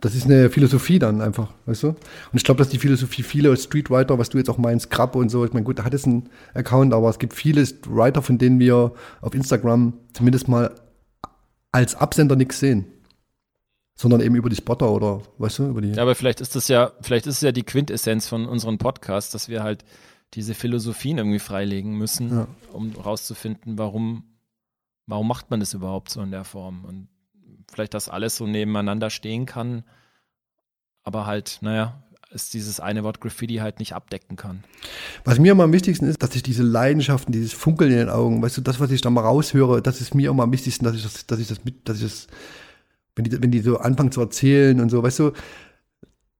das 0.00 0.14
ist 0.14 0.26
eine 0.26 0.50
Philosophie 0.50 0.98
dann 0.98 1.20
einfach, 1.22 1.52
weißt 1.66 1.84
du? 1.84 1.88
Und 1.88 1.96
ich 2.32 2.44
glaube, 2.44 2.58
dass 2.58 2.68
die 2.68 2.78
Philosophie 2.78 3.22
viele 3.22 3.56
Streetwriter, 3.56 4.18
was 4.18 4.28
du 4.30 4.38
jetzt 4.38 4.50
auch 4.50 4.58
meinst, 4.58 4.90
Krab 4.90 5.14
und 5.16 5.30
so, 5.30 5.44
ich 5.44 5.52
meine, 5.52 5.64
gut, 5.64 5.78
da 5.78 5.84
hat 5.84 5.94
es 5.94 6.04
einen 6.04 6.28
Account, 6.54 6.92
aber 6.92 7.08
es 7.08 7.18
gibt 7.18 7.32
viele 7.34 7.62
Writer, 7.88 8.20
von 8.20 8.36
denen 8.38 8.58
wir 8.58 8.92
auf 9.22 9.34
Instagram 9.34 9.94
zumindest 10.12 10.48
mal 10.48 10.74
als 11.72 11.94
Absender 11.94 12.36
nichts 12.36 12.58
sehen. 12.58 12.86
Sondern 13.98 14.20
eben 14.20 14.34
über 14.36 14.50
die 14.50 14.56
Spotter 14.56 14.90
oder, 14.90 15.22
weißt 15.38 15.58
du, 15.60 15.68
über 15.68 15.80
die. 15.80 15.92
Ja, 15.92 16.02
aber 16.02 16.14
vielleicht 16.14 16.40
ist 16.42 16.54
das 16.54 16.68
ja, 16.68 16.92
vielleicht 17.00 17.26
ist 17.26 17.36
es 17.36 17.40
ja 17.40 17.50
die 17.52 17.62
Quintessenz 17.62 18.28
von 18.28 18.46
unseren 18.46 18.76
Podcasts, 18.78 19.32
dass 19.32 19.48
wir 19.48 19.62
halt 19.62 19.84
diese 20.34 20.54
Philosophien 20.54 21.16
irgendwie 21.18 21.38
freilegen 21.38 21.96
müssen, 21.96 22.30
Ja. 22.30 22.48
um 22.72 22.92
rauszufinden, 22.92 23.78
warum, 23.78 24.24
warum 25.06 25.26
macht 25.28 25.50
man 25.50 25.60
das 25.60 25.72
überhaupt 25.72 26.10
so 26.10 26.20
in 26.20 26.30
der 26.30 26.44
Form? 26.44 26.84
Und 26.84 27.08
vielleicht, 27.70 27.94
dass 27.94 28.08
alles 28.10 28.36
so 28.36 28.46
nebeneinander 28.46 29.08
stehen 29.08 29.46
kann, 29.46 29.82
aber 31.02 31.24
halt, 31.26 31.58
naja, 31.62 32.02
es 32.30 32.50
dieses 32.50 32.80
eine 32.80 33.02
Wort 33.04 33.20
Graffiti 33.20 33.56
halt 33.56 33.78
nicht 33.78 33.94
abdecken 33.94 34.36
kann. 34.36 34.64
Was 35.24 35.38
mir 35.38 35.52
immer 35.52 35.62
am 35.64 35.72
wichtigsten 35.72 36.06
ist, 36.06 36.22
dass 36.22 36.34
ich 36.34 36.42
diese 36.42 36.64
Leidenschaften, 36.64 37.32
dieses 37.32 37.52
Funkeln 37.52 37.92
in 37.92 37.98
den 37.98 38.08
Augen, 38.10 38.42
weißt 38.42 38.58
du, 38.58 38.60
das, 38.60 38.78
was 38.80 38.90
ich 38.90 39.00
da 39.00 39.08
mal 39.10 39.22
raushöre, 39.22 39.80
das 39.80 40.00
ist 40.00 40.14
mir 40.14 40.30
immer 40.30 40.42
am 40.42 40.52
wichtigsten, 40.52 40.84
dass 40.84 40.96
ich 40.96 41.02
das, 41.04 41.26
dass 41.26 41.38
ich 41.38 41.48
das 41.48 41.64
mit, 41.64 41.88
dass 41.88 41.98
ich 41.98 42.02
das, 42.02 42.26
wenn 43.16 43.24
die, 43.24 43.42
wenn 43.42 43.50
die 43.50 43.60
so 43.60 43.78
anfangen 43.78 44.12
zu 44.12 44.20
erzählen 44.20 44.78
und 44.80 44.90
so, 44.90 45.02
weißt 45.02 45.18
du, 45.18 45.32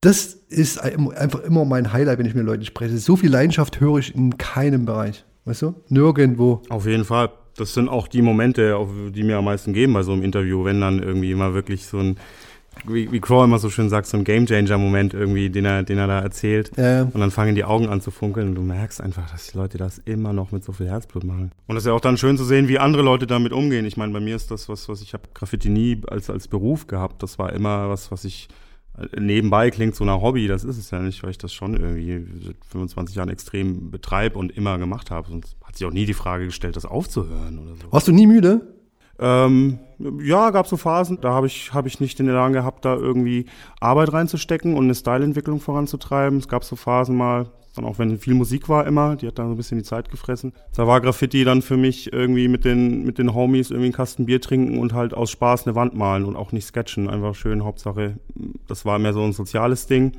das 0.01 0.35
ist 0.49 0.79
ein- 0.79 1.11
einfach 1.12 1.41
immer 1.41 1.65
mein 1.65 1.93
Highlight, 1.93 2.19
wenn 2.19 2.27
ich 2.27 2.35
mit 2.35 2.45
Leuten 2.45 2.65
spreche. 2.65 2.97
So 2.99 3.17
viel 3.17 3.31
Leidenschaft 3.31 3.81
höre 3.81 3.99
ich 3.99 4.15
in 4.15 4.37
keinem 4.39 4.85
Bereich, 4.85 5.25
weißt 5.47 5.62
du, 5.62 5.75
nirgendwo. 5.89 6.62
Auf 6.69 6.87
jeden 6.87 7.05
Fall. 7.05 7.31
Das 7.57 7.73
sind 7.73 7.89
auch 7.89 8.07
die 8.07 8.21
Momente, 8.21 8.77
die 9.15 9.23
mir 9.23 9.39
am 9.39 9.47
meisten 9.47 9.73
geben 9.73 9.95
bei 9.95 10.03
so 10.03 10.12
einem 10.12 10.23
Interview, 10.23 10.65
wenn 10.65 10.81
dann 10.83 11.03
irgendwie 11.03 11.31
immer 11.33 11.55
wirklich 11.55 11.87
so 11.87 11.99
ein, 11.99 12.17
wie, 12.85 13.11
wie 13.11 13.21
Crow 13.21 13.45
immer 13.45 13.59
so 13.59 13.71
schön 13.71 13.89
sagt, 13.89 14.07
so 14.07 14.17
ein 14.17 14.25
Gamechanger-Moment 14.25 15.15
irgendwie, 15.15 15.51
den 15.51 15.65
er, 15.65 15.83
den 15.83 15.99
er 15.99 16.07
da 16.07 16.21
erzählt. 16.21 16.71
Ja. 16.77 17.03
Und 17.03 17.19
dann 17.19 17.31
fangen 17.31 17.55
die 17.55 17.65
Augen 17.65 17.89
an 17.89 18.01
zu 18.01 18.11
funkeln 18.11 18.49
und 18.49 18.55
du 18.55 18.62
merkst 18.62 19.01
einfach, 19.01 19.31
dass 19.31 19.49
die 19.49 19.57
Leute 19.57 19.79
das 19.79 19.99
immer 19.99 20.33
noch 20.33 20.53
mit 20.53 20.65
so 20.65 20.73
viel 20.73 20.89
Herzblut 20.89 21.25
machen. 21.25 21.53
Und 21.67 21.77
es 21.77 21.85
ist 21.85 21.89
ja 21.89 21.93
auch 21.93 22.01
dann 22.01 22.17
schön 22.17 22.37
zu 22.37 22.45
sehen, 22.45 22.69
wie 22.69 22.79
andere 22.79 23.03
Leute 23.03 23.27
damit 23.27 23.53
umgehen. 23.53 23.85
Ich 23.87 23.97
meine, 23.97 24.12
bei 24.12 24.21
mir 24.21 24.37
ist 24.37 24.51
das 24.51 24.69
was, 24.69 24.89
was 24.89 25.03
ich 25.03 25.15
habe 25.15 25.25
Graffiti 25.35 25.69
nie 25.69 26.01
als, 26.09 26.31
als 26.31 26.49
Beruf 26.49 26.87
gehabt. 26.87 27.23
Das 27.23 27.39
war 27.39 27.53
immer 27.53 27.89
was, 27.89 28.11
was 28.11 28.25
ich 28.25 28.49
äh, 28.99 29.21
nebenbei 29.21 29.71
klingt 29.71 29.95
so 29.95 30.05
nach 30.05 30.21
Hobby. 30.21 30.47
Das 30.47 30.65
ist 30.65 30.79
es 30.79 30.91
ja 30.91 31.01
nicht, 31.01 31.23
weil 31.23 31.31
ich 31.31 31.39
das 31.39 31.53
schon 31.53 31.75
irgendwie 31.75 32.27
seit 32.45 32.57
25 32.71 33.17
Jahren 33.17 33.29
extrem 33.29 33.91
betreibe 33.91 34.39
und 34.39 34.57
immer 34.57 34.79
gemacht 34.79 35.11
habe. 35.11 35.29
Sonst 35.29 35.57
hat 35.65 35.77
sich 35.77 35.87
auch 35.87 35.93
nie 35.93 36.07
die 36.07 36.15
Frage 36.15 36.47
gestellt, 36.47 36.77
das 36.77 36.85
aufzuhören 36.85 37.59
oder 37.59 37.75
so. 37.77 37.93
Warst 37.93 38.09
du 38.09 38.12
nie 38.12 38.27
müde? 38.27 38.76
Ähm, 39.18 39.79
ja, 40.20 40.50
gab 40.50 40.66
so 40.66 40.76
Phasen, 40.76 41.20
da 41.20 41.33
habe 41.33 41.46
ich, 41.46 41.72
hab 41.72 41.87
ich 41.87 42.00
nicht 42.00 42.18
den 42.18 42.29
Elan 42.29 42.52
gehabt, 42.52 42.85
da 42.85 42.94
irgendwie 42.94 43.46
Arbeit 43.81 44.12
reinzustecken 44.12 44.74
und 44.74 44.85
eine 44.85 44.94
Styleentwicklung 44.94 45.61
voranzutreiben. 45.61 46.38
Es 46.38 46.48
gab 46.48 46.64
so 46.64 46.76
Phasen 46.76 47.16
mal, 47.16 47.46
dann 47.74 47.85
auch 47.85 47.98
wenn 47.98 48.18
viel 48.18 48.35
Musik 48.35 48.68
war 48.68 48.87
immer, 48.87 49.16
die 49.16 49.26
hat 49.26 49.38
dann 49.38 49.46
so 49.46 49.55
ein 49.55 49.57
bisschen 49.57 49.79
die 49.79 49.85
Zeit 49.85 50.11
gefressen. 50.11 50.52
Da 50.74 50.87
war 50.87 51.00
Graffiti 51.00 51.44
dann 51.44 51.62
für 51.62 51.76
mich 51.76 52.12
irgendwie 52.12 52.48
mit 52.48 52.64
den, 52.64 53.05
mit 53.05 53.18
den 53.18 53.35
Homies 53.35 53.70
irgendwie 53.70 53.87
einen 53.87 53.94
Kasten 53.94 54.26
Bier 54.26 54.40
trinken 54.40 54.79
und 54.79 54.92
halt 54.92 55.14
aus 55.14 55.31
Spaß 55.31 55.66
eine 55.66 55.74
Wand 55.74 55.94
malen 55.94 56.24
und 56.24 56.37
auch 56.37 56.52
nicht 56.52 56.66
sketchen. 56.66 57.09
Einfach 57.09 57.35
schön, 57.35 57.64
Hauptsache, 57.64 58.18
das 58.66 58.85
war 58.85 58.98
mehr 58.98 59.12
so 59.12 59.22
ein 59.22 59.33
soziales 59.33 59.87
Ding. 59.87 60.12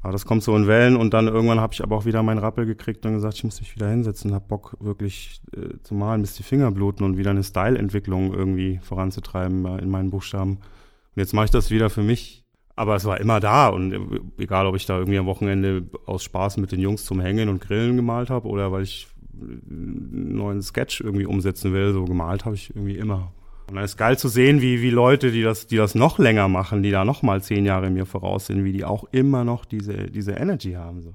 Aber 0.00 0.12
das 0.12 0.24
kommt 0.24 0.44
so 0.44 0.54
in 0.54 0.68
Wellen 0.68 0.96
und 0.96 1.12
dann 1.12 1.26
irgendwann 1.26 1.60
habe 1.60 1.74
ich 1.74 1.82
aber 1.82 1.96
auch 1.96 2.04
wieder 2.04 2.22
meinen 2.22 2.38
Rappel 2.38 2.66
gekriegt 2.66 3.04
und 3.04 3.14
gesagt, 3.14 3.34
ich 3.34 3.44
muss 3.44 3.60
mich 3.60 3.74
wieder 3.74 3.88
hinsetzen, 3.88 4.32
hab 4.32 4.46
Bock 4.46 4.76
wirklich 4.80 5.40
äh, 5.56 5.80
zu 5.82 5.94
malen, 5.94 6.20
bis 6.20 6.34
die 6.34 6.44
Finger 6.44 6.70
bluten 6.70 7.02
und 7.04 7.16
wieder 7.16 7.30
eine 7.30 7.42
Style-Entwicklung 7.42 8.32
irgendwie 8.32 8.78
voranzutreiben 8.82 9.64
äh, 9.64 9.78
in 9.78 9.90
meinen 9.90 10.10
Buchstaben. 10.10 10.52
Und 10.52 11.16
jetzt 11.16 11.34
mache 11.34 11.46
ich 11.46 11.50
das 11.50 11.70
wieder 11.70 11.90
für 11.90 12.02
mich. 12.02 12.44
Aber 12.76 12.94
es 12.94 13.04
war 13.06 13.18
immer 13.18 13.40
da 13.40 13.68
und 13.70 13.92
äh, 13.92 13.98
egal, 14.38 14.66
ob 14.66 14.76
ich 14.76 14.86
da 14.86 14.96
irgendwie 14.96 15.18
am 15.18 15.26
Wochenende 15.26 15.82
aus 16.06 16.22
Spaß 16.22 16.58
mit 16.58 16.70
den 16.70 16.78
Jungs 16.78 17.04
zum 17.04 17.20
Hängen 17.20 17.48
und 17.48 17.60
Grillen 17.60 17.96
gemalt 17.96 18.30
habe 18.30 18.46
oder 18.46 18.70
weil 18.70 18.84
ich 18.84 19.08
äh, 19.34 19.42
einen 19.42 20.36
neuen 20.36 20.62
Sketch 20.62 21.00
irgendwie 21.00 21.26
umsetzen 21.26 21.72
will, 21.72 21.92
so 21.92 22.04
gemalt 22.04 22.44
habe 22.44 22.54
ich 22.54 22.70
irgendwie 22.70 22.96
immer. 22.96 23.32
Und 23.68 23.76
dann 23.76 23.84
ist 23.84 23.98
geil 23.98 24.18
zu 24.18 24.28
sehen, 24.28 24.62
wie, 24.62 24.80
wie 24.80 24.90
Leute, 24.90 25.30
die 25.30 25.42
das, 25.42 25.66
die 25.66 25.76
das 25.76 25.94
noch 25.94 26.18
länger 26.18 26.48
machen, 26.48 26.82
die 26.82 26.90
da 26.90 27.04
noch 27.04 27.22
mal 27.22 27.42
zehn 27.42 27.66
Jahre 27.66 27.90
mir 27.90 28.06
voraus 28.06 28.46
sind, 28.46 28.64
wie 28.64 28.72
die 28.72 28.84
auch 28.84 29.04
immer 29.12 29.44
noch 29.44 29.66
diese, 29.66 30.10
diese 30.10 30.32
Energy 30.32 30.72
haben. 30.72 31.02
So. 31.02 31.12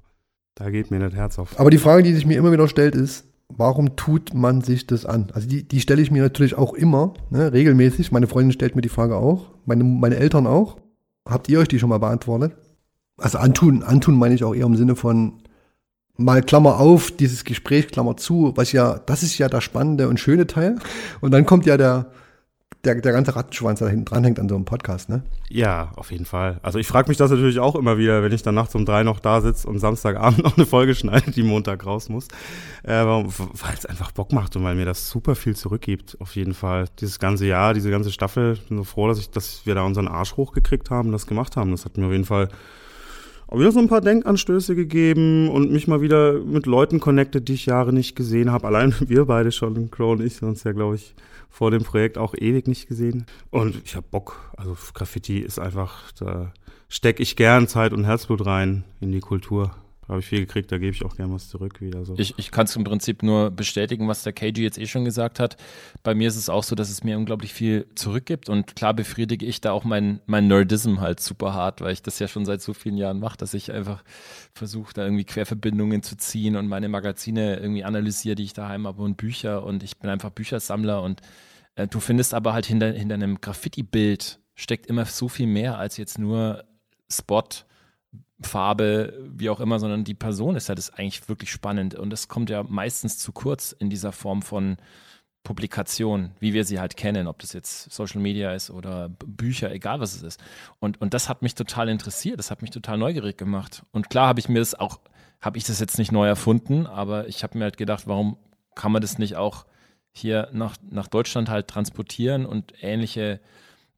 Da 0.56 0.70
geht 0.70 0.92
mir 0.92 1.00
das 1.00 1.14
Herz 1.14 1.40
auf. 1.40 1.60
Aber 1.60 1.72
die 1.72 1.80
Frage, 1.80 2.04
die 2.04 2.14
sich 2.14 2.28
mir 2.28 2.38
immer 2.38 2.52
wieder 2.52 2.68
stellt, 2.68 2.96
ist, 2.96 3.26
warum 3.50 3.96
tut 3.96 4.36
man 4.36 4.62
sich 4.62 4.86
das 4.86 5.06
an? 5.06 5.32
Also 5.34 5.48
die, 5.48 5.68
die 5.68 5.82
stelle 5.82 6.02
ich 6.02 6.12
mir 6.12 6.22
natürlich 6.22 6.56
auch 6.56 6.74
immer, 6.74 7.16
ne, 7.32 7.52
regelmäßig. 7.52 8.12
Meine 8.12 8.28
Freundin 8.28 8.52
stellt 8.52 8.76
mir 8.76 8.82
die 8.82 8.90
Frage 8.90 9.16
auch, 9.18 9.50
meine, 9.66 9.84
meine 9.84 10.18
Eltern 10.18 10.46
auch. 10.46 10.78
Habt 11.28 11.50
ihr 11.50 11.60
euch 11.60 11.68
die 11.68 11.80
schon 11.80 11.90
mal 11.90 12.00
beantwortet? 12.00 12.56
Also 13.18 13.40
antun, 13.40 13.82
antun 13.82 14.16
meine 14.16 14.36
ich 14.36 14.44
auch 14.44 14.54
eher 14.54 14.66
im 14.66 14.76
Sinne 14.76 14.96
von 14.96 15.42
mal 16.18 16.44
Klammer 16.44 16.80
auf, 16.80 17.10
dieses 17.12 17.44
Gespräch, 17.44 17.88
Klammer 17.88 18.18
zu, 18.18 18.54
was 18.56 18.72
ja, 18.72 19.00
das 19.00 19.24
ist 19.24 19.38
ja 19.38 19.50
der 19.50 19.62
spannende 19.62 20.08
und 20.08 20.20
schöne 20.20 20.46
Teil. 20.46 20.76
Und 21.22 21.32
dann 21.32 21.46
kommt 21.46 21.66
ja 21.66 21.78
der, 21.78 22.12
der, 22.84 22.96
der 22.96 23.14
ganze 23.14 23.36
Rattenschwanz, 23.36 23.80
da 23.80 23.88
hinten 23.88 24.06
dranhängt 24.06 24.40
an 24.40 24.50
so 24.50 24.56
einem 24.56 24.66
Podcast, 24.66 25.08
ne? 25.08 25.24
Ja, 25.50 25.92
auf 25.96 26.12
jeden 26.12 26.26
Fall. 26.26 26.60
Also 26.64 26.80
ich 26.80 26.88
frage 26.88 27.08
mich 27.08 27.18
das 27.18 27.32
natürlich 27.32 27.60
auch 27.60 27.76
immer 27.76 27.98
wieder, 27.98 28.24
wenn 28.24 28.34
ich 28.34 28.44
dann 28.44 28.56
nachts 28.56 28.76
um 28.76 28.86
drei 28.86 29.04
noch 29.04 29.22
da 29.22 29.40
sitze 29.40 29.68
und 29.68 29.80
Samstagabend 29.80 30.40
noch 30.44 30.58
eine 30.58 30.66
Folge 30.66 30.94
schneide, 30.94 31.32
die 31.32 31.44
Montag 31.44 31.86
raus 31.86 32.10
muss. 32.10 32.28
Äh, 32.84 33.06
weil 33.06 33.74
es 33.78 33.86
einfach 33.86 34.12
Bock 34.12 34.34
macht 34.34 34.56
und 34.58 34.64
weil 34.64 34.76
mir 34.76 34.86
das 34.86 35.10
super 35.10 35.36
viel 35.36 35.56
zurückgibt, 35.56 36.18
auf 36.20 36.36
jeden 36.36 36.54
Fall. 36.54 36.86
Dieses 37.00 37.20
ganze 37.20 37.46
Jahr, 37.46 37.74
diese 37.74 37.90
ganze 37.90 38.12
Staffel, 38.12 38.54
ich 38.54 38.68
bin 38.68 38.78
so 38.78 38.84
froh, 38.84 39.08
dass, 39.08 39.20
ich, 39.20 39.30
dass 39.30 39.66
wir 39.66 39.76
da 39.76 39.84
unseren 39.84 40.10
Arsch 40.10 40.36
hochgekriegt 40.36 40.90
haben, 40.90 41.14
das 41.14 41.26
gemacht 41.26 41.56
haben. 41.56 41.72
Das 41.72 41.86
hat 41.86 41.98
mir 41.98 42.08
auf 42.08 42.12
jeden 42.12 42.26
Fall 42.26 42.50
auch 43.54 43.60
wieder 43.60 43.72
so 43.72 43.80
ein 43.80 43.88
paar 43.88 44.02
Denkanstöße 44.02 44.76
gegeben 44.76 45.48
und 45.48 45.72
mich 45.72 45.88
mal 45.88 46.02
wieder 46.02 46.40
mit 46.40 46.66
Leuten 46.66 47.00
connected, 47.00 47.48
die 47.48 47.54
ich 47.54 47.68
Jahre 47.68 47.94
nicht 47.94 48.16
gesehen 48.16 48.52
habe. 48.52 48.66
Allein 48.66 48.96
wir 49.08 49.26
beide 49.26 49.52
schon, 49.52 49.92
Crow 49.92 50.14
und 50.14 50.26
ich, 50.26 50.38
sonst 50.38 50.64
ja, 50.64 50.72
glaube 50.72 50.96
ich, 50.96 51.14
vor 51.50 51.70
dem 51.70 51.84
Projekt 51.84 52.18
auch 52.18 52.34
ewig 52.34 52.68
nicht 52.68 52.88
gesehen. 52.88 53.28
Und 53.52 53.80
ich 53.86 53.96
habe 53.96 54.08
Bock. 54.10 54.52
Also 54.58 54.76
Graffiti 54.96 55.38
ist 55.38 55.60
einfach, 55.60 56.12
da 56.14 56.52
stecke 56.90 57.22
ich 57.22 57.36
gern 57.36 57.68
Zeit 57.68 57.94
und 57.94 58.06
Herzblut 58.06 58.44
rein 58.44 58.86
in 59.02 59.12
die 59.12 59.20
Kultur. 59.20 59.76
Habe 60.08 60.20
ich 60.20 60.26
viel 60.26 60.40
gekriegt, 60.40 60.72
da 60.72 60.78
gebe 60.78 60.94
ich 60.94 61.06
auch 61.06 61.16
gern 61.16 61.32
was 61.34 61.48
zurück 61.48 61.80
wieder. 61.80 62.04
So. 62.04 62.16
Ich, 62.18 62.38
ich 62.38 62.52
kann 62.52 62.66
es 62.66 62.76
im 62.76 62.84
Prinzip 62.84 63.24
nur 63.24 63.52
bestätigen, 63.52 64.08
was 64.08 64.24
der 64.24 64.34
KG 64.34 64.62
jetzt 64.62 64.78
eh 64.78 64.86
schon 64.86 65.06
gesagt 65.06 65.40
hat. 65.40 65.56
Bei 66.04 66.14
mir 66.14 66.28
ist 66.28 66.36
es 66.36 66.50
auch 66.50 66.64
so, 66.64 66.76
dass 66.76 66.90
es 66.90 67.04
mir 67.04 67.18
unglaublich 67.18 67.54
viel 67.54 67.88
zurückgibt 67.96 68.50
und 68.50 68.76
klar 68.76 68.94
befriedige 68.94 69.46
ich 69.46 69.62
da 69.62 69.72
auch 69.72 69.86
mein, 69.86 70.20
mein 70.26 70.48
Nerdism 70.48 71.00
halt 71.00 71.22
super 71.22 71.54
hart, 71.54 71.80
weil 71.80 71.94
ich 71.94 72.02
das 72.02 72.20
ja 72.20 72.28
schon 72.28 72.46
seit 72.46 72.62
so 72.62 72.74
vielen 72.74 72.98
Jahren 72.98 73.20
mache, 73.20 73.38
dass 73.38 73.54
ich 73.54 73.72
einfach 73.72 74.04
versuche, 74.54 74.94
da 74.94 75.06
irgendwie 75.06 75.24
Querverbindungen 75.24 76.04
zu 76.04 76.18
ziehen 76.18 76.58
und 76.58 76.68
meine 76.68 76.90
Magazine 76.90 77.58
irgendwie 77.58 77.86
analysiere, 77.86 78.36
die 78.36 78.44
ich 78.44 78.54
daheim 78.54 78.86
habe 78.88 79.02
und 79.02 79.16
Bücher 79.16 79.64
und 79.64 79.84
ich 79.84 79.98
bin 80.00 80.10
einfach 80.10 80.32
Büchersammler 80.32 81.02
und 81.02 81.22
äh, 81.76 81.88
du 81.88 82.00
findest 82.00 82.34
aber 82.34 82.54
halt 82.54 82.66
hinter, 82.66 82.92
hinter 82.92 83.16
einem 83.16 83.40
Graffiti-Bild 83.40 84.40
steckt 84.56 84.88
immer 84.88 85.06
so 85.06 85.30
viel 85.30 85.48
mehr 85.48 85.78
als 85.78 85.98
jetzt 85.98 86.20
nur 86.20 86.64
Spot, 87.10 87.44
Farbe, 88.42 89.14
wie 89.34 89.50
auch 89.50 89.60
immer, 89.60 89.80
sondern 89.80 90.04
die 90.04 90.14
Person 90.14 90.56
ist 90.56 90.70
ja 90.70 90.76
das 90.76 90.92
eigentlich 90.92 91.28
wirklich 91.30 91.52
spannend. 91.52 91.96
Und 91.96 92.10
das 92.10 92.28
kommt 92.28 92.50
ja 92.50 92.64
meistens 92.64 93.18
zu 93.18 93.32
kurz 93.32 93.72
in 93.72 93.90
dieser 93.90 94.12
Form 94.12 94.42
von 94.42 94.78
Publikation, 95.44 96.32
wie 96.40 96.54
wir 96.54 96.64
sie 96.64 96.80
halt 96.80 96.96
kennen, 96.96 97.28
ob 97.28 97.40
das 97.40 97.54
jetzt 97.54 97.92
Social 97.92 98.22
Media 98.22 98.54
ist 98.54 98.70
oder 98.70 99.10
Bücher, 99.10 99.72
egal 99.72 100.00
was 100.00 100.16
es 100.16 100.24
ist. 100.24 100.44
Und, 100.80 101.02
und 101.02 101.14
das 101.14 101.28
hat 101.28 101.42
mich 101.42 101.54
total 101.54 101.90
interessiert, 101.90 102.40
das 102.40 102.50
hat 102.50 102.62
mich 102.62 102.72
total 102.72 102.98
neugierig 102.98 103.38
gemacht. 103.38 103.84
Und 103.92 104.10
klar 104.10 104.28
habe 104.28 104.40
ich 104.40 104.48
mir 104.48 104.60
das 104.60 104.74
auch, 104.74 105.00
habe 105.42 105.58
ich 105.58 105.66
das 105.66 105.82
jetzt 105.82 105.98
nicht 105.98 106.14
neu 106.14 106.28
erfunden, 106.28 106.88
aber 106.88 107.28
ich 107.28 107.44
habe 107.44 107.58
mir 107.58 107.66
halt 107.66 107.78
gedacht, 107.78 108.08
warum 108.08 108.38
kann 108.74 108.94
man 108.94 109.02
das 109.02 109.18
nicht 109.18 109.36
auch 109.36 109.66
hier 110.14 110.48
nach, 110.54 110.78
nach 110.90 111.08
Deutschland 111.08 111.50
halt 111.50 111.68
transportieren 111.68 112.46
und 112.46 112.74
ähnliche 112.82 113.42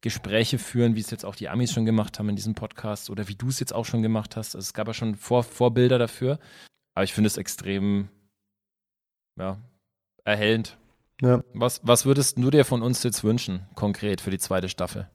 Gespräche 0.00 0.58
führen, 0.58 0.94
wie 0.94 1.00
es 1.00 1.10
jetzt 1.10 1.24
auch 1.24 1.34
die 1.34 1.48
Amis 1.48 1.72
schon 1.72 1.84
gemacht 1.84 2.18
haben 2.18 2.28
in 2.28 2.36
diesem 2.36 2.54
Podcast 2.54 3.10
oder 3.10 3.28
wie 3.28 3.34
du 3.34 3.48
es 3.48 3.60
jetzt 3.60 3.74
auch 3.74 3.84
schon 3.84 4.02
gemacht 4.02 4.36
hast. 4.36 4.54
Also 4.54 4.64
es 4.64 4.74
gab 4.74 4.86
ja 4.86 4.94
schon 4.94 5.16
Vor 5.16 5.42
Vorbilder 5.42 5.98
dafür. 5.98 6.38
Aber 6.94 7.04
ich 7.04 7.12
finde 7.12 7.28
es 7.28 7.36
extrem 7.36 8.08
ja, 9.38 9.58
erhellend. 10.24 10.78
Ja. 11.20 11.42
Was, 11.54 11.80
was 11.82 12.06
würdest 12.06 12.38
du 12.38 12.50
dir 12.50 12.64
von 12.64 12.82
uns 12.82 13.02
jetzt 13.02 13.24
wünschen, 13.24 13.66
konkret 13.74 14.20
für 14.20 14.30
die 14.30 14.38
zweite 14.38 14.68
Staffel? 14.68 15.08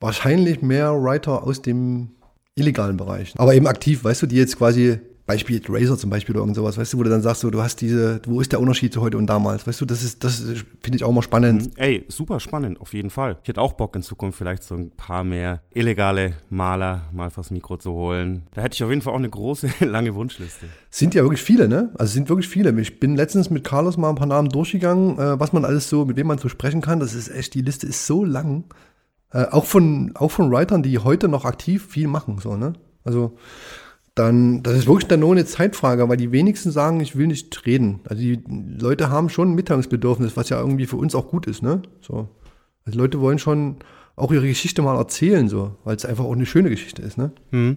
Wahrscheinlich 0.00 0.62
mehr 0.62 0.92
Writer 0.92 1.42
aus 1.42 1.62
dem 1.62 2.16
illegalen 2.54 2.96
Bereich. 2.96 3.34
Aber 3.38 3.54
eben 3.54 3.66
aktiv, 3.66 4.04
weißt 4.04 4.22
du, 4.22 4.26
die 4.26 4.36
jetzt 4.36 4.58
quasi 4.58 5.00
Beispiel 5.26 5.60
Razer 5.68 5.98
zum 5.98 6.08
Beispiel 6.08 6.34
oder 6.34 6.42
irgend 6.42 6.54
sowas, 6.54 6.78
weißt 6.78 6.92
du, 6.92 6.98
wo 6.98 7.02
du 7.02 7.10
dann 7.10 7.20
sagst, 7.20 7.40
so, 7.40 7.50
du 7.50 7.60
hast 7.60 7.80
diese, 7.80 8.20
wo 8.26 8.40
ist 8.40 8.52
der 8.52 8.60
Unterschied 8.60 8.92
zu 8.92 9.00
heute 9.00 9.18
und 9.18 9.26
damals? 9.26 9.66
Weißt 9.66 9.80
du, 9.80 9.84
das 9.84 10.04
ist, 10.04 10.22
das 10.22 10.36
finde 10.38 10.96
ich 10.96 11.02
auch 11.02 11.10
mal 11.10 11.22
spannend. 11.22 11.70
Ey, 11.76 12.04
super 12.08 12.38
spannend, 12.38 12.80
auf 12.80 12.94
jeden 12.94 13.10
Fall. 13.10 13.36
Ich 13.42 13.48
hätte 13.48 13.60
auch 13.60 13.72
Bock 13.72 13.96
in 13.96 14.02
Zukunft 14.02 14.38
vielleicht 14.38 14.62
so 14.62 14.76
ein 14.76 14.92
paar 14.92 15.24
mehr 15.24 15.62
illegale 15.74 16.34
Maler 16.48 17.02
mal 17.12 17.30
vors 17.30 17.50
Mikro 17.50 17.76
zu 17.76 17.90
holen. 17.92 18.44
Da 18.54 18.62
hätte 18.62 18.74
ich 18.74 18.84
auf 18.84 18.90
jeden 18.90 19.02
Fall 19.02 19.14
auch 19.14 19.18
eine 19.18 19.28
große, 19.28 19.68
lange 19.84 20.14
Wunschliste. 20.14 20.66
Sind 20.90 21.14
ja 21.14 21.22
wirklich 21.22 21.42
viele, 21.42 21.68
ne? 21.68 21.90
Also 21.98 22.12
sind 22.12 22.28
wirklich 22.28 22.48
viele. 22.48 22.78
Ich 22.80 23.00
bin 23.00 23.16
letztens 23.16 23.50
mit 23.50 23.64
Carlos 23.64 23.96
mal 23.96 24.10
ein 24.10 24.14
paar 24.14 24.28
Namen 24.28 24.48
durchgegangen, 24.48 25.18
äh, 25.18 25.40
was 25.40 25.52
man 25.52 25.64
alles 25.64 25.88
so, 25.88 26.04
mit 26.04 26.16
wem 26.16 26.28
man 26.28 26.38
so 26.38 26.48
sprechen 26.48 26.82
kann. 26.82 27.00
Das 27.00 27.14
ist 27.14 27.28
echt, 27.28 27.54
die 27.54 27.62
Liste 27.62 27.88
ist 27.88 28.06
so 28.06 28.24
lang. 28.24 28.64
Äh, 29.32 29.46
auch 29.46 29.64
von, 29.64 30.12
auch 30.14 30.30
von 30.30 30.52
Writern, 30.52 30.84
die 30.84 30.98
heute 30.98 31.26
noch 31.26 31.44
aktiv 31.44 31.84
viel 31.88 32.06
machen, 32.06 32.38
so, 32.38 32.56
ne? 32.56 32.74
Also, 33.02 33.36
dann, 34.16 34.62
das 34.62 34.78
ist 34.78 34.86
wirklich 34.86 35.06
dann 35.06 35.20
nur 35.20 35.32
eine 35.32 35.44
Zeitfrage, 35.44 36.08
weil 36.08 36.16
die 36.16 36.32
wenigsten 36.32 36.70
sagen, 36.70 37.00
ich 37.00 37.16
will 37.16 37.26
nicht 37.26 37.66
reden. 37.66 38.00
Also 38.08 38.22
die 38.22 38.42
Leute 38.80 39.10
haben 39.10 39.28
schon 39.28 39.52
ein 39.52 39.54
Mitteilungsbedürfnis, 39.54 40.36
was 40.38 40.48
ja 40.48 40.58
irgendwie 40.58 40.86
für 40.86 40.96
uns 40.96 41.14
auch 41.14 41.28
gut 41.28 41.46
ist, 41.46 41.62
ne? 41.62 41.82
So. 42.00 42.28
Also 42.86 42.98
Leute 42.98 43.20
wollen 43.20 43.38
schon 43.38 43.76
auch 44.16 44.32
ihre 44.32 44.48
Geschichte 44.48 44.80
mal 44.80 44.96
erzählen, 44.96 45.48
so, 45.50 45.76
weil 45.84 45.96
es 45.96 46.06
einfach 46.06 46.24
auch 46.24 46.32
eine 46.32 46.46
schöne 46.46 46.70
Geschichte 46.70 47.02
ist, 47.02 47.18
ne? 47.18 47.30
Mhm. 47.50 47.76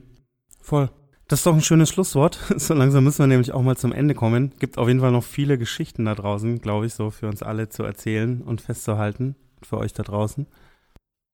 Voll. 0.62 0.90
Das 1.28 1.42
ist 1.42 1.46
doch 1.46 1.54
ein 1.54 1.62
schönes 1.62 1.90
Schlusswort. 1.90 2.40
So 2.58 2.74
langsam 2.74 3.04
müssen 3.04 3.20
wir 3.20 3.28
nämlich 3.28 3.52
auch 3.52 3.62
mal 3.62 3.76
zum 3.76 3.92
Ende 3.92 4.16
kommen. 4.16 4.54
Gibt 4.60 4.78
auf 4.78 4.88
jeden 4.88 5.02
Fall 5.02 5.12
noch 5.12 5.26
viele 5.26 5.58
Geschichten 5.58 6.06
da 6.06 6.16
draußen, 6.16 6.62
glaube 6.62 6.86
ich, 6.86 6.94
so 6.94 7.12
für 7.12 7.28
uns 7.28 7.44
alle 7.44 7.68
zu 7.68 7.84
erzählen 7.84 8.42
und 8.42 8.62
festzuhalten. 8.62 9.36
Für 9.62 9.78
euch 9.78 9.92
da 9.92 10.04
draußen. 10.04 10.48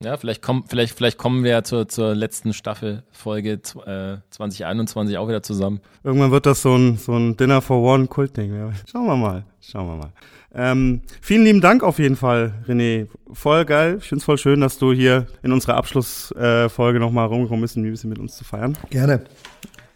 Ja, 0.03 0.17
vielleicht, 0.17 0.41
komm, 0.41 0.65
vielleicht, 0.67 0.95
vielleicht 0.95 1.17
kommen 1.17 1.43
wir 1.43 1.51
ja 1.51 1.63
zur, 1.63 1.87
zur 1.87 2.15
letzten 2.15 2.53
Staffelfolge 2.53 3.53
äh, 3.53 4.17
2021 4.29 5.17
auch 5.17 5.27
wieder 5.29 5.41
zusammen. 5.41 5.79
Irgendwann 6.03 6.31
wird 6.31 6.45
das 6.45 6.61
so 6.61 6.75
ein, 6.75 6.97
so 6.97 7.13
ein 7.13 7.37
Dinner 7.37 7.61
for 7.61 7.81
One 7.81 8.07
Kultding. 8.07 8.73
Schauen 8.91 9.05
wir 9.05 9.15
mal. 9.15 9.45
Schauen 9.61 9.87
wir 9.87 9.95
mal. 9.95 10.11
Ähm, 10.53 11.01
vielen 11.21 11.43
lieben 11.43 11.61
Dank 11.61 11.81
auf 11.83 11.99
jeden 11.99 12.15
Fall, 12.17 12.53
René. 12.67 13.07
Voll 13.31 13.65
geil. 13.65 13.97
Ich 13.99 14.07
finde 14.07 14.19
es 14.19 14.25
voll 14.25 14.37
schön, 14.37 14.61
dass 14.61 14.77
du 14.77 14.93
hier 14.93 15.27
in 15.43 15.51
unserer 15.51 15.75
Abschlussfolge 15.75 16.97
äh, 16.97 17.01
nochmal 17.01 17.27
rumgekommen 17.27 17.61
bist, 17.61 17.77
um 17.77 17.83
ein 17.83 17.91
bisschen 17.91 18.09
mit 18.09 18.19
uns 18.19 18.35
zu 18.35 18.43
feiern. 18.43 18.77
Gerne. 18.89 19.25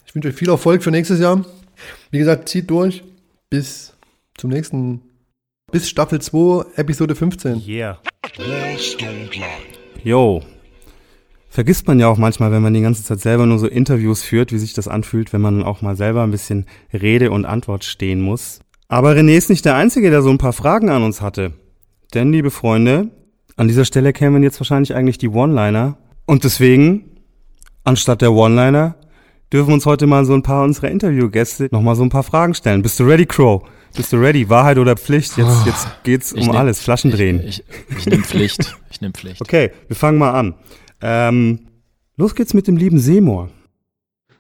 Ich 0.06 0.16
wünsche 0.16 0.30
euch 0.30 0.36
viel 0.36 0.50
Erfolg 0.50 0.82
für 0.82 0.92
nächstes 0.92 1.20
Jahr. 1.20 1.46
Wie 2.12 2.20
gesagt, 2.20 2.50
zieht 2.50 2.70
durch 2.70 3.04
bis 3.50 3.94
zum 4.38 4.50
nächsten, 4.50 5.02
bis 5.72 5.90
Staffel 5.90 6.20
2, 6.20 6.78
Episode 6.78 7.16
15. 7.16 7.62
Yeah. 7.68 8.00
Yo. 10.04 10.42
Vergisst 11.50 11.88
man 11.88 12.00
ja 12.00 12.08
auch 12.08 12.18
manchmal, 12.18 12.52
wenn 12.52 12.62
man 12.62 12.74
die 12.74 12.82
ganze 12.82 13.04
Zeit 13.04 13.20
selber 13.22 13.46
nur 13.46 13.58
so 13.58 13.68
Interviews 13.68 14.22
führt, 14.22 14.52
wie 14.52 14.60
sich 14.60 14.74
das 14.74 14.88
anfühlt, 14.88 15.34
wenn 15.34 15.42
man 15.42 15.64
auch 15.64 15.82
mal 15.82 15.96
selber 15.96 16.22
ein 16.24 16.32
bisschen 16.32 16.66
Rede 16.94 17.32
und 17.32 17.46
Antwort 17.46 17.84
stehen 17.84 18.22
muss. 18.22 18.60
Aber 18.88 19.12
René 19.14 19.36
ist 19.36 19.50
nicht 19.50 19.66
der 19.66 19.76
Einzige, 19.76 20.10
der 20.12 20.22
so 20.22 20.30
ein 20.30 20.38
paar 20.38 20.54
Fragen 20.54 20.90
an 20.90 21.04
uns 21.04 21.22
hatte. 21.22 21.54
Denn, 22.14 22.32
liebe 22.32 22.52
Freunde, 22.52 23.10
an 23.56 23.68
dieser 23.68 23.86
Stelle 23.86 24.14
kämen 24.14 24.44
jetzt 24.44 24.60
wahrscheinlich 24.60 24.94
eigentlich 24.96 25.18
die 25.18 25.28
One-Liner. 25.30 25.98
Und 26.26 26.44
deswegen, 26.44 27.18
anstatt 27.84 28.22
der 28.22 28.32
One-Liner, 28.34 28.96
dürfen 29.52 29.70
wir 29.70 29.74
uns 29.74 29.86
heute 29.88 30.06
mal 30.06 30.26
so 30.26 30.34
ein 30.34 30.44
paar 30.44 30.64
unserer 30.64 30.90
Interviewgäste 30.92 31.70
nochmal 31.72 31.96
so 31.96 32.04
ein 32.04 32.10
paar 32.10 32.24
Fragen 32.24 32.54
stellen. 32.54 32.84
Bist 32.84 33.00
du 33.00 33.04
ready, 33.06 33.26
Crow? 33.26 33.64
Bist 33.96 34.14
du 34.14 34.18
ready? 34.18 34.48
Wahrheit 34.50 34.78
oder 34.78 34.96
Pflicht? 34.96 35.36
Jetzt, 35.38 35.48
Oh, 35.50 35.64
jetzt 35.66 35.88
geht's 36.04 36.34
um 36.34 36.42
nehm- 36.42 36.56
alles. 36.56 36.80
Flaschen 36.80 37.10
drehen. 37.10 37.42
Ich, 37.44 37.64
ich, 37.90 37.98
ich 37.98 38.06
nehme 38.06 38.24
Pflicht. 38.24 38.78
Ich 39.00 39.02
nehme 39.02 39.14
Pflicht. 39.14 39.42
Okay, 39.42 39.72
wir 39.88 39.96
fangen 39.96 40.18
mal 40.18 40.34
an. 40.34 40.56
Ähm, 41.00 41.68
los 42.18 42.36
geht's 42.36 42.54
mit 42.54 42.68
dem 42.68 42.76
lieben 42.76 43.00
Seymour. 43.00 43.50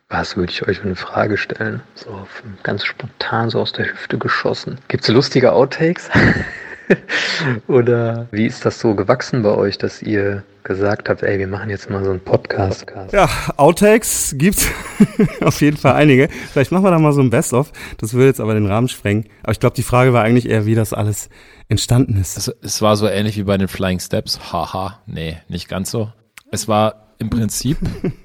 Was 0.09 0.35
würde 0.35 0.51
ich 0.51 0.67
euch 0.67 0.79
für 0.79 0.83
eine 0.83 0.97
Frage 0.97 1.37
stellen? 1.37 1.81
So 1.95 2.27
ganz 2.63 2.83
spontan, 2.83 3.49
so 3.49 3.61
aus 3.61 3.71
der 3.71 3.85
Hüfte 3.85 4.17
geschossen. 4.17 4.77
Gibt's 4.89 5.07
lustige 5.07 5.53
Outtakes? 5.53 6.09
Oder 7.67 8.27
wie 8.31 8.45
ist 8.45 8.65
das 8.65 8.79
so 8.79 8.95
gewachsen 8.95 9.43
bei 9.43 9.51
euch, 9.51 9.77
dass 9.77 10.01
ihr 10.01 10.43
gesagt 10.63 11.09
habt, 11.09 11.23
ey, 11.23 11.39
wir 11.39 11.47
machen 11.47 11.69
jetzt 11.69 11.89
mal 11.89 12.03
so 12.03 12.11
einen 12.11 12.19
Podcast? 12.19 12.85
Ja, 13.11 13.29
Outtakes 13.57 14.35
gibt's 14.37 14.67
auf 15.41 15.61
jeden 15.61 15.77
Fall 15.77 15.93
einige. 15.93 16.29
Vielleicht 16.51 16.71
machen 16.71 16.83
wir 16.83 16.91
da 16.91 16.99
mal 16.99 17.13
so 17.13 17.21
ein 17.21 17.29
Best-of. 17.29 17.71
Das 17.97 18.13
würde 18.13 18.27
jetzt 18.27 18.41
aber 18.41 18.53
den 18.53 18.67
Rahmen 18.67 18.87
sprengen. 18.87 19.25
Aber 19.43 19.51
ich 19.51 19.59
glaube, 19.59 19.75
die 19.75 19.83
Frage 19.83 20.13
war 20.13 20.23
eigentlich 20.23 20.49
eher, 20.49 20.65
wie 20.65 20.75
das 20.75 20.93
alles 20.93 21.29
entstanden 21.69 22.19
ist. 22.19 22.37
Es, 22.37 22.53
es 22.61 22.81
war 22.81 22.95
so 22.97 23.07
ähnlich 23.07 23.37
wie 23.37 23.43
bei 23.43 23.57
den 23.57 23.67
Flying 23.67 23.99
Steps. 23.99 24.51
Haha, 24.51 25.01
nee, 25.05 25.37
nicht 25.47 25.69
ganz 25.69 25.91
so. 25.91 26.11
Es 26.51 26.67
war 26.67 27.13
im 27.19 27.29
Prinzip 27.29 27.77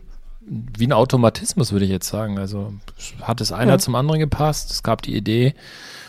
wie 0.47 0.87
ein 0.87 0.93
Automatismus, 0.93 1.73
würde 1.73 1.85
ich 1.85 1.91
jetzt 1.91 2.09
sagen. 2.09 2.39
Also 2.39 2.75
hat 3.23 3.41
es 3.41 3.53
einer 3.53 3.79
zum 3.79 3.95
anderen 3.95 4.21
gepasst. 4.21 4.71
Es 4.71 4.83
gab 4.83 5.03
die 5.03 5.17
Idee. 5.17 5.55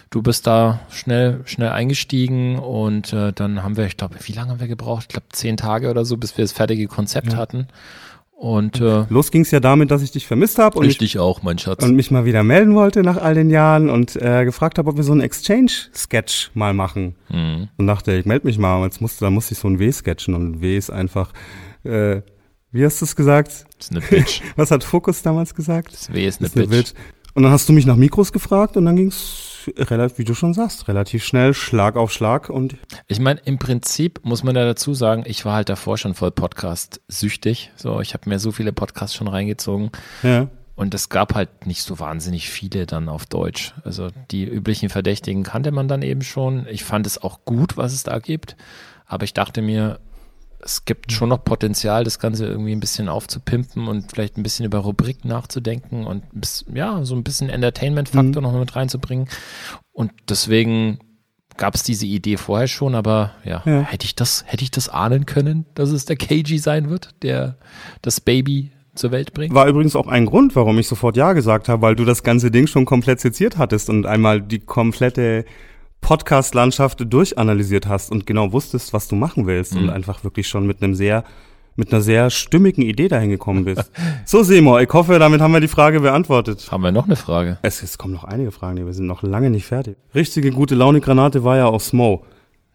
Du 0.10 0.22
bist 0.22 0.48
da 0.48 0.80
schnell, 0.90 1.42
schnell 1.46 1.70
eingestiegen 1.70 2.58
und 2.60 3.12
äh, 3.12 3.34
dann 3.34 3.64
haben 3.64 3.76
wir, 3.78 3.86
ich 3.86 3.98
glaube, 3.98 4.16
wie 4.24 4.34
lange 4.34 4.52
haben 4.52 4.60
wir 4.60 4.68
gebraucht? 4.68 5.04
Ich 5.04 5.08
glaube, 5.10 5.26
zehn 5.32 5.58
Tage 5.58 5.90
oder 5.90 6.06
so, 6.06 6.16
bis 6.18 6.38
wir 6.38 6.44
das 6.44 6.52
fertige 6.54 6.88
Konzept 6.88 7.36
hatten. 7.36 7.68
Und 8.38 8.82
äh, 8.82 9.06
Los 9.10 9.32
ging's 9.32 9.52
ja 9.52 9.60
damit, 9.62 9.92
dass 9.92 10.02
ich 10.02 10.12
dich 10.12 10.28
vermisst 10.28 10.60
habe 10.60 10.78
und, 10.78 10.84
ich 10.84 10.90
mich- 10.90 10.98
dich 10.98 11.20
auch, 11.20 11.42
mein 11.42 11.58
Schatz. 11.58 11.84
und 11.84 11.96
mich 11.96 12.12
mal 12.12 12.26
wieder 12.26 12.44
melden 12.44 12.76
wollte 12.76 13.02
nach 13.02 13.18
all 13.18 13.34
den 13.34 13.50
Jahren 13.50 13.90
und 13.90 14.16
äh, 14.18 14.44
gefragt 14.46 14.78
habe, 14.78 14.90
ob 14.90 14.98
wir 14.98 15.04
so 15.04 15.14
einen 15.14 15.22
Exchange-Sketch 15.22 16.52
mal 16.54 16.74
machen. 16.74 17.16
Mhm. 17.30 17.70
Und 17.78 17.88
dachte, 17.88 18.14
ich 18.14 18.26
melde 18.26 18.46
mich 18.48 18.58
mal. 18.58 18.78
Und 18.78 18.84
jetzt 18.84 19.02
musste, 19.02 19.24
da 19.26 19.32
musste 19.32 19.54
ich 19.54 19.60
so 19.60 19.68
ein 19.70 19.80
W 19.80 19.92
sketchen 19.92 20.34
und 20.34 20.62
W 20.62 20.78
ist 20.78 20.90
einfach, 20.92 21.32
äh, 21.84 22.22
wie 22.72 22.86
hast 22.86 23.00
du 23.02 23.06
es 23.06 23.16
gesagt? 23.16 23.66
Ist 23.80 23.92
eine 23.92 24.02
Bitch. 24.02 24.42
Was 24.58 24.70
hat 24.70 24.84
Fokus 24.84 25.22
damals 25.22 25.56
gesagt? 25.56 25.94
Das 25.94 26.12
W 26.14 26.26
ist 26.28 26.40
eine 26.42 26.48
ist 26.48 26.58
eine 26.58 26.68
Bitch. 26.68 26.94
Bitch. 26.94 27.02
Und 27.36 27.44
dann 27.44 27.52
hast 27.54 27.68
du 27.70 27.74
mich 27.74 27.86
nach 27.86 27.96
Mikros 27.96 28.32
gefragt 28.34 28.76
und 28.78 28.86
dann 28.86 28.96
ging's 28.98 29.45
relativ, 29.78 30.18
wie 30.18 30.24
du 30.24 30.34
schon 30.34 30.54
sagst, 30.54 30.88
relativ 30.88 31.24
schnell, 31.24 31.54
Schlag 31.54 31.96
auf 31.96 32.12
Schlag 32.12 32.50
und 32.50 32.76
Ich 33.08 33.20
meine, 33.20 33.40
im 33.46 33.60
Prinzip 33.60 34.20
muss 34.24 34.44
man 34.44 34.56
ja 34.56 34.66
dazu 34.66 34.94
sagen, 34.94 35.24
ich 35.26 35.46
war 35.46 35.56
halt 35.56 35.70
davor 35.70 35.98
schon 35.98 36.14
voll 36.14 36.32
Podcast-süchtig. 36.32 37.72
So, 37.76 38.02
ich 38.02 38.14
habe 38.14 38.30
mir 38.30 38.40
so 38.40 38.52
viele 38.52 38.74
Podcasts 38.74 39.16
schon 39.16 39.28
reingezogen. 39.28 39.92
ja. 40.24 40.48
Und 40.78 40.94
es 40.94 41.08
gab 41.08 41.36
halt 41.36 41.66
nicht 41.66 41.84
so 41.84 42.00
wahnsinnig 42.00 42.50
viele 42.50 42.86
dann 42.86 43.08
auf 43.08 43.26
Deutsch. 43.26 43.74
Also 43.86 44.10
die 44.32 44.44
üblichen 44.44 44.90
Verdächtigen 44.90 45.44
kannte 45.44 45.72
man 45.72 45.88
dann 45.88 46.02
eben 46.02 46.22
schon. 46.22 46.68
Ich 46.70 46.84
fand 46.84 47.08
es 47.08 47.22
auch 47.22 47.46
gut, 47.46 47.78
was 47.78 47.94
es 47.94 48.04
da 48.04 48.20
gibt. 48.20 48.58
Aber 49.06 49.24
ich 49.24 49.34
dachte 49.34 49.62
mir, 49.62 50.00
es 50.66 50.84
gibt 50.84 51.12
schon 51.12 51.30
noch 51.30 51.44
Potenzial, 51.44 52.04
das 52.04 52.18
Ganze 52.18 52.48
irgendwie 52.48 52.72
ein 52.72 52.80
bisschen 52.80 53.08
aufzupimpen 53.08 53.88
und 53.88 54.12
vielleicht 54.12 54.36
ein 54.36 54.44
bisschen 54.44 54.66
über 54.66 54.80
Rubrik 54.80 55.24
nachzudenken 55.24 56.08
und 56.08 56.24
bisschen, 56.34 56.76
ja, 56.76 57.06
so 57.06 57.16
ein 57.16 57.24
bisschen 57.24 57.50
Entertainment-Faktor 57.50 58.42
noch 58.42 58.52
mit 58.58 58.76
reinzubringen. 58.76 59.30
Und 59.92 60.12
deswegen 60.28 60.98
gab 61.58 61.76
es 61.76 61.84
diese 61.84 62.08
Idee 62.08 62.38
vorher 62.38 62.68
schon, 62.68 62.96
aber 62.96 63.34
ja, 63.44 63.62
Ja. 63.66 63.82
hätte 63.82 64.06
ich 64.06 64.16
das, 64.16 64.44
hätte 64.48 64.64
ich 64.64 64.72
das 64.72 64.90
ahnen 64.90 65.28
können, 65.28 65.68
dass 65.76 65.92
es 65.92 66.06
der 66.06 66.16
KG 66.16 66.58
sein 66.58 66.90
wird, 66.90 67.14
der 67.22 67.58
das 68.02 68.20
Baby 68.20 68.72
zur 68.96 69.12
Welt 69.12 69.34
bringt? 69.34 69.54
War 69.54 69.68
übrigens 69.68 69.96
auch 69.96 70.08
ein 70.08 70.26
Grund, 70.26 70.56
warum 70.56 70.80
ich 70.80 70.88
sofort 70.88 71.16
Ja 71.16 71.34
gesagt 71.34 71.70
habe, 71.70 71.84
weil 71.84 71.96
du 71.96 72.06
das 72.06 72.24
ganze 72.24 72.50
Ding 72.50 72.66
schon 72.66 72.86
komplett 72.86 73.20
seziert 73.20 73.60
hattest 73.60 73.90
und 73.92 74.08
einmal 74.08 74.42
die 74.42 74.60
komplette 74.60 75.46
Podcast-Landschaft 76.02 77.02
durchanalysiert 77.12 77.88
hast 77.88 78.12
und 78.12 78.26
genau 78.26 78.52
wusstest, 78.52 78.94
was 78.94 79.08
du 79.08 79.16
machen 79.16 79.48
willst 79.48 79.76
und 79.76 79.90
einfach 79.90 80.24
wirklich 80.24 80.48
schon 80.48 80.68
mit 80.68 80.84
einem 80.84 80.94
sehr, 80.94 81.24
mit 81.76 81.92
einer 81.92 82.02
sehr 82.02 82.30
stimmigen 82.30 82.84
Idee 82.84 83.08
dahin 83.08 83.30
gekommen 83.30 83.66
bist. 83.66 83.92
so, 84.26 84.44
Seymour, 84.44 84.82
ich 84.82 84.94
hoffe, 84.94 85.18
damit 85.18 85.42
haben 85.42 85.54
wir 85.54 85.62
die 85.62 85.68
Frage 85.68 86.00
beantwortet. 86.02 86.68
Haben 86.72 86.84
wir 86.84 86.92
noch 86.92 87.06
eine 87.06 87.16
Frage? 87.16 87.58
Es, 87.64 87.82
es 87.82 87.98
kommen 87.98 88.14
noch 88.14 88.24
einige 88.24 88.52
Fragen, 88.52 88.86
wir 88.86 88.94
sind 88.94 89.08
noch 89.08 89.24
lange 89.24 89.50
nicht 89.50 89.66
fertig. 89.66 89.98
Richtige 90.14 90.52
gute 90.52 90.76
Laune-Granate 90.76 91.44
war 91.44 91.58
ja 91.58 91.66
auch 91.66 91.82
Smo. 91.82 92.24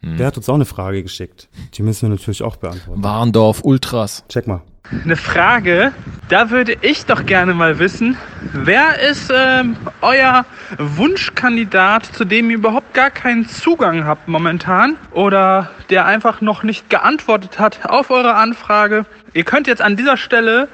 Der 0.03 0.27
hat 0.27 0.37
uns 0.39 0.49
auch 0.49 0.55
eine 0.55 0.64
Frage 0.64 1.03
geschickt. 1.03 1.51
Die 1.75 1.83
müssen 1.83 2.03
wir 2.03 2.09
natürlich 2.09 2.43
auch 2.43 2.57
beantworten. 2.57 3.03
Warndorf 3.03 3.62
Ultras. 3.64 4.25
Check 4.29 4.47
mal. 4.47 4.62
Eine 5.05 5.14
Frage, 5.14 5.93
da 6.28 6.51
würde 6.51 6.76
ich 6.81 7.07
doch 7.07 7.24
gerne 7.24 7.55
mal 7.55 7.78
wissen, 7.78 8.16
wer 8.53 8.99
ist 8.99 9.33
ähm, 9.33 9.76
euer 10.01 10.45
Wunschkandidat, 10.78 12.07
zu 12.07 12.24
dem 12.24 12.51
ihr 12.51 12.57
überhaupt 12.57 12.93
gar 12.93 13.11
keinen 13.11 13.49
Zugang 13.49 14.05
habt 14.05 14.26
momentan 14.26 14.97
oder 15.12 15.70
der 15.91 16.07
einfach 16.07 16.41
noch 16.41 16.64
nicht 16.64 16.91
geantwortet 16.91 17.61
hat 17.61 17.89
auf 17.89 18.11
eure 18.11 18.35
Anfrage? 18.35 19.07
Ihr 19.33 19.45
könnt 19.45 19.68
jetzt 19.68 19.81
an 19.81 19.97
dieser 19.97 20.16
Stelle 20.16 20.68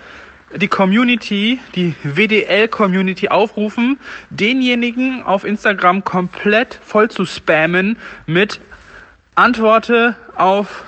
die 0.54 0.68
Community, 0.68 1.60
die 1.74 1.94
WDL-Community 2.02 3.28
aufrufen, 3.28 3.98
denjenigen 4.30 5.22
auf 5.24 5.44
Instagram 5.44 6.04
komplett 6.04 6.80
voll 6.82 7.10
zu 7.10 7.26
spammen 7.26 7.98
mit 8.26 8.60
Antworte 9.34 10.16
auf 10.36 10.84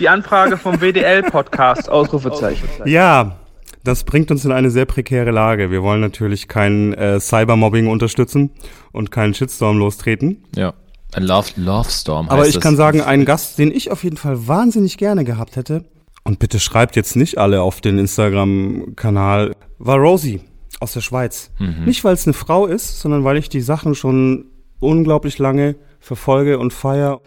die 0.00 0.08
Anfrage 0.08 0.56
vom 0.56 0.80
WDL-Podcast, 0.80 1.88
Ausrufezeichen. 1.90 2.68
Ja, 2.86 3.36
das 3.84 4.04
bringt 4.04 4.30
uns 4.30 4.44
in 4.44 4.52
eine 4.52 4.70
sehr 4.70 4.86
prekäre 4.86 5.30
Lage. 5.30 5.70
Wir 5.70 5.82
wollen 5.82 6.00
natürlich 6.00 6.48
kein 6.48 6.92
äh, 6.94 7.20
Cybermobbing 7.20 7.86
unterstützen 7.86 8.50
und 8.92 9.10
keinen 9.10 9.34
Shitstorm 9.34 9.78
lostreten. 9.78 10.44
Ja. 10.56 10.74
Ein 11.12 11.24
Love, 11.24 11.48
Love 11.56 11.90
Storm 11.90 12.26
heißt 12.26 12.32
Aber 12.32 12.46
ich 12.46 12.54
das. 12.54 12.62
kann 12.62 12.76
sagen, 12.76 13.00
ein 13.00 13.24
Gast, 13.24 13.58
den 13.58 13.72
ich 13.72 13.90
auf 13.90 14.04
jeden 14.04 14.16
Fall 14.16 14.46
wahnsinnig 14.46 14.96
gerne 14.96 15.24
gehabt 15.24 15.56
hätte, 15.56 15.84
und 16.22 16.38
bitte 16.38 16.60
schreibt 16.60 16.96
jetzt 16.96 17.16
nicht 17.16 17.38
alle 17.38 17.62
auf 17.62 17.80
den 17.80 17.98
Instagram-Kanal, 17.98 19.56
war 19.78 19.96
Rosie 19.96 20.40
aus 20.78 20.92
der 20.92 21.00
Schweiz. 21.00 21.50
Mhm. 21.58 21.84
Nicht, 21.86 22.04
weil 22.04 22.14
es 22.14 22.26
eine 22.26 22.34
Frau 22.34 22.66
ist, 22.66 23.00
sondern 23.00 23.24
weil 23.24 23.38
ich 23.38 23.48
die 23.48 23.62
Sachen 23.62 23.94
schon 23.94 24.44
unglaublich 24.78 25.38
lange 25.38 25.76
verfolge 25.98 26.58
und 26.58 26.72
feier. 26.72 27.20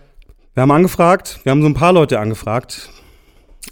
Wir 0.54 0.62
haben 0.62 0.72
angefragt, 0.72 1.40
wir 1.44 1.52
haben 1.52 1.62
so 1.62 1.68
ein 1.68 1.74
paar 1.74 1.94
Leute 1.94 2.20
angefragt, 2.20 2.90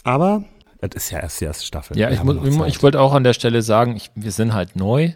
aber 0.04 0.44
das 0.80 0.92
ist 0.96 1.12
ja 1.12 1.20
erst 1.20 1.40
die 1.40 1.46
erste 1.46 1.64
Staffel. 1.64 1.98
Ja, 1.98 2.10
ich, 2.10 2.24
muss, 2.24 2.38
ich 2.68 2.82
wollte 2.82 3.00
auch 3.00 3.14
an 3.14 3.24
der 3.24 3.34
Stelle 3.34 3.62
sagen, 3.62 3.96
ich, 3.96 4.10
wir 4.16 4.32
sind 4.32 4.54
halt 4.54 4.76
neu. 4.76 5.14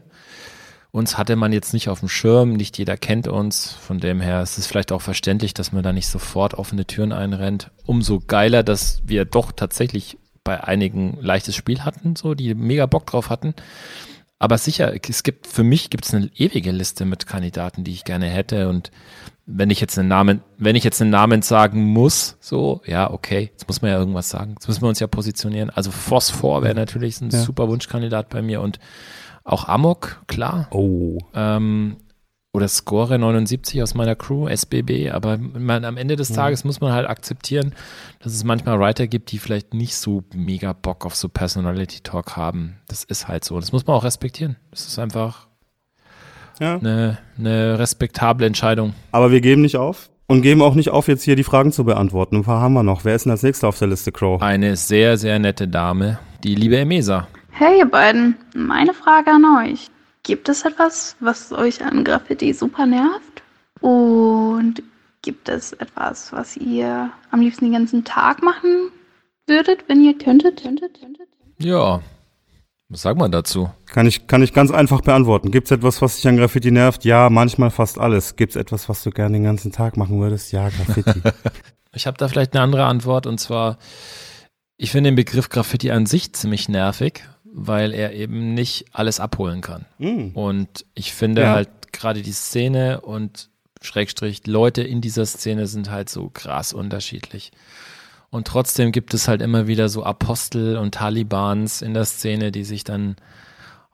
Uns 0.91 1.17
hatte 1.17 1.35
man 1.35 1.51
jetzt 1.51 1.73
nicht 1.73 1.89
auf 1.89 2.01
dem 2.01 2.07
Schirm, 2.07 2.53
nicht 2.53 2.77
jeder 2.77 2.97
kennt 2.97 3.27
uns. 3.27 3.73
Von 3.73 3.99
dem 3.99 4.21
her 4.21 4.43
ist 4.43 4.59
es 4.59 4.67
vielleicht 4.67 4.91
auch 4.91 5.01
verständlich, 5.01 5.55
dass 5.55 5.71
man 5.71 5.81
da 5.81 5.91
nicht 5.91 6.07
sofort 6.07 6.53
offene 6.53 6.85
Türen 6.85 7.11
einrennt. 7.11 7.71
Umso 7.85 8.21
geiler, 8.25 8.61
dass 8.61 9.01
wir 9.03 9.25
doch 9.25 9.51
tatsächlich 9.51 10.19
bei 10.43 10.63
einigen 10.63 11.17
leichtes 11.19 11.55
Spiel 11.55 11.83
hatten, 11.83 12.15
so 12.15 12.35
die 12.35 12.53
mega 12.53 12.85
Bock 12.85 13.07
drauf 13.07 13.31
hatten. 13.31 13.55
Aber 14.39 14.57
sicher, 14.57 14.93
es 15.09 15.23
gibt 15.23 15.47
für 15.47 15.63
mich 15.63 15.89
gibt 15.89 16.05
es 16.05 16.13
eine 16.13 16.29
ewige 16.35 16.71
Liste 16.71 17.05
mit 17.05 17.25
Kandidaten, 17.25 17.83
die 17.83 17.91
ich 17.91 18.03
gerne 18.03 18.27
hätte. 18.27 18.67
Und 18.69 18.91
wenn 19.45 19.69
ich 19.69 19.79
jetzt 19.79 19.97
einen 19.97 20.09
Namen, 20.09 20.41
wenn 20.57 20.75
ich 20.75 20.83
jetzt 20.83 21.01
einen 21.01 21.11
Namen 21.11 21.41
sagen 21.41 21.83
muss, 21.83 22.35
so, 22.41 22.81
ja, 22.85 23.09
okay, 23.11 23.49
jetzt 23.53 23.67
muss 23.67 23.81
man 23.81 23.91
ja 23.91 23.97
irgendwas 23.97 24.29
sagen. 24.29 24.51
Jetzt 24.53 24.67
müssen 24.67 24.81
wir 24.81 24.89
uns 24.89 24.99
ja 24.99 25.07
positionieren. 25.07 25.69
Also 25.69 25.91
Phosphor 25.91 26.63
wäre 26.63 26.75
natürlich 26.75 27.21
ein 27.21 27.29
Ja. 27.29 27.39
super 27.39 27.67
Wunschkandidat 27.69 28.29
bei 28.29 28.41
mir 28.41 28.61
und 28.61 28.79
auch 29.43 29.67
Amok, 29.67 30.23
klar. 30.27 30.67
Oh. 30.71 31.17
Ähm, 31.33 31.97
oder 32.55 32.67
Score 32.67 33.17
79 33.19 33.83
aus 33.83 33.93
meiner 33.93 34.15
Crew, 34.15 34.47
SBB, 34.47 35.11
aber 35.11 35.37
man, 35.37 35.83
am 35.85 35.97
Ende 35.97 36.15
des 36.15 36.31
Tages 36.31 36.63
muss 36.63 36.79
man 36.81 36.93
halt 36.93 37.07
akzeptieren, 37.07 37.73
dass 38.21 38.33
es 38.33 38.43
manchmal 38.43 38.79
Writer 38.79 39.07
gibt, 39.07 39.31
die 39.31 39.37
vielleicht 39.39 39.73
nicht 39.73 39.95
so 39.95 40.23
mega 40.33 40.73
Bock 40.73 41.05
auf 41.05 41.15
so 41.15 41.27
Personality 41.29 41.99
Talk 42.01 42.35
haben. 42.37 42.77
Das 42.87 43.03
ist 43.03 43.27
halt 43.27 43.43
so. 43.43 43.59
Das 43.59 43.71
muss 43.71 43.85
man 43.85 43.95
auch 43.95 44.03
respektieren. 44.03 44.55
Das 44.71 44.87
ist 44.87 44.97
einfach 44.97 45.47
Ja. 46.59 46.77
eine, 46.77 47.17
eine 47.37 47.77
respektable 47.77 48.45
Entscheidung. 48.47 48.93
Aber 49.11 49.31
wir 49.31 49.41
geben 49.41 49.61
nicht 49.61 49.77
auf 49.77 50.09
und 50.27 50.41
geben 50.41 50.61
auch 50.61 50.73
nicht 50.75 50.89
auf, 50.89 51.07
jetzt 51.07 51.23
hier 51.23 51.35
die 51.35 51.43
Fragen 51.43 51.71
zu 51.71 51.83
beantworten. 51.83 52.37
Ein 52.37 52.43
paar 52.43 52.61
haben 52.61 52.73
wir 52.73 52.83
noch. 52.83 53.03
Wer 53.05 53.15
ist 53.15 53.25
denn 53.25 53.31
als 53.31 53.43
nächster 53.43 53.67
auf 53.67 53.77
der 53.77 53.89
Liste, 53.89 54.11
Crow? 54.11 54.41
Eine 54.41 54.75
sehr, 54.77 55.17
sehr 55.17 55.37
nette 55.39 55.67
Dame, 55.67 56.19
die 56.43 56.55
liebe 56.55 56.77
Emesa. 56.77 57.27
Hey 57.51 57.79
ihr 57.79 57.85
beiden, 57.89 58.35
meine 58.55 58.93
Frage 58.93 59.31
an 59.31 59.43
euch. 59.63 59.87
Gibt 60.25 60.49
es 60.49 60.65
etwas, 60.65 61.15
was 61.19 61.51
euch 61.51 61.85
an 61.85 62.03
Graffiti 62.03 62.51
super 62.51 62.87
nervt? 62.87 63.43
Und 63.79 64.81
gibt 65.21 65.47
es 65.49 65.71
etwas, 65.73 66.33
was 66.33 66.57
ihr 66.57 67.11
am 67.29 67.41
liebsten 67.41 67.65
den 67.65 67.73
ganzen 67.73 68.03
Tag 68.03 68.41
machen 68.41 68.89
würdet, 69.45 69.85
wenn 69.87 70.03
ihr 70.03 70.17
könntet? 70.17 70.63
könntet, 70.63 70.99
könntet? 70.99 71.27
Ja, 71.59 72.01
was 72.89 73.03
sagt 73.03 73.19
man 73.19 73.31
dazu? 73.31 73.69
Kann 73.85 74.07
ich, 74.07 74.25
kann 74.25 74.41
ich 74.41 74.51
ganz 74.51 74.71
einfach 74.71 75.01
beantworten. 75.01 75.51
Gibt 75.51 75.67
es 75.67 75.71
etwas, 75.71 76.01
was 76.01 76.15
dich 76.15 76.27
an 76.27 76.37
Graffiti 76.37 76.71
nervt? 76.71 77.05
Ja, 77.05 77.29
manchmal 77.29 77.69
fast 77.69 77.99
alles. 77.99 78.35
Gibt 78.35 78.55
es 78.55 78.55
etwas, 78.55 78.89
was 78.89 79.03
du 79.03 79.11
gerne 79.11 79.33
den 79.33 79.43
ganzen 79.43 79.71
Tag 79.71 79.95
machen 79.95 80.19
würdest? 80.19 80.51
Ja, 80.51 80.69
Graffiti. 80.69 81.21
Ich 81.97 82.07
habe 82.07 82.17
da 82.17 82.27
vielleicht 82.27 82.53
eine 82.53 82.61
andere 82.61 82.83
Antwort 82.83 83.25
und 83.25 83.39
zwar, 83.39 83.77
ich 84.75 84.91
finde 84.91 85.11
den 85.11 85.15
Begriff 85.15 85.47
Graffiti 85.47 85.91
an 85.91 86.05
sich 86.05 86.33
ziemlich 86.33 86.67
nervig, 86.67 87.23
weil 87.57 87.93
er 87.93 88.13
eben 88.13 88.53
nicht 88.53 88.85
alles 88.91 89.21
abholen 89.21 89.61
kann. 89.61 89.85
Mm. 89.97 90.29
Und 90.33 90.85
ich 90.93 91.13
finde 91.13 91.43
Ja. 91.43 91.53
halt 91.53 91.69
gerade 91.93 92.21
die 92.21 92.33
Szene 92.33 92.99
und 92.99 93.49
Schrägstrich 93.81 94.45
Leute 94.45 94.81
in 94.83 94.99
dieser 94.99 95.25
Szene 95.25 95.65
sind 95.67 95.89
halt 95.89 96.09
so 96.09 96.29
krass 96.33 96.73
unterschiedlich. 96.73 97.51
Und 98.29 98.47
trotzdem 98.47 98.91
gibt 98.91 99.13
es 99.13 99.29
halt 99.29 99.41
immer 99.41 99.67
wieder 99.67 99.87
so 99.87 100.03
Apostel 100.03 100.75
und 100.75 100.95
Talibans 100.95 101.81
in 101.81 101.93
der 101.93 102.03
Szene, 102.03 102.51
die 102.51 102.65
sich 102.65 102.83
dann 102.83 103.15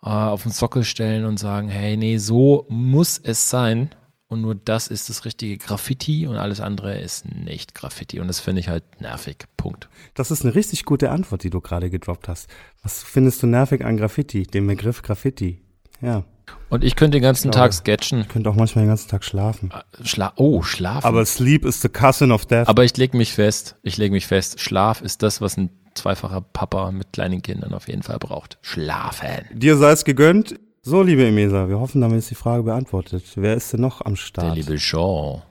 äh, 0.03 0.09
auf 0.09 0.41
den 0.43 0.51
Sockel 0.51 0.83
stellen 0.83 1.25
und 1.25 1.37
sagen, 1.37 1.69
hey, 1.69 1.97
nee, 1.97 2.17
so 2.17 2.65
muss 2.67 3.19
es 3.23 3.49
sein. 3.51 3.91
Und 4.31 4.39
nur 4.39 4.55
das 4.55 4.87
ist 4.87 5.09
das 5.09 5.25
richtige 5.25 5.57
Graffiti 5.57 6.25
und 6.25 6.37
alles 6.37 6.61
andere 6.61 6.97
ist 6.97 7.25
nicht 7.25 7.75
Graffiti. 7.75 8.21
Und 8.21 8.29
das 8.29 8.39
finde 8.39 8.61
ich 8.61 8.69
halt 8.69 9.01
nervig. 9.01 9.39
Punkt. 9.57 9.89
Das 10.13 10.31
ist 10.31 10.45
eine 10.45 10.55
richtig 10.55 10.85
gute 10.85 11.11
Antwort, 11.11 11.43
die 11.43 11.49
du 11.49 11.59
gerade 11.59 11.89
gedroppt 11.89 12.29
hast. 12.29 12.49
Was 12.81 13.03
findest 13.03 13.43
du 13.43 13.47
nervig 13.47 13.83
an 13.83 13.97
Graffiti? 13.97 14.43
Den 14.43 14.67
Begriff 14.67 15.01
Graffiti. 15.01 15.59
Ja. 15.99 16.23
Und 16.69 16.85
ich 16.85 16.95
könnte 16.95 17.17
den 17.17 17.23
ganzen 17.23 17.47
Ja. 17.47 17.51
Tag 17.51 17.73
sketchen. 17.73 18.21
Ich 18.21 18.29
könnte 18.29 18.49
auch 18.49 18.55
manchmal 18.55 18.85
den 18.85 18.89
ganzen 18.89 19.09
Tag 19.09 19.25
schlafen. 19.25 19.73
Schla 20.01 20.31
oh, 20.37 20.61
schlafen. 20.61 21.05
Aber 21.05 21.25
Sleep 21.25 21.65
is 21.65 21.81
the 21.81 21.89
cousin 21.89 22.31
of 22.31 22.45
death. 22.45 22.69
Aber 22.69 22.85
ich 22.85 22.95
lege 22.95 23.17
mich 23.17 23.33
fest, 23.33 23.75
ich 23.83 23.97
lege 23.97 24.13
mich 24.13 24.27
fest, 24.27 24.61
Schlaf 24.61 25.01
ist 25.01 25.23
das, 25.23 25.41
was 25.41 25.57
ein 25.57 25.71
zweifacher 25.93 26.39
Papa 26.39 26.91
mit 26.91 27.11
kleinen 27.11 27.41
Kindern 27.41 27.73
auf 27.73 27.89
jeden 27.89 28.03
Fall 28.03 28.17
braucht. 28.17 28.59
Schlafen. 28.61 29.45
Dir 29.51 29.75
sei 29.75 29.91
es 29.91 30.05
gegönnt. 30.05 30.57
So, 30.83 31.03
liebe 31.03 31.25
Emesa, 31.27 31.69
wir 31.69 31.79
hoffen, 31.79 32.01
damit 32.01 32.17
ist 32.17 32.31
die 32.31 32.35
Frage 32.35 32.63
beantwortet. 32.63 33.23
Wer 33.35 33.55
ist 33.55 33.71
denn 33.71 33.81
noch 33.81 34.01
am 34.01 34.13
Der 34.13 34.21
Start? 34.21 34.55
liebe 34.57 34.77
Sean. 34.79 35.43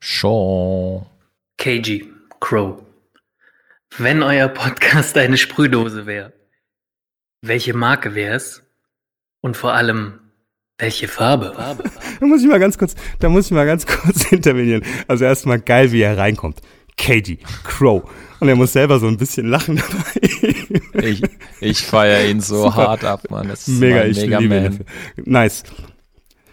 Sean. 0.00 1.06
KG, 1.56 2.04
Crow. 2.38 2.82
Wenn 3.96 4.22
euer 4.22 4.48
Podcast 4.48 5.16
eine 5.16 5.38
Sprühdose 5.38 6.04
wäre, 6.04 6.34
welche 7.40 7.72
Marke 7.72 8.14
wäre 8.14 8.36
es? 8.36 8.62
Und 9.40 9.56
vor 9.56 9.72
allem, 9.72 10.20
welche 10.76 11.08
Farbe? 11.08 11.54
Da 12.20 12.26
muss 12.26 12.42
ich 12.42 12.48
mal 12.48 12.60
ganz 12.60 12.76
kurz, 12.76 12.94
da 13.20 13.30
muss 13.30 13.46
ich 13.46 13.52
mal 13.52 13.64
ganz 13.64 13.86
kurz 13.86 14.30
intervenieren. 14.32 14.84
Also 15.06 15.24
erstmal 15.24 15.60
geil, 15.60 15.92
wie 15.92 16.02
er 16.02 16.18
reinkommt. 16.18 16.60
Katie, 16.98 17.38
Crow. 17.64 18.02
Und 18.40 18.48
er 18.48 18.56
muss 18.56 18.72
selber 18.72 18.98
so 19.00 19.06
ein 19.08 19.16
bisschen 19.16 19.46
lachen 19.48 19.76
dabei. 19.76 21.08
Ich, 21.08 21.22
ich 21.60 21.78
feiere 21.86 22.28
ihn 22.28 22.40
so 22.40 22.64
Super. 22.64 22.76
hart 22.76 23.04
ab, 23.04 23.22
Mann. 23.30 23.48
Das 23.48 23.66
ist 23.66 23.78
Mega, 23.80 24.04
ich 24.04 24.16
Mega 24.18 24.38
liebe 24.38 24.56
ihn 24.56 24.62
Man. 24.64 24.84
Nice. 25.24 25.62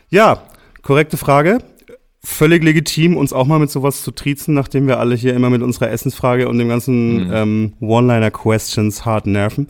Ja, 0.09 0.43
korrekte 0.81 1.17
Frage. 1.17 1.59
Völlig 2.23 2.63
legitim, 2.63 3.17
uns 3.17 3.33
auch 3.33 3.45
mal 3.45 3.59
mit 3.59 3.69
sowas 3.69 4.01
zu 4.01 4.09
triezen, 4.11 4.55
nachdem 4.55 4.87
wir 4.87 4.99
alle 4.99 5.15
hier 5.15 5.35
immer 5.35 5.51
mit 5.51 5.61
unserer 5.61 5.91
Essensfrage 5.91 6.47
und 6.49 6.57
dem 6.57 6.69
ganzen 6.69 7.27
Mhm. 7.27 7.33
ähm, 7.33 7.73
One-Liner-Questions 7.81 9.05
hart 9.05 9.27
nerven. 9.27 9.69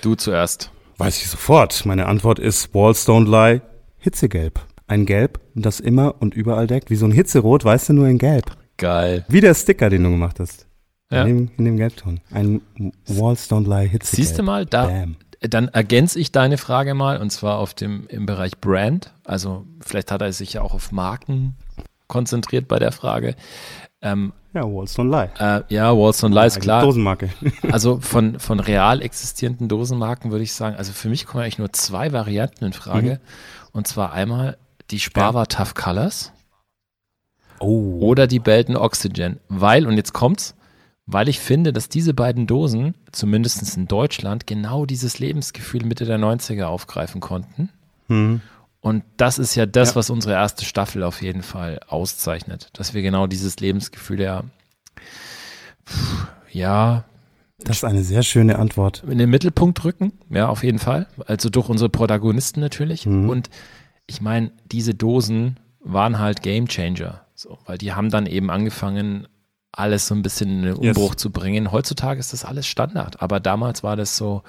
Du 0.00 0.14
zuerst. 0.14 0.70
Weiß 0.96 1.18
ich 1.18 1.28
sofort. 1.28 1.84
Meine 1.84 2.06
Antwort 2.06 2.38
ist 2.38 2.74
Walls 2.74 3.06
Don't 3.06 3.28
Lie, 3.30 3.60
Hitzegelb. 3.98 4.60
Ein 4.86 5.04
Gelb, 5.04 5.40
das 5.54 5.78
immer 5.78 6.14
und 6.20 6.34
überall 6.34 6.66
deckt. 6.66 6.90
Wie 6.90 6.96
so 6.96 7.04
ein 7.06 7.12
Hitzerot, 7.12 7.64
weißt 7.64 7.90
du, 7.90 7.92
nur 7.92 8.08
in 8.08 8.16
Gelb. 8.18 8.50
Geil. 8.80 9.24
Wie 9.28 9.40
der 9.40 9.54
Sticker, 9.54 9.90
den 9.90 10.02
du 10.04 10.10
gemacht 10.10 10.40
hast. 10.40 10.66
Ja. 11.10 11.22
In, 11.22 11.28
dem, 11.46 11.50
in 11.58 11.64
dem 11.66 11.76
Gelbton. 11.76 12.20
Ein 12.32 12.62
Walls 13.06 13.50
Don't 13.50 13.68
Lie 13.68 13.88
Hitzegelb. 13.88 14.16
Siehst 14.16 14.38
du 14.38 14.42
mal, 14.42 14.64
da, 14.64 14.86
Bam. 14.86 15.16
dann 15.40 15.68
ergänze 15.68 16.18
ich 16.18 16.32
deine 16.32 16.56
Frage 16.56 16.94
mal 16.94 17.20
und 17.20 17.30
zwar 17.30 17.58
auf 17.58 17.74
dem 17.74 18.06
im 18.08 18.26
Bereich 18.26 18.58
Brand. 18.58 19.12
Also 19.24 19.66
vielleicht 19.80 20.10
hat 20.12 20.22
er 20.22 20.32
sich 20.32 20.54
ja 20.54 20.62
auch 20.62 20.72
auf 20.72 20.92
Marken 20.92 21.56
konzentriert 22.06 22.68
bei 22.68 22.78
der 22.78 22.92
Frage. 22.92 23.34
Ähm, 24.02 24.32
Ja, 24.54 24.62
Walls 24.62 24.96
Don't 24.96 25.10
Lie. 25.10 25.30
äh, 25.38 25.62
ja, 25.68 25.94
Walls 25.96 26.22
und 26.24 26.32
Lies, 26.32 26.54
Eine 26.54 26.62
klar. 26.62 26.82
Dosenmarke. 26.82 27.28
Also 27.70 27.98
von, 28.00 28.38
von 28.40 28.58
real 28.60 29.02
existierenden 29.02 29.68
Dosenmarken 29.68 30.30
würde 30.30 30.44
ich 30.44 30.52
sagen, 30.54 30.76
also 30.76 30.92
für 30.92 31.08
mich 31.08 31.26
kommen 31.26 31.42
eigentlich 31.44 31.58
nur 31.58 31.72
zwei 31.72 32.12
Varianten 32.12 32.64
in 32.64 32.72
Frage. 32.72 33.20
Und 33.72 33.86
zwar 33.86 34.12
einmal 34.12 34.56
die 34.90 35.00
Sparva 35.00 35.46
Tough 35.46 35.74
Colors 35.74 36.32
Oh. 37.60 37.98
oder 38.00 38.26
die 38.26 38.38
Belton 38.40 38.76
Oxygen. 38.76 39.38
Weil, 39.48 39.86
und 39.86 39.96
jetzt 39.96 40.12
kommt's, 40.12 40.54
weil 41.06 41.28
ich 41.28 41.38
finde, 41.40 41.72
dass 41.72 41.88
diese 41.88 42.14
beiden 42.14 42.46
Dosen, 42.46 42.94
zumindest 43.12 43.76
in 43.76 43.86
Deutschland, 43.86 44.46
genau 44.46 44.86
dieses 44.86 45.18
Lebensgefühl 45.18 45.84
Mitte 45.84 46.04
der 46.06 46.18
90er 46.18 46.64
aufgreifen 46.64 47.20
konnten. 47.20 47.68
Hm. 48.08 48.40
Und 48.80 49.04
das 49.18 49.38
ist 49.38 49.54
ja 49.56 49.66
das, 49.66 49.90
Ja. 49.90 49.96
was 49.96 50.08
unsere 50.10 50.34
erste 50.34 50.64
Staffel 50.64 51.02
auf 51.02 51.20
jeden 51.20 51.42
Fall 51.42 51.80
auszeichnet. 51.86 52.70
Dass 52.72 52.94
wir 52.94 53.02
genau 53.02 53.26
dieses 53.26 53.60
Lebensgefühl 53.60 54.20
ja, 54.20 54.44
pff, 55.86 56.26
ja, 56.50 57.04
Das 57.58 57.76
ist 57.78 57.84
eine 57.84 58.02
sehr 58.02 58.22
schöne 58.22 58.58
Antwort. 58.58 59.04
in 59.06 59.18
den 59.18 59.28
Mittelpunkt 59.30 59.84
rücken, 59.84 60.12
ja, 60.30 60.48
auf 60.48 60.62
jeden 60.64 60.78
Fall. 60.78 61.06
Also 61.26 61.50
durch 61.50 61.68
unsere 61.68 61.90
Protagonisten 61.90 62.60
natürlich. 62.60 63.04
Mhm. 63.04 63.28
Und 63.28 63.50
ich 64.06 64.20
meine, 64.22 64.50
diese 64.64 64.94
Dosen 64.94 65.58
waren 65.80 66.18
halt 66.18 66.42
Game 66.42 66.66
Changer. 66.68 67.20
So, 67.42 67.56
weil 67.64 67.78
die 67.78 67.94
haben 67.94 68.10
dann 68.10 68.26
eben 68.26 68.50
angefangen, 68.50 69.26
alles 69.72 70.06
so 70.06 70.14
ein 70.14 70.20
bisschen 70.20 70.50
in 70.50 70.62
den 70.62 70.82
Yes. 70.82 70.94
Umbruch 70.94 71.14
zu 71.14 71.30
bringen. 71.30 71.72
Heutzutage 71.72 72.20
ist 72.20 72.34
das 72.34 72.44
alles 72.44 72.66
Standard. 72.66 73.22
Aber 73.22 73.40
damals 73.40 73.82
war 73.82 73.96
das 73.96 74.14
so 74.14 74.42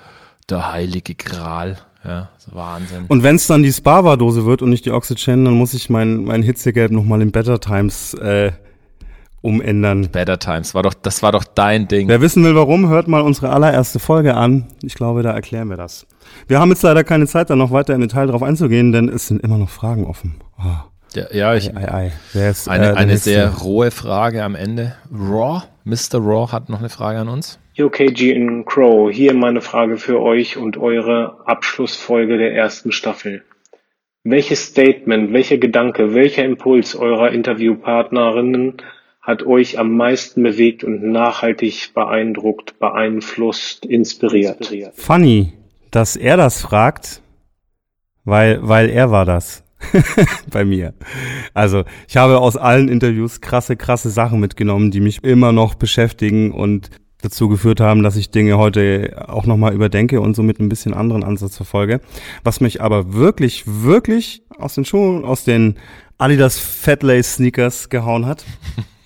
der 0.50 0.74
heilige 0.74 1.16
Gral. 1.16 1.78
Ja, 2.04 2.32
so 2.38 2.54
Wahnsinn. 2.54 3.06
Und 3.08 3.24
wenn 3.24 3.38
es 3.38 3.48
dann 3.48 3.64
die 3.64 3.72
Spava-Dose 3.72 4.46
wird 4.46 4.62
und 4.62 4.72
nicht 4.72 4.84
die 4.86 4.92
Oxygen, 4.92 5.46
dann 5.46 5.54
muss 5.54 5.74
ich 5.74 5.90
mein, 5.90 6.26
mein 6.26 6.44
Hitzegelb 6.44 6.92
nochmal 6.92 7.22
in 7.22 7.32
Better 7.32 7.62
Times 7.62 8.14
äh, 8.16 8.52
umändern. 9.40 10.10
Better 10.12 10.38
Times, 10.38 10.76
war 10.76 10.84
doch, 10.84 10.94
das 10.94 11.24
war 11.24 11.32
doch 11.32 11.46
dein 11.46 11.88
Ding. 11.88 12.10
Wer 12.10 12.20
wissen 12.20 12.44
will, 12.44 12.56
warum, 12.56 12.90
hört 12.90 13.08
mal 13.08 13.22
unsere 13.22 13.52
allererste 13.52 14.00
Folge 14.00 14.36
an. 14.36 14.68
Ich 14.84 14.96
glaube, 14.96 15.24
da 15.24 15.32
erklären 15.32 15.70
wir 15.70 15.78
das. 15.78 16.08
Wir 16.50 16.60
haben 16.60 16.72
jetzt 16.72 16.84
leider 16.84 17.06
keine 17.06 17.26
Zeit, 17.26 17.50
da 17.50 17.56
noch 17.56 17.72
weiter 17.72 17.96
im 17.96 18.02
Detail 18.02 18.28
drauf 18.28 18.44
einzugehen, 18.44 18.92
denn 18.92 19.08
es 19.08 19.28
sind 19.28 19.42
immer 19.42 19.58
noch 19.58 19.70
Fragen 19.70 20.06
offen. 20.06 20.42
Oh. 20.60 20.92
Ja, 21.14 21.26
ja 21.32 21.56
ich, 21.56 21.76
ei, 21.76 22.12
ei. 22.34 22.50
Ist, 22.50 22.70
eine, 22.70 22.92
äh, 22.92 22.94
eine 22.94 23.18
sehr 23.18 23.50
rohe 23.50 23.92
Frage 23.92 24.44
am 24.44 24.56
Ende. 24.56 24.96
Raw, 25.12 25.64
Mr. 25.84 26.20
Raw 26.20 26.52
hat 26.52 26.70
noch 26.70 26.80
eine 26.80 26.90
Frage 26.90 27.20
an 27.20 27.28
uns. 27.28 27.60
Yo, 27.74 27.90
KG 27.90 28.32
in 28.32 28.66
Crow, 28.66 29.12
hier 29.12 29.34
meine 29.34 29.62
Frage 29.62 29.98
für 29.98 30.22
euch 30.22 30.58
und 30.58 30.78
eure 30.78 31.38
Abschlussfolge 31.46 32.38
der 32.38 32.54
ersten 32.54 32.92
Staffel. 32.92 33.44
Welches 34.24 34.66
Statement, 34.68 35.34
welcher 35.34 35.58
Gedanke, 35.58 36.14
welcher 36.14 36.46
Impuls 36.46 36.96
eurer 36.96 37.32
Interviewpartnerinnen 37.32 38.78
hat 39.22 39.44
euch 39.44 39.80
am 39.80 39.96
meisten 39.96 40.44
bewegt 40.44 40.84
und 40.84 41.02
nachhaltig 41.04 41.94
beeindruckt, 41.94 42.78
beeinflusst, 42.80 43.86
inspiriert? 43.86 44.68
Funny, 44.94 45.54
dass 45.92 46.16
er 46.16 46.38
das 46.38 46.62
fragt, 46.62 47.22
weil, 48.26 48.60
weil 48.62 48.90
er 48.90 49.12
war 49.12 49.26
das. 49.26 49.64
bei 50.50 50.66
mir. 50.66 50.94
Also 51.54 51.84
ich 52.08 52.18
habe 52.18 52.40
aus 52.40 52.58
allen 52.58 52.90
Interviews 52.90 53.42
krasse, 53.42 53.76
krasse 53.76 54.10
Sachen 54.10 54.40
mitgenommen, 54.40 54.92
die 54.92 55.02
mich 55.02 55.24
immer 55.24 55.52
noch 55.52 55.76
beschäftigen 55.76 56.52
und 56.52 56.90
dazu 57.22 57.50
geführt 57.50 57.80
haben, 57.80 58.04
dass 58.04 58.16
ich 58.16 58.32
Dinge 58.32 58.58
heute 58.58 59.26
auch 59.28 59.46
nochmal 59.46 59.74
überdenke 59.74 60.22
und 60.22 60.36
somit 60.36 60.60
ein 60.60 60.70
bisschen 60.70 60.94
anderen 60.94 61.24
Ansatz 61.24 61.56
verfolge. 61.56 62.02
Was 62.44 62.62
mich 62.62 62.82
aber 62.82 63.14
wirklich, 63.14 63.64
wirklich 63.66 64.44
aus 64.58 64.76
den 64.76 64.86
Schuhen, 64.86 65.24
aus 65.24 65.44
den 65.44 65.76
Adidas 66.18 66.58
Fatlace 66.58 67.36
Sneakers 67.36 67.90
gehauen 67.90 68.26
hat, 68.26 68.46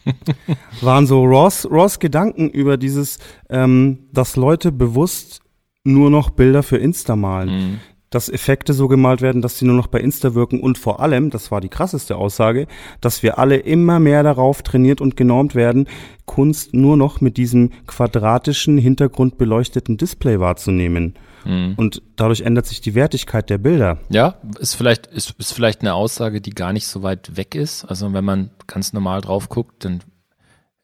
waren 0.82 1.08
so 1.08 1.24
Ross, 1.24 1.68
Ross 1.70 2.00
Gedanken 2.00 2.50
über 2.50 2.78
dieses, 2.78 3.20
ähm, 3.50 4.08
dass 4.12 4.36
Leute 4.36 4.72
bewusst 4.72 5.42
nur 5.84 6.10
noch 6.10 6.32
Bilder 6.32 6.64
für 6.64 6.78
Insta 6.78 7.16
malen. 7.16 7.50
Mhm. 7.50 7.80
Dass 8.10 8.30
Effekte 8.30 8.74
so 8.74 8.88
gemalt 8.88 9.22
werden, 9.22 9.42
dass 9.42 9.58
sie 9.58 9.66
nur 9.66 9.76
noch 9.76 9.88
bei 9.88 10.00
Insta 10.00 10.36
wirken 10.36 10.62
und 10.62 10.78
vor 10.78 11.00
allem, 11.00 11.32
das 11.32 11.52
war 11.52 11.60
die 11.60 11.70
krasseste 11.70 12.16
Aussage, 12.16 12.68
dass 13.02 13.24
wir 13.24 13.40
alle 13.40 13.58
immer 13.58 14.00
mehr 14.00 14.24
darauf 14.24 14.62
trainiert 14.62 15.02
und 15.02 15.18
genormt 15.18 15.56
werden, 15.56 15.88
Kunst 16.26 16.74
nur 16.74 16.98
noch 16.98 17.20
mit 17.20 17.38
diesem 17.38 17.72
quadratischen, 17.88 18.78
hintergrundbeleuchteten 18.78 19.98
Display 19.98 20.40
wahrzunehmen. 20.40 21.16
Mhm. 21.46 21.74
Und 21.78 22.02
dadurch 22.16 22.42
ändert 22.42 22.66
sich 22.66 22.82
die 22.82 22.96
Wertigkeit 22.96 23.50
der 23.50 23.58
Bilder. 23.58 24.00
Ja, 24.10 24.36
ist 24.60 24.76
vielleicht, 24.76 25.08
ist, 25.08 25.36
ist 25.38 25.54
vielleicht 25.54 25.82
eine 25.82 25.94
Aussage, 25.94 26.42
die 26.42 26.52
gar 26.52 26.74
nicht 26.74 26.88
so 26.88 27.04
weit 27.04 27.38
weg 27.38 27.56
ist. 27.56 27.86
Also 27.86 28.12
wenn 28.14 28.26
man 28.26 28.52
ganz 28.68 28.94
normal 28.94 29.22
drauf 29.22 29.50
guckt, 29.50 29.86
dann 29.86 30.02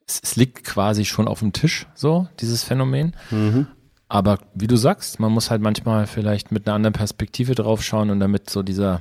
es, 0.08 0.20
es 0.24 0.36
liegt 0.36 0.64
quasi 0.64 1.06
schon 1.06 1.28
auf 1.28 1.40
dem 1.40 1.54
Tisch, 1.54 1.88
so, 1.96 2.28
dieses 2.40 2.64
Phänomen. 2.64 3.16
Mhm. 3.30 3.68
Aber 4.14 4.39
wie 4.53 4.68
du 4.68 4.76
sagst, 4.76 5.22
man 5.22 5.32
muss 5.32 5.49
halt 5.49 5.62
manchmal 5.62 6.05
vielleicht 6.05 6.51
mit 6.51 6.68
einer 6.68 6.76
anderen 6.76 6.91
Perspektive 6.91 7.55
drauf 7.55 7.82
schauen 7.82 8.09
und 8.09 8.20
damit 8.20 8.49
so 8.49 8.62
dieser 8.62 8.99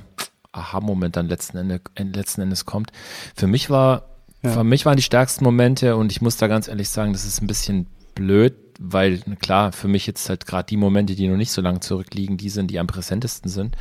Aha-Moment 0.53 1.17
dann 1.17 1.27
letzten, 1.27 1.57
Ende, 1.57 1.81
letzten 1.97 2.39
Endes 2.39 2.65
kommt. 2.65 2.93
Für 3.35 3.47
mich 3.47 3.69
war, 3.69 4.03
Ja. 4.41 4.51
für 4.51 4.63
mich 4.63 4.85
waren 4.85 4.95
die 4.95 5.03
stärksten 5.03 5.43
Momente 5.43 5.97
und 5.97 6.13
ich 6.13 6.21
muss 6.21 6.37
da 6.37 6.47
ganz 6.47 6.69
ehrlich 6.69 6.87
sagen, 6.87 7.11
das 7.11 7.25
ist 7.25 7.41
ein 7.41 7.47
bisschen 7.47 7.87
blöd, 8.15 8.53
weil 8.79 9.19
klar, 9.41 9.73
für 9.73 9.89
mich 9.89 10.07
jetzt 10.07 10.29
halt 10.29 10.45
gerade 10.45 10.67
die 10.67 10.77
Momente, 10.77 11.13
die 11.13 11.27
noch 11.27 11.35
nicht 11.35 11.51
so 11.51 11.61
lange 11.61 11.81
zurückliegen, 11.81 12.37
die 12.37 12.49
sind, 12.49 12.71
die 12.71 12.79
am 12.79 12.87
präsentesten 12.87 13.51
sind. 13.51 13.75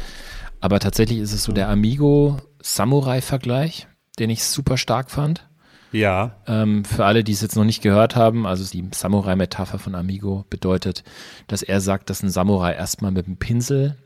Aber 0.58 0.80
tatsächlich 0.80 1.20
ist 1.20 1.32
es 1.32 1.44
so 1.44 1.52
der 1.52 1.68
Amigo-Samurai-Vergleich, 1.68 3.86
den 4.18 4.30
ich 4.30 4.42
super 4.42 4.76
stark 4.76 5.12
fand. 5.12 5.46
Ja. 5.92 6.36
Ähm, 6.46 6.84
für 6.84 7.04
alle, 7.04 7.24
die 7.24 7.32
es 7.32 7.40
jetzt 7.40 7.56
noch 7.56 7.64
nicht 7.64 7.82
gehört 7.82 8.16
haben, 8.16 8.46
also 8.46 8.64
die 8.70 8.88
Samurai-Metapher 8.92 9.78
von 9.78 9.94
Amigo 9.94 10.44
bedeutet, 10.48 11.02
dass 11.48 11.62
er 11.62 11.80
sagt, 11.80 12.10
dass 12.10 12.22
ein 12.22 12.30
Samurai 12.30 12.74
erstmal 12.74 13.10
mit 13.10 13.26
dem 13.26 13.36
Pinsel 13.36 13.96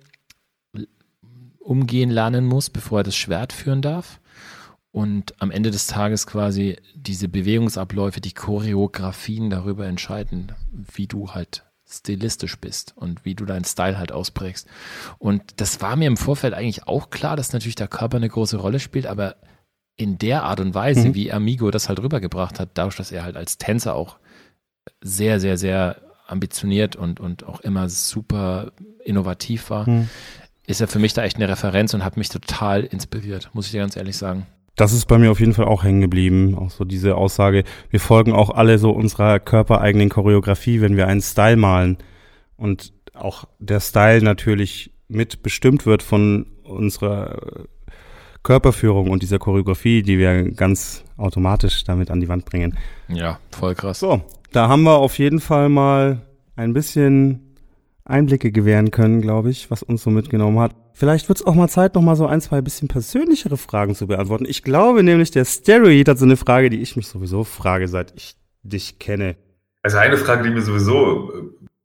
umgehen 1.59 2.11
lernen 2.11 2.45
muss, 2.45 2.71
bevor 2.71 3.01
er 3.01 3.05
das 3.05 3.17
Schwert 3.17 3.53
führen 3.53 3.83
darf. 3.83 4.21
Und 4.91 5.35
am 5.43 5.51
Ende 5.51 5.71
des 5.71 5.89
Tages 5.89 6.27
quasi 6.27 6.77
diese 6.95 7.29
Bewegungsabläufe, 7.29 8.21
die 8.21 8.33
Choreografien 8.33 9.51
darüber 9.51 9.87
entscheiden, 9.87 10.53
wie 10.73 11.09
du 11.09 11.33
halt 11.33 11.65
stilistisch 11.87 12.57
bist 12.59 12.97
und 12.97 13.25
wie 13.25 13.35
du 13.35 13.45
deinen 13.45 13.65
Style 13.65 13.99
halt 13.99 14.13
ausprägst. 14.13 14.69
Und 15.19 15.61
das 15.61 15.81
war 15.81 15.97
mir 15.97 16.07
im 16.07 16.17
Vorfeld 16.17 16.55
eigentlich 16.55 16.87
auch 16.87 17.11
klar, 17.11 17.37
dass 17.37 17.53
natürlich 17.53 17.75
der 17.75 17.89
Körper 17.89 18.19
eine 18.19 18.29
große 18.29 18.57
Rolle 18.57 18.79
spielt, 18.81 19.07
aber 19.07 19.37
in 19.97 20.19
der 20.19 20.43
Art 20.45 20.61
und 20.61 20.75
Weise, 20.75 21.09
Mhm. 21.09 21.15
wie 21.15 21.33
Amigo 21.33 21.71
das 21.71 21.89
halt 21.89 22.01
rübergebracht 22.01 22.59
hat, 22.59 22.71
dadurch, 22.75 22.97
dass 22.97 23.13
er 23.13 23.23
halt 23.25 23.37
als 23.37 23.59
Tänzer 23.59 23.95
auch 23.95 24.17
sehr, 25.01 25.41
sehr, 25.41 25.57
sehr 25.57 25.97
ambitioniert 26.27 26.97
und, 26.97 27.21
und 27.21 27.47
auch 27.47 27.61
immer 27.61 27.89
super 27.89 28.73
innovativ 29.05 29.71
war, 29.71 29.89
Mhm. 29.89 30.09
ist 30.67 30.81
er 30.81 30.89
für 30.89 30.99
mich 30.99 31.13
da 31.13 31.23
echt 31.23 31.37
eine 31.37 31.49
Referenz 31.49 31.95
und 31.95 32.05
hat 32.05 32.17
mich 32.17 32.29
total 32.29 32.83
inspiriert, 32.85 33.51
muss 33.53 33.67
ich 33.67 33.73
dir 33.73 33.79
ganz 33.81 33.97
ehrlich 33.97 34.17
sagen. 34.17 34.47
Das 34.77 34.93
ist 34.93 35.07
bei 35.07 35.19
mir 35.19 35.31
auf 35.31 35.39
jeden 35.39 35.55
Fall 35.55 35.67
auch 35.67 35.85
hängen 35.85 36.01
geblieben. 36.01 36.57
Auch 36.59 36.71
so 36.71 36.85
diese 36.85 37.15
Aussage, 37.15 37.63
wir 37.91 38.01
folgen 38.01 38.33
auch 38.33 38.51
alle 38.51 38.79
so 38.79 38.91
unserer 38.91 39.39
körpereigenen 39.39 40.09
Choreografie, 40.09 40.81
wenn 40.81 40.97
wir 40.97 41.07
einen 41.07 41.21
Style 41.23 41.57
malen. 41.57 41.99
Und 42.57 42.93
auch 43.15 43.45
der 43.61 43.79
Style 43.79 44.21
natürlich 44.23 44.91
mit 45.07 45.45
bestimmt 45.45 45.87
wird 45.87 46.03
von 46.03 46.47
unserer 46.65 47.67
Körperführung 48.45 49.11
und 49.11 49.23
dieser 49.23 49.41
Choreografie, 49.41 50.03
die 50.03 50.19
wir 50.19 50.53
ganz 50.53 51.03
automatisch 51.17 51.83
damit 51.83 52.11
an 52.11 52.21
die 52.21 52.29
Wand 52.29 52.45
bringen. 52.45 52.79
Ja, 53.09 53.41
voll 53.51 53.75
krass. 53.75 53.99
So, 53.99 54.23
da 54.53 54.69
haben 54.69 54.85
wir 54.85 54.99
auf 54.99 55.19
jeden 55.19 55.41
Fall 55.41 55.69
mal 55.69 56.23
ein 56.55 56.73
bisschen 56.75 57.57
Einblicke 58.05 58.53
gewähren 58.53 58.91
können, 58.91 59.23
glaube 59.23 59.51
ich, 59.51 59.71
was 59.71 59.83
uns 59.83 60.03
so 60.03 60.11
mitgenommen 60.11 60.61
hat. 60.61 60.77
Vielleicht 60.93 61.29
wird 61.29 61.41
es 61.41 61.47
auch 61.47 61.55
mal 61.55 61.69
Zeit, 61.69 61.95
noch 61.95 62.03
mal 62.03 62.17
so 62.17 62.27
ein, 62.27 62.41
zwei 62.41 62.61
bisschen 62.61 62.87
persönlichere 62.87 63.57
Fragen 63.57 63.95
zu 63.95 64.07
beantworten. 64.07 64.45
Ich 64.47 64.63
glaube 64.63 65.03
nämlich, 65.03 65.31
der 65.31 65.45
Steroid 65.45 66.09
hat 66.09 66.19
so 66.19 66.25
eine 66.25 66.37
Frage, 66.37 66.71
die 66.71 66.81
ich 66.81 66.97
mich 66.97 67.09
sowieso 67.09 67.43
frage, 67.45 67.89
seit 67.89 68.13
ich 68.15 68.37
dich 68.63 68.99
kenne. 68.99 69.37
Also 69.83 69.97
eine 69.99 70.17
Frage, 70.17 70.45
die 70.45 70.51
mir 70.51 70.63
sowieso 70.63 71.33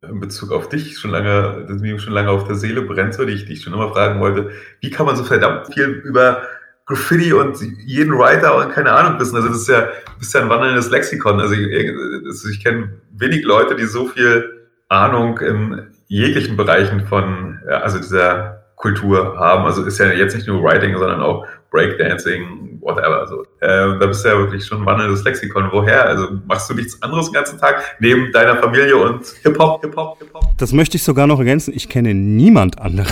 in 0.01 0.19
Bezug 0.19 0.51
auf 0.51 0.69
dich 0.69 0.97
schon 0.97 1.11
lange, 1.11 1.65
das 1.67 1.81
mir 1.81 1.99
schon 1.99 2.13
lange 2.13 2.29
auf 2.29 2.45
der 2.45 2.55
Seele 2.55 2.81
brennt, 2.83 3.13
so, 3.13 3.25
die 3.25 3.33
ich 3.33 3.45
dich 3.45 3.61
schon 3.61 3.73
immer 3.73 3.89
fragen 3.89 4.19
wollte. 4.19 4.51
Wie 4.79 4.89
kann 4.89 5.05
man 5.05 5.15
so 5.15 5.23
verdammt 5.23 5.73
viel 5.73 5.87
über 5.87 6.43
Graffiti 6.85 7.33
und 7.33 7.57
jeden 7.85 8.17
Writer 8.17 8.55
und 8.57 8.71
keine 8.71 8.93
Ahnung 8.93 9.19
wissen? 9.19 9.35
Also 9.35 9.49
das 9.49 9.59
ist 9.59 9.67
ja, 9.67 9.89
bist 10.17 10.33
ja 10.33 10.41
ein 10.41 10.49
wandelndes 10.49 10.89
Lexikon. 10.89 11.39
Also 11.39 11.53
ich, 11.53 11.93
also 12.25 12.49
ich 12.49 12.63
kenne 12.63 13.01
wenig 13.11 13.43
Leute, 13.43 13.75
die 13.75 13.85
so 13.85 14.07
viel 14.07 14.67
Ahnung 14.87 15.37
in 15.39 15.87
jeglichen 16.07 16.55
Bereichen 16.55 17.05
von, 17.05 17.59
also 17.67 17.97
dieser 17.97 18.63
Kultur 18.77 19.37
haben. 19.37 19.65
Also 19.65 19.83
ist 19.83 19.99
ja 19.99 20.07
jetzt 20.13 20.33
nicht 20.33 20.47
nur 20.47 20.63
Writing, 20.63 20.97
sondern 20.97 21.21
auch 21.21 21.45
Breakdancing, 21.71 22.79
whatever. 22.79 23.19
Also 23.19 23.45
äh, 23.61 23.99
da 23.99 24.07
bist 24.07 24.23
du 24.23 24.29
ja 24.29 24.37
wirklich 24.37 24.65
schon 24.65 24.81
ein 24.81 24.85
wandelndes 24.85 25.21
Lexikon. 25.23 25.67
Woher? 25.71 26.05
Also 26.05 26.27
machst 26.47 26.69
du 26.69 26.73
nichts 26.73 27.01
anderes 27.01 27.25
den 27.25 27.33
ganzen 27.33 27.59
Tag 27.59 27.97
neben 27.99 28.31
deiner 28.31 28.55
Familie 28.57 28.95
und 28.95 29.25
Hip-Hop, 29.43 29.81
Hip-Hop, 29.81 30.17
Hip-Hop? 30.19 30.43
Das 30.57 30.71
möchte 30.71 30.95
ich 30.95 31.03
sogar 31.03 31.27
noch 31.27 31.39
ergänzen. 31.39 31.73
Ich 31.75 31.89
kenne 31.89 32.13
niemand 32.13 32.79
anderen, 32.79 33.11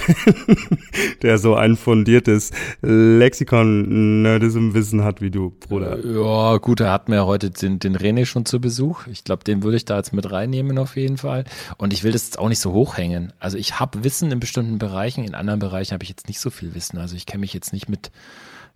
der 1.21 1.37
so 1.37 1.55
ein 1.55 1.75
fundiertes 1.75 2.51
Lexikon-Nerdism-Wissen 2.81 5.03
hat 5.03 5.19
wie 5.19 5.31
du, 5.31 5.53
Bruder. 5.67 5.97
Ja, 6.05 6.55
gut, 6.57 6.79
er 6.79 6.91
hat 6.91 7.09
mir 7.09 7.25
heute 7.25 7.49
den, 7.49 7.79
den 7.79 7.97
René 7.97 8.25
schon 8.25 8.45
zu 8.45 8.61
Besuch. 8.61 9.07
Ich 9.07 9.25
glaube, 9.25 9.43
den 9.43 9.63
würde 9.63 9.75
ich 9.75 9.85
da 9.85 9.97
jetzt 9.97 10.13
mit 10.13 10.31
reinnehmen 10.31 10.77
auf 10.77 10.95
jeden 10.95 11.17
Fall. 11.17 11.43
Und 11.77 11.91
ich 11.91 12.05
will 12.05 12.13
das 12.13 12.25
jetzt 12.25 12.39
auch 12.39 12.47
nicht 12.47 12.59
so 12.59 12.71
hochhängen. 12.71 13.33
Also 13.39 13.57
ich 13.57 13.81
habe 13.81 14.05
Wissen 14.05 14.31
in 14.31 14.39
bestimmten 14.39 14.77
Bereichen, 14.77 15.25
in 15.25 15.35
anderen 15.35 15.59
Bereichen 15.59 15.93
habe 15.93 16.03
ich 16.03 16.09
jetzt 16.09 16.29
nicht 16.29 16.39
so 16.39 16.49
viel 16.49 16.73
Wissen. 16.73 16.99
Also 16.99 17.17
ich 17.17 17.25
kenne 17.25 17.41
mich 17.41 17.53
jetzt 17.53 17.73
nicht 17.73 17.89
mit 17.89 18.11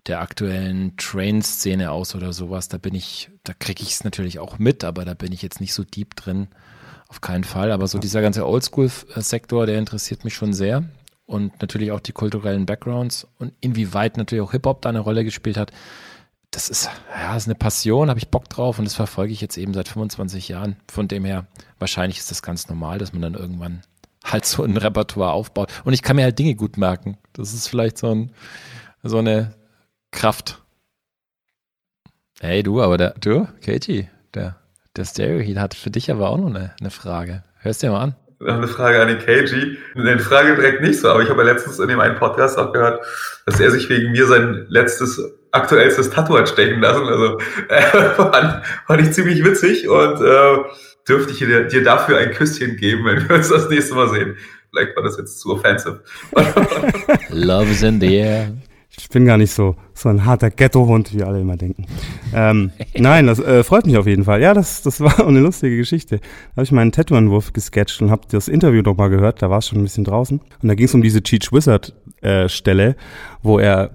der 0.08 0.22
aktuellen 0.22 0.98
Train-Szene 0.98 1.92
aus 1.92 2.16
oder 2.16 2.34
sowas. 2.34 2.68
Da 2.68 2.78
bin 2.78 2.96
ich, 2.96 3.30
da 3.44 3.54
kriege 3.54 3.84
ich 3.84 3.92
es 3.92 4.04
natürlich 4.04 4.40
auch 4.40 4.58
mit, 4.58 4.84
aber 4.84 5.06
da 5.06 5.14
bin 5.14 5.32
ich 5.32 5.42
jetzt 5.42 5.62
nicht 5.62 5.74
so 5.74 5.84
deep 5.84 6.16
drin. 6.16 6.48
Auf 7.08 7.22
keinen 7.22 7.44
Fall. 7.44 7.72
Aber 7.72 7.88
so 7.88 8.00
dieser 8.00 8.22
ganze 8.22 8.48
Oldschool-Sektor, 8.48 9.66
der 9.66 9.78
interessiert 9.78 10.24
mich 10.24 10.34
schon 10.34 10.54
sehr. 10.54 10.86
Und 11.26 11.62
natürlich 11.62 11.92
auch 11.92 12.00
die 12.00 12.14
kulturellen 12.14 12.66
Backgrounds 12.66 13.28
und 13.38 13.54
inwieweit 13.62 14.18
natürlich 14.18 14.44
auch 14.44 14.52
Hip-Hop 14.52 14.82
da 14.82 14.90
eine 14.90 15.00
Rolle 15.00 15.24
gespielt 15.24 15.56
hat. 15.56 15.72
Das 16.52 16.68
ist, 16.68 16.90
ja, 17.16 17.36
ist 17.38 17.48
eine 17.48 17.56
Passion, 17.56 18.10
habe 18.10 18.20
ich 18.20 18.28
Bock 18.28 18.50
drauf 18.50 18.80
und 18.80 18.86
das 18.86 18.96
verfolge 18.96 19.32
ich 19.32 19.40
jetzt 19.40 19.58
eben 19.58 19.74
seit 19.74 19.88
25 19.88 20.50
Jahren. 20.50 20.76
Von 20.92 21.08
dem 21.08 21.24
her, 21.24 21.48
wahrscheinlich 21.80 22.18
ist 22.18 22.32
das 22.32 22.42
ganz 22.42 22.68
normal, 22.68 22.98
dass 22.98 23.14
man 23.14 23.22
dann 23.22 23.36
irgendwann 23.36 23.82
halt 24.26 24.46
so 24.46 24.64
ein 24.64 24.76
Repertoire 24.76 25.32
aufbaut. 25.32 25.72
Und 25.86 25.94
ich 25.94 26.02
kann 26.02 26.18
mir 26.18 26.24
halt 26.24 26.40
Dinge 26.40 26.56
gut 26.56 26.78
merken. 26.78 27.18
Das 27.32 27.54
ist 27.54 27.68
vielleicht 27.68 27.98
so, 27.98 28.14
ein, 28.14 28.32
so 29.04 29.20
eine 29.20 29.54
Kraft. 30.12 30.62
Hey 32.40 32.64
du, 32.64 32.82
aber 32.82 32.98
der, 32.98 33.14
du, 33.20 33.48
Katie, 33.64 34.08
der, 34.34 34.58
der 34.96 35.06
Stereoheat 35.06 35.58
hat 35.58 35.74
für 35.74 35.90
dich 35.90 36.12
aber 36.12 36.30
auch 36.30 36.38
noch 36.38 36.48
eine, 36.48 36.74
eine 36.80 36.92
Frage. 36.92 37.44
Hörst 37.60 37.84
dir 37.84 37.92
mal 37.92 38.02
an. 38.02 38.16
Noch 38.40 38.56
eine 38.56 38.68
Frage 38.68 39.00
an 39.00 39.08
den 39.08 39.20
KG. 39.20 39.78
Eine 39.96 40.18
Frage 40.18 40.56
direkt 40.56 40.82
nicht 40.82 41.00
so, 41.00 41.10
aber 41.10 41.22
ich 41.22 41.30
habe 41.30 41.44
ja 41.44 41.52
letztens 41.52 41.78
in 41.78 41.88
dem 41.88 42.00
einen 42.00 42.16
Podcast 42.16 42.58
auch 42.58 42.74
gehört, 42.74 43.06
dass 43.46 43.60
er 43.60 43.70
sich 43.70 43.88
wegen 43.90 44.12
mir 44.12 44.26
sein 44.26 44.66
letztes 44.70 45.22
aktuellstes 45.52 46.10
Tattoo 46.10 46.38
hat 46.38 46.50
stechen 46.50 46.82
lassen. 46.82 47.06
Also 47.06 47.38
äh, 47.70 47.82
fand, 48.16 48.66
fand 48.88 49.02
ich 49.02 49.12
ziemlich 49.12 49.44
witzig 49.44 49.88
und 49.88 50.22
äh, 50.22 50.58
dürfte 51.08 51.34
ich 51.34 51.40
dir, 51.40 51.68
dir 51.68 51.84
dafür 51.84 52.18
ein 52.18 52.32
Küsschen 52.32 52.78
geben, 52.78 53.06
wenn 53.06 53.30
wir 53.30 53.36
uns 53.36 53.50
das 53.50 53.70
nächste 53.70 53.94
Mal 53.94 54.10
sehen. 54.10 54.38
Vielleicht 54.72 54.96
war 54.96 55.04
das 55.04 55.18
jetzt 55.18 55.40
zu 55.40 55.54
offensive. 55.54 56.02
Love 57.30 57.70
is 57.70 57.84
in 57.84 58.00
the 58.00 58.16
air. 58.16 58.52
Ich 58.98 59.08
bin 59.10 59.26
gar 59.26 59.38
nicht 59.38 59.52
so, 59.52 59.76
so 59.94 60.10
ein 60.10 60.26
harter 60.26 60.50
Ghetto-Hund, 60.50 61.16
wie 61.16 61.24
alle 61.24 61.40
immer 61.40 61.56
denken. 61.56 61.86
Ähm, 62.34 62.72
nein, 62.98 63.28
das 63.28 63.40
äh, 63.40 63.64
freut 63.64 63.86
mich 63.86 63.98
auf 63.98 64.06
jeden 64.06 64.26
Fall. 64.26 64.42
Ja, 64.42 64.54
das, 64.54 64.82
das 64.82 65.00
war 65.00 65.20
eine 65.28 65.40
lustige 65.40 65.78
Geschichte. 65.78 66.18
Da 66.18 66.58
habe 66.58 66.64
ich 66.64 66.72
meinen 66.72 66.92
Tattoo-Entwurf 66.92 67.54
gesketcht 67.54 68.02
und 68.02 68.12
habe 68.12 68.24
das 68.30 68.48
Interview 68.48 68.82
nochmal 68.82 69.10
gehört. 69.10 69.42
Da 69.42 69.50
war 69.50 69.60
es 69.60 69.68
schon 69.68 69.80
ein 69.80 69.84
bisschen 69.84 70.04
draußen. 70.04 70.40
Und 70.40 70.68
da 70.68 70.76
ging 70.76 70.86
es 70.86 70.94
um 70.94 71.02
diese 71.02 71.24
Cheech 71.24 71.52
Wizard-Stelle, 71.54 72.90
äh, 72.90 72.96
wo 73.42 73.60
er 73.60 73.92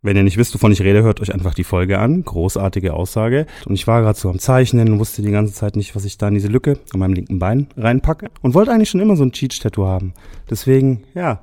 wenn 0.00 0.16
ihr 0.16 0.22
nicht 0.22 0.36
wisst, 0.36 0.54
wovon 0.54 0.70
ich 0.70 0.80
rede, 0.80 1.02
hört 1.02 1.20
euch 1.20 1.34
einfach 1.34 1.54
die 1.54 1.64
Folge 1.64 1.98
an. 1.98 2.22
Großartige 2.22 2.94
Aussage. 2.94 3.46
Und 3.66 3.74
ich 3.74 3.88
war 3.88 4.00
gerade 4.00 4.18
so 4.18 4.30
am 4.30 4.38
Zeichnen 4.38 4.92
und 4.92 5.00
wusste 5.00 5.22
die 5.22 5.32
ganze 5.32 5.52
Zeit 5.52 5.74
nicht, 5.74 5.96
was 5.96 6.04
ich 6.04 6.18
da 6.18 6.28
in 6.28 6.34
diese 6.34 6.46
Lücke 6.46 6.78
an 6.92 7.00
meinem 7.00 7.14
linken 7.14 7.40
Bein 7.40 7.66
reinpacke. 7.76 8.30
Und 8.40 8.54
wollte 8.54 8.70
eigentlich 8.70 8.90
schon 8.90 9.00
immer 9.00 9.16
so 9.16 9.24
ein 9.24 9.32
Cheech-Tattoo 9.32 9.86
haben. 9.86 10.14
Deswegen, 10.48 11.02
ja, 11.14 11.42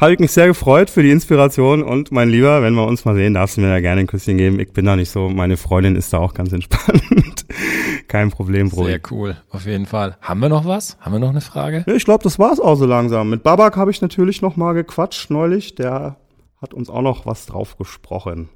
habe 0.00 0.12
ich 0.12 0.18
mich 0.18 0.30
sehr 0.30 0.46
gefreut 0.46 0.90
für 0.90 1.02
die 1.02 1.10
Inspiration. 1.10 1.82
Und 1.82 2.12
mein 2.12 2.28
Lieber, 2.28 2.62
wenn 2.62 2.74
wir 2.74 2.86
uns 2.86 3.04
mal 3.04 3.14
sehen, 3.14 3.34
darfst 3.34 3.56
du 3.56 3.60
mir 3.60 3.68
da 3.68 3.80
gerne 3.80 4.00
ein 4.02 4.06
Küsschen 4.06 4.38
geben. 4.38 4.60
Ich 4.60 4.72
bin 4.72 4.84
da 4.84 4.96
nicht 4.96 5.10
so, 5.10 5.28
meine 5.28 5.56
Freundin 5.56 5.96
ist 5.96 6.12
da 6.12 6.18
auch 6.18 6.34
ganz 6.34 6.52
entspannt. 6.52 7.02
Kein 8.08 8.30
Problem, 8.30 8.70
Bro. 8.70 8.84
Sehr 8.84 9.00
cool, 9.10 9.36
auf 9.50 9.66
jeden 9.66 9.86
Fall. 9.86 10.16
Haben 10.20 10.40
wir 10.40 10.48
noch 10.48 10.64
was? 10.64 10.96
Haben 11.00 11.14
wir 11.14 11.18
noch 11.18 11.30
eine 11.30 11.40
Frage? 11.40 11.84
Ich 11.86 12.04
glaube, 12.04 12.22
das 12.22 12.38
war's 12.38 12.60
auch 12.60 12.76
so 12.76 12.86
langsam. 12.86 13.30
Mit 13.30 13.42
Babak 13.42 13.76
habe 13.76 13.90
ich 13.90 14.00
natürlich 14.00 14.40
noch 14.40 14.56
mal 14.56 14.72
gequatscht 14.72 15.30
neulich. 15.30 15.74
Der 15.74 16.16
hat 16.60 16.74
uns 16.74 16.90
auch 16.90 17.02
noch 17.02 17.26
was 17.26 17.46
drauf 17.46 17.76
gesprochen. 17.76 18.48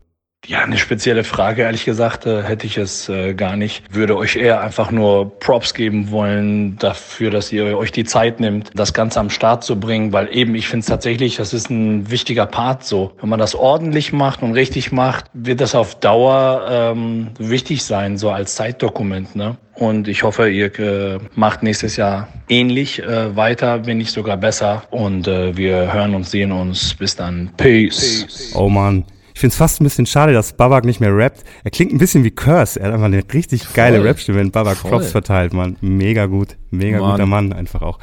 Ja, 0.44 0.58
eine 0.62 0.76
spezielle 0.76 1.22
Frage, 1.22 1.62
ehrlich 1.62 1.84
gesagt, 1.84 2.26
äh, 2.26 2.42
hätte 2.42 2.66
ich 2.66 2.76
es 2.76 3.08
äh, 3.08 3.32
gar 3.32 3.54
nicht. 3.54 3.84
Würde 3.94 4.16
euch 4.16 4.34
eher 4.34 4.60
einfach 4.60 4.90
nur 4.90 5.38
Props 5.38 5.72
geben 5.72 6.10
wollen 6.10 6.76
dafür, 6.78 7.30
dass 7.30 7.52
ihr 7.52 7.78
euch 7.78 7.92
die 7.92 8.02
Zeit 8.02 8.40
nimmt, 8.40 8.70
das 8.74 8.92
Ganze 8.92 9.20
am 9.20 9.30
Start 9.30 9.62
zu 9.62 9.78
bringen, 9.78 10.12
weil 10.12 10.28
eben, 10.36 10.56
ich 10.56 10.66
finde 10.66 10.80
es 10.80 10.86
tatsächlich, 10.86 11.36
das 11.36 11.54
ist 11.54 11.70
ein 11.70 12.10
wichtiger 12.10 12.46
Part 12.46 12.84
so. 12.84 13.12
Wenn 13.20 13.28
man 13.28 13.38
das 13.38 13.54
ordentlich 13.54 14.12
macht 14.12 14.42
und 14.42 14.54
richtig 14.54 14.90
macht, 14.90 15.26
wird 15.32 15.60
das 15.60 15.76
auf 15.76 16.00
Dauer 16.00 16.66
ähm, 16.68 17.28
wichtig 17.38 17.84
sein, 17.84 18.18
so 18.18 18.30
als 18.30 18.56
Zeitdokument. 18.56 19.36
Ne? 19.36 19.56
Und 19.74 20.08
ich 20.08 20.24
hoffe, 20.24 20.50
ihr 20.50 20.76
äh, 20.76 21.18
macht 21.36 21.62
nächstes 21.62 21.96
Jahr 21.96 22.26
ähnlich 22.48 23.00
äh, 23.00 23.36
weiter, 23.36 23.86
wenn 23.86 23.98
nicht 23.98 24.10
sogar 24.10 24.38
besser. 24.38 24.82
Und 24.90 25.28
äh, 25.28 25.56
wir 25.56 25.92
hören 25.92 26.16
und 26.16 26.26
sehen 26.26 26.50
uns. 26.50 26.94
Bis 26.94 27.14
dann. 27.14 27.52
Peace. 27.56 28.26
Peace. 28.26 28.52
Oh 28.56 28.68
Mann. 28.68 29.04
Ich 29.34 29.40
finde 29.40 29.52
es 29.52 29.56
fast 29.56 29.80
ein 29.80 29.84
bisschen 29.84 30.06
schade, 30.06 30.32
dass 30.32 30.52
Babak 30.52 30.84
nicht 30.84 31.00
mehr 31.00 31.16
rappt. 31.16 31.44
Er 31.64 31.70
klingt 31.70 31.92
ein 31.92 31.98
bisschen 31.98 32.24
wie 32.24 32.30
Curse. 32.30 32.78
Er 32.78 32.86
hat 32.86 32.94
einfach 32.94 33.06
eine 33.06 33.22
richtig 33.32 33.64
Voll. 33.64 33.74
geile 33.74 34.04
Rap-Stimme, 34.04 34.38
wenn 34.38 34.50
Babak 34.50 34.76
Voll. 34.76 34.90
Props 34.90 35.10
verteilt, 35.10 35.52
man. 35.52 35.76
Mega 35.80 36.26
gut. 36.26 36.56
Mega 36.70 36.98
Mann. 36.98 37.10
guter 37.12 37.26
Mann 37.26 37.52
einfach 37.52 37.82
auch. 37.82 37.98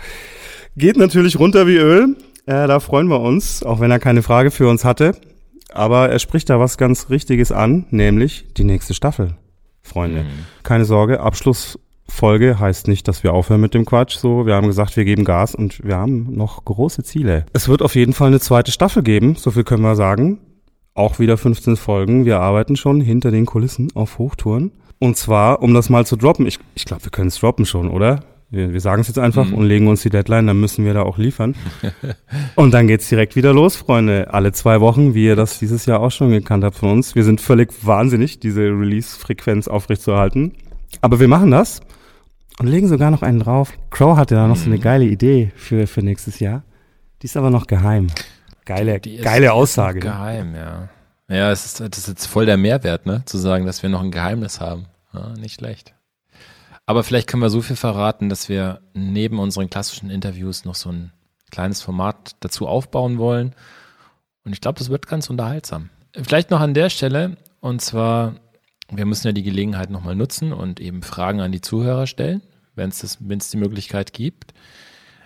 Geht 0.76 0.98
natürlich 0.98 1.40
runter 1.40 1.68
wie 1.68 1.78
Öl. 1.78 2.16
Äh, 2.46 2.68
da 2.68 2.80
freuen 2.80 3.08
wir 3.08 3.22
uns, 3.22 3.64
auch 3.64 3.80
wenn 3.80 3.92
er 3.92 4.00
keine 4.00 4.24
Frage 4.24 4.50
für 4.52 4.68
uns 4.68 4.84
hatte. 4.86 5.16
Aber 5.72 6.10
er 6.10 6.18
spricht 6.20 6.50
da 6.50 6.60
was 6.60 6.78
ganz 6.78 7.10
Richtiges 7.10 7.52
an, 7.52 7.86
nämlich 7.92 8.54
die 8.58 8.64
nächste 8.64 8.96
Staffel, 8.96 9.36
Freunde. 9.84 10.24
Mhm. 10.24 10.46
Keine 10.64 10.86
Sorge, 10.86 11.20
Abschlussfolge 11.20 12.60
heißt 12.60 12.88
nicht, 12.88 13.08
dass 13.08 13.24
wir 13.24 13.34
aufhören 13.34 13.62
mit 13.62 13.76
dem 13.76 13.86
Quatsch. 13.86 14.18
So, 14.18 14.48
wir 14.48 14.56
haben 14.56 14.66
gesagt, 14.66 14.98
wir 14.98 15.06
geben 15.06 15.26
Gas 15.26 15.54
und 15.54 15.84
wir 15.84 15.98
haben 15.98 16.34
noch 16.34 16.66
große 16.66 17.04
Ziele. 17.04 17.46
Es 17.54 17.68
wird 17.68 17.84
auf 17.84 17.94
jeden 17.94 18.14
Fall 18.14 18.30
eine 18.30 18.40
zweite 18.40 18.72
Staffel 18.72 19.04
geben, 19.04 19.36
so 19.36 19.52
viel 19.52 19.64
können 19.64 19.84
wir 19.84 19.96
sagen 19.96 20.40
auch 20.94 21.20
wieder 21.20 21.38
15 21.38 21.76
Folgen. 21.76 22.26
Wir 22.26 22.40
arbeiten 22.40 22.76
schon 22.76 23.02
hinter 23.02 23.32
den 23.32 23.46
Kulissen 23.46 23.90
auf 23.96 24.18
Hochtouren. 24.18 24.72
Und 25.00 25.16
zwar, 25.16 25.62
um 25.62 25.74
das 25.74 25.90
mal 25.90 26.06
zu 26.06 26.18
droppen, 26.18 26.46
ich, 26.46 26.60
ich 26.76 26.86
glaube, 26.86 27.06
wir 27.06 27.12
können 27.12 27.30
es 27.30 27.40
droppen 27.40 27.66
schon, 27.66 27.90
oder? 27.90 28.24
Wir, 28.52 28.74
wir 28.74 28.82
sagen 28.82 29.02
es 29.02 29.08
jetzt 29.08 29.20
einfach 29.20 29.48
mhm. 29.48 29.54
und 29.54 29.66
legen 29.66 29.88
uns 29.88 30.02
die 30.02 30.10
Deadline, 30.10 30.48
dann 30.48 30.60
müssen 30.60 30.84
wir 30.84 30.94
da 30.94 31.04
auch 31.04 31.18
liefern. 31.18 31.56
und 32.56 32.74
dann 32.74 32.88
geht's 32.88 33.08
direkt 33.08 33.36
wieder 33.36 33.54
los, 33.54 33.76
Freunde. 33.76 34.34
Alle 34.34 34.52
zwei 34.52 34.82
Wochen, 34.82 35.14
wie 35.14 35.26
ihr 35.26 35.36
das 35.36 35.60
dieses 35.60 35.86
Jahr 35.86 36.00
auch 36.00 36.12
schon 36.12 36.32
gekannt 36.32 36.64
habt 36.64 36.76
von 36.76 36.92
uns. 36.92 37.16
Wir 37.16 37.24
sind 37.24 37.42
völlig 37.42 37.70
wahnsinnig, 37.86 38.40
diese 38.40 38.62
Release-Frequenz 38.62 39.68
aufrechtzuerhalten. 39.68 40.54
Aber 41.02 41.20
wir 41.20 41.28
machen 41.28 41.52
das 41.52 41.82
und 42.60 42.68
legen 42.68 42.88
sogar 42.88 43.12
noch 43.12 43.22
einen 43.22 43.40
drauf. 43.40 43.74
Crow 43.92 44.18
hatte 44.18 44.36
da 44.36 44.48
noch 44.48 44.58
so 44.58 44.66
eine 44.66 44.78
mhm. 44.78 44.82
geile 44.82 45.06
Idee 45.06 45.52
für, 45.56 45.86
für 45.86 46.02
nächstes 46.02 46.40
Jahr. 46.40 46.64
Die 47.22 47.26
ist 47.26 47.38
aber 47.38 47.52
noch 47.52 47.68
geheim. 47.68 48.08
Geile, 48.70 49.00
die, 49.00 49.18
die 49.18 49.24
geile 49.24 49.48
ist, 49.48 49.52
Aussage. 49.52 49.98
Ist 49.98 50.06
ne? 50.06 50.12
geheim, 50.12 50.54
ja. 50.54 50.90
Ja, 51.28 51.52
es 51.52 51.66
ist, 51.66 51.80
das 51.80 51.98
ist 51.98 52.08
jetzt 52.08 52.28
voll 52.28 52.46
der 52.46 52.58
Mehrwert, 52.58 53.08
ne? 53.08 53.24
Zu 53.26 53.40
sagen, 53.40 53.66
dass 53.66 53.82
wir 53.82 53.90
noch 53.90 54.04
ein 54.04 54.12
Geheimnis 54.12 54.62
haben. 54.62 54.86
Ja, 55.12 55.30
nicht 55.30 55.56
schlecht. 55.56 55.96
Aber 56.86 57.04
vielleicht 57.04 57.28
können 57.28 57.42
wir 57.42 57.50
so 57.50 57.64
viel 57.64 57.76
verraten, 57.76 58.30
dass 58.30 58.48
wir 58.48 58.82
neben 58.94 59.40
unseren 59.40 59.72
klassischen 59.72 60.12
Interviews 60.12 60.66
noch 60.66 60.76
so 60.76 60.92
ein 60.92 61.12
kleines 61.50 61.82
Format 61.82 62.36
dazu 62.42 62.68
aufbauen 62.68 63.18
wollen. 63.18 63.56
Und 64.46 64.54
ich 64.54 64.62
glaube, 64.62 64.78
das 64.78 64.92
wird 64.92 65.08
ganz 65.08 65.32
unterhaltsam. 65.32 65.90
Vielleicht 66.14 66.52
noch 66.52 66.60
an 66.60 66.76
der 66.76 66.92
Stelle, 66.92 67.38
und 67.62 67.82
zwar, 67.82 68.36
wir 68.92 69.06
müssen 69.06 69.26
ja 69.26 69.34
die 69.34 69.42
Gelegenheit 69.42 69.90
nochmal 69.90 70.16
nutzen 70.16 70.54
und 70.54 70.80
eben 70.80 71.02
Fragen 71.02 71.42
an 71.42 71.52
die 71.52 71.62
Zuhörer 71.62 72.06
stellen, 72.06 72.44
wenn 72.76 72.90
es 72.90 73.50
die 73.50 73.58
Möglichkeit 73.58 74.14
gibt. 74.14 74.54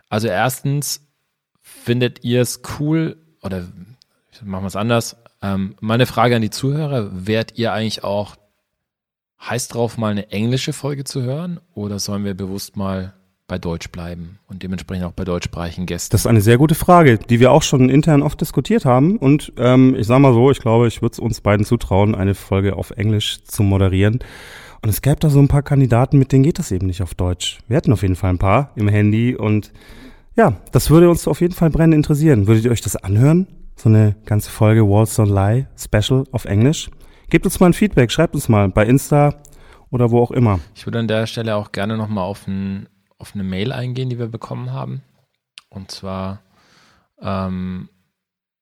Also 0.08 0.30
erstens, 0.30 1.02
findet 1.64 2.24
ihr 2.24 2.42
es 2.42 2.62
cool, 2.80 3.18
oder 3.44 3.64
machen 4.44 4.64
wir 4.64 4.68
es 4.68 4.76
anders. 4.76 5.16
Ähm, 5.42 5.76
meine 5.80 6.06
Frage 6.06 6.36
an 6.36 6.42
die 6.42 6.50
Zuhörer, 6.50 7.10
wärt 7.14 7.58
ihr 7.58 7.74
eigentlich 7.74 8.04
auch 8.04 8.36
heiß 9.42 9.68
drauf, 9.68 9.98
mal 9.98 10.12
eine 10.12 10.32
englische 10.32 10.74
Folge 10.74 11.04
zu 11.04 11.22
hören 11.22 11.60
oder 11.74 12.00
sollen 12.00 12.24
wir 12.24 12.34
bewusst 12.34 12.78
mal 12.78 13.14
bei 13.48 13.58
Deutsch 13.58 13.90
bleiben 13.90 14.40
und 14.48 14.64
dementsprechend 14.64 15.06
auch 15.06 15.12
bei 15.12 15.26
deutschsprachigen 15.26 15.86
Gästen? 15.86 16.12
Das 16.12 16.22
ist 16.22 16.28
eine 16.28 16.42
sehr 16.42 16.58
gute 16.58 16.76
Frage, 16.76 17.18
die 17.18 17.40
wir 17.40 17.52
auch 17.52 17.62
schon 17.62 17.90
intern 17.90 18.22
oft 18.22 18.40
diskutiert 18.40 18.86
haben. 18.86 19.18
Und 19.18 19.52
ähm, 19.58 19.96
ich 19.96 20.08
sage 20.08 20.22
mal 20.22 20.34
so, 20.34 20.50
ich 20.50 20.60
glaube, 20.60 20.88
ich 20.88 21.02
würde 21.02 21.14
es 21.14 21.20
uns 21.20 21.42
beiden 21.42 21.66
zutrauen, 21.66 22.16
eine 22.16 22.36
Folge 22.36 22.76
auf 22.76 22.92
Englisch 22.92 23.44
zu 23.44 23.64
moderieren. 23.64 24.20
Und 24.82 24.90
es 24.90 25.02
gäbe 25.02 25.18
da 25.18 25.30
so 25.30 25.40
ein 25.40 25.48
paar 25.48 25.62
Kandidaten, 25.62 26.18
mit 26.20 26.32
denen 26.32 26.44
geht 26.44 26.60
das 26.60 26.72
eben 26.72 26.88
nicht 26.88 27.02
auf 27.02 27.16
Deutsch. 27.16 27.60
Wir 27.68 27.78
hätten 27.78 27.94
auf 27.94 28.02
jeden 28.02 28.16
Fall 28.16 28.32
ein 28.32 28.40
paar 28.40 28.72
im 28.76 28.88
Handy 28.88 29.36
und 29.36 29.72
ja, 30.36 30.56
das 30.72 30.90
würde 30.90 31.10
uns 31.10 31.28
auf 31.28 31.42
jeden 31.42 31.54
Fall 31.54 31.70
brennend 31.70 31.96
interessieren. 31.96 32.48
Würdet 32.48 32.66
ihr 32.66 32.72
euch 32.72 32.82
das 32.82 32.96
anhören? 32.96 33.48
So 33.76 33.90
eine 33.90 34.16
ganze 34.26 34.50
Folge 34.50 34.88
Walls 34.88 35.18
Don't 35.18 35.34
Lie 35.34 35.68
Special 35.78 36.26
auf 36.32 36.46
Englisch? 36.46 36.90
Gebt 37.30 37.46
uns 37.46 37.60
mal 37.60 37.68
ein 37.68 37.74
Feedback, 37.74 38.12
schreibt 38.12 38.36
uns 38.36 38.50
mal 38.50 38.70
bei 38.70 38.86
Insta 38.86 39.36
oder 39.90 40.12
wo 40.12 40.22
auch 40.22 40.32
immer. 40.32 40.60
Ich 40.76 40.86
würde 40.86 41.00
an 41.00 41.08
der 41.08 41.28
Stelle 41.28 41.56
auch 41.56 41.72
gerne 41.72 41.98
nochmal 41.98 42.26
auf, 42.26 42.48
ein, 42.48 42.90
auf 43.18 43.34
eine 43.34 43.44
Mail 43.44 43.72
eingehen, 43.72 44.10
die 44.10 44.20
wir 44.20 44.28
bekommen 44.28 44.72
haben. 44.72 45.04
Und 45.70 45.92
zwar 45.92 46.42
ähm, 47.22 47.90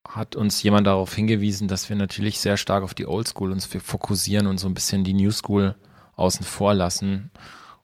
hat 0.07 0.35
uns 0.35 0.61
jemand 0.63 0.87
darauf 0.87 1.13
hingewiesen, 1.13 1.67
dass 1.67 1.89
wir 1.89 1.95
natürlich 1.95 2.39
sehr 2.39 2.57
stark 2.57 2.83
auf 2.83 2.93
die 2.93 3.07
Oldschool 3.07 3.51
uns 3.51 3.65
fokussieren 3.65 4.47
und 4.47 4.57
so 4.57 4.67
ein 4.67 4.73
bisschen 4.73 5.03
die 5.03 5.13
New 5.13 5.31
School 5.31 5.75
außen 6.15 6.45
vor 6.45 6.73
lassen. 6.73 7.31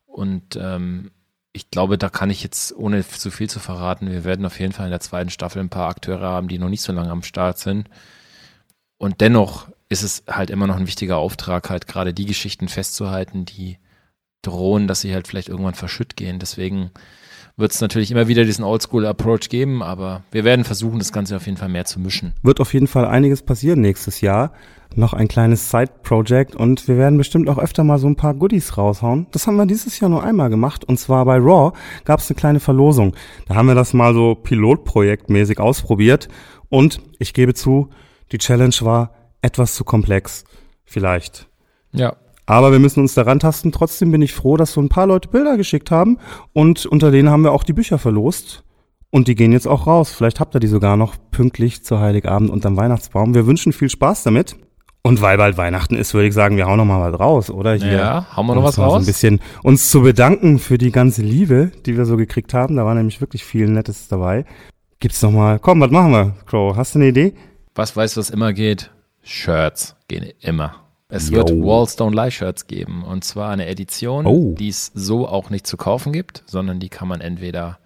Und 0.06 0.58
ähm, 0.60 1.12
ich 1.58 1.72
glaube, 1.72 1.98
da 1.98 2.10
kann 2.10 2.30
ich 2.30 2.44
jetzt, 2.44 2.76
ohne 2.76 3.06
zu 3.06 3.32
viel 3.32 3.50
zu 3.50 3.60
verraten, 3.60 4.12
wir 4.12 4.24
werden 4.24 4.46
auf 4.46 4.60
jeden 4.60 4.74
Fall 4.74 4.86
in 4.86 4.92
der 4.92 5.00
zweiten 5.00 5.32
Staffel 5.32 5.60
ein 5.60 5.70
paar 5.70 5.90
Akteure 5.90 6.22
haben, 6.22 6.48
die 6.48 6.60
noch 6.60 6.70
nicht 6.70 6.84
so 6.84 6.94
lange 6.94 7.10
am 7.10 7.24
Start 7.24 7.58
sind. 7.58 7.90
Und 8.98 9.22
dennoch 9.22 9.68
ist 9.90 10.04
es 10.04 10.24
halt 10.28 10.52
immer 10.52 10.68
noch 10.68 10.78
ein 10.78 10.88
wichtiger 10.88 11.18
Auftrag, 11.18 11.70
halt 11.70 11.88
gerade 11.88 12.14
die 12.14 12.26
Geschichten 12.26 12.68
festzuhalten, 12.68 13.46
die 13.46 13.80
drohen, 14.48 14.88
dass 14.88 15.02
sie 15.02 15.14
halt 15.14 15.28
vielleicht 15.28 15.50
irgendwann 15.50 15.74
verschütt 15.74 16.16
gehen. 16.16 16.40
Deswegen 16.40 16.92
wird 17.58 17.72
es 17.72 17.82
natürlich 17.82 18.12
immer 18.12 18.28
wieder 18.28 18.46
diesen 18.46 18.64
Oldschool-Approach 18.64 19.50
geben, 19.50 19.82
aber 19.82 20.24
wir 20.32 20.44
werden 20.44 20.64
versuchen, 20.64 21.00
das 21.00 21.12
Ganze 21.12 21.36
auf 21.36 21.46
jeden 21.46 21.58
Fall 21.58 21.70
mehr 21.70 21.86
zu 21.86 22.00
mischen. 22.00 22.34
Wird 22.44 22.60
auf 22.60 22.74
jeden 22.74 22.88
Fall 22.88 23.06
einiges 23.06 23.42
passieren 23.42 23.82
nächstes 23.82 24.22
Jahr 24.22 24.54
noch 24.96 25.14
ein 25.14 25.28
kleines 25.28 25.70
Side-Project 25.70 26.56
und 26.56 26.88
wir 26.88 26.98
werden 26.98 27.18
bestimmt 27.18 27.50
auch 27.50 27.58
öfter 27.58 27.84
mal 27.84 28.00
so 28.00 28.08
ein 28.08 28.16
paar 28.16 28.34
Goodies 28.34 28.78
raushauen. 28.78 29.28
Das 29.32 29.46
haben 29.46 29.58
wir 29.58 29.66
dieses 29.66 30.00
Jahr 30.00 30.10
nur 30.10 30.24
einmal 30.24 30.50
gemacht 30.50 30.86
und 30.86 30.98
zwar 31.00 31.26
bei 31.26 31.38
Raw 31.38 31.76
gab 32.06 32.20
es 32.20 32.30
eine 32.30 32.38
kleine 32.38 32.60
Verlosung. 32.60 33.16
Da 33.48 33.56
haben 33.56 33.68
wir 33.68 33.76
das 33.76 33.94
mal 33.94 34.14
so 34.14 34.36
Pilotprojektmäßig 34.36 35.60
ausprobiert 35.60 36.30
und 36.70 37.02
ich 37.20 37.34
gebe 37.34 37.54
zu, 37.54 37.90
die 38.32 38.38
Challenge 38.38 38.76
war 38.82 39.12
etwas 39.42 39.76
zu 39.76 39.84
komplex. 39.84 40.46
Vielleicht. 40.86 41.48
Ja. 41.92 42.16
Aber 42.48 42.72
wir 42.72 42.80
müssen 42.80 43.02
uns 43.02 43.14
daran 43.14 43.40
tasten. 43.40 43.72
Trotzdem 43.72 44.12
bin 44.12 44.22
ich 44.24 44.34
froh, 44.34 44.58
dass 44.58 44.74
so 44.74 44.82
ein 44.82 44.90
paar 44.90 45.06
Leute 45.06 45.28
Bilder 45.28 45.58
geschickt 45.58 45.92
haben 45.92 46.18
und 46.54 46.86
unter 46.88 47.12
denen 47.12 47.30
haben 47.30 47.44
wir 47.44 47.52
auch 47.52 47.64
die 47.64 47.74
Bücher 47.74 48.00
verlost. 48.00 48.64
Und 49.10 49.28
die 49.28 49.36
gehen 49.36 49.52
jetzt 49.52 49.68
auch 49.68 49.88
raus. 49.88 50.12
Vielleicht 50.12 50.40
habt 50.40 50.56
ihr 50.56 50.60
die 50.60 50.68
sogar 50.68 50.98
noch 50.98 51.16
pünktlich 51.32 51.84
zu 51.84 52.00
Heiligabend 52.00 52.50
unterm 52.50 52.76
Weihnachtsbaum. 52.76 53.34
Wir 53.34 53.46
wünschen 53.46 53.72
viel 53.74 53.90
Spaß 53.90 54.24
damit. 54.24 54.56
Und 55.02 55.22
weil 55.22 55.38
bald 55.38 55.58
Weihnachten 55.58 55.96
ist, 55.96 56.14
würde 56.14 56.28
ich 56.28 56.34
sagen, 56.34 56.58
wir 56.58 56.68
hauen 56.68 56.78
noch 56.78 56.86
mal 56.86 57.12
was 57.12 57.18
raus, 57.18 57.50
oder? 57.50 57.76
Hier, 57.76 57.94
ja, 57.94 58.28
hauen 58.36 58.48
wir 58.48 58.56
noch 58.56 58.64
was 58.64 58.78
raus? 58.78 58.94
So 58.94 59.00
ein 59.00 59.06
bisschen 59.06 59.40
uns 59.64 59.90
zu 59.90 60.02
bedanken 60.02 60.60
für 60.60 60.78
die 60.78 60.92
ganze 60.92 61.22
Liebe, 61.22 61.72
die 61.86 61.96
wir 61.96 62.06
so 62.06 62.18
gekriegt 62.18 62.54
haben. 62.54 62.76
Da 62.76 62.86
war 62.86 62.96
nämlich 62.96 63.22
wirklich 63.22 63.46
viel 63.46 63.70
Nettes 63.70 64.10
dabei. 64.10 64.44
Gibt's 65.00 65.22
noch 65.22 65.32
mal, 65.32 65.60
komm, 65.60 65.80
was 65.80 65.92
machen 65.92 66.12
wir, 66.12 66.34
Crow? 66.46 66.76
Hast 66.76 66.96
du 66.96 67.00
eine 67.00 67.08
Idee? 67.10 67.34
Was 67.76 67.96
weiß, 67.96 68.18
was 68.18 68.30
immer 68.30 68.52
geht. 68.52 68.92
Shirts 69.22 69.96
gehen 70.08 70.32
immer. 70.42 70.87
Es 71.10 71.30
Yo. 71.30 71.38
wird 71.38 71.52
Wallstone 71.52 72.16
Lie 72.16 72.32
Shirts 72.32 72.68
geben. 72.68 73.04
Und 73.04 73.24
zwar 73.24 73.50
eine 73.50 73.68
Edition, 73.68 74.26
Oh. 74.26 74.56
die 74.58 74.68
es 74.70 74.92
so 74.94 75.28
auch 75.28 75.50
nicht 75.50 75.66
zu 75.66 75.78
kaufen 75.78 76.12
gibt, 76.12 76.44
sondern 76.48 76.80
die 76.80 76.90
kann 76.90 77.08
man 77.08 77.22
entweder 77.22 77.80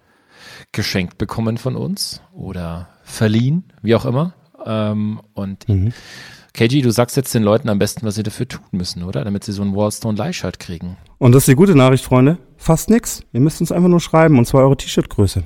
geschenkt 0.72 1.18
bekommen 1.18 1.58
von 1.58 1.76
uns 1.76 2.22
oder 2.34 2.90
verliehen, 3.04 3.66
wie 3.84 3.94
auch 3.96 4.06
immer. 4.06 4.34
Ähm, 4.66 5.22
und 5.34 5.68
Mhm. 5.70 5.94
KG, 6.54 6.82
du 6.82 6.92
sagst 6.92 7.16
jetzt 7.16 7.34
den 7.34 7.44
Leuten 7.44 7.70
am 7.70 7.80
besten, 7.80 8.06
was 8.06 8.16
sie 8.16 8.24
dafür 8.24 8.48
tun 8.48 8.66
müssen, 8.72 9.04
oder? 9.04 9.24
Damit 9.24 9.44
sie 9.44 9.54
so 9.54 9.62
ein 9.62 9.76
Wallstone 9.76 10.18
Lie 10.22 10.34
Shirt 10.34 10.60
kriegen. 10.60 10.98
Und 11.18 11.32
das 11.34 11.44
ist 11.44 11.48
die 11.48 11.56
gute 11.56 11.76
Nachricht, 11.76 12.04
Freunde. 12.04 12.40
Fast 12.58 12.90
nix. 12.90 13.24
Ihr 13.32 13.40
müsst 13.40 13.62
uns 13.62 13.72
einfach 13.72 13.88
nur 13.88 14.00
schreiben 14.02 14.38
und 14.38 14.46
zwar 14.46 14.62
eure 14.64 14.76
T-Shirt-Größe. 14.76 15.44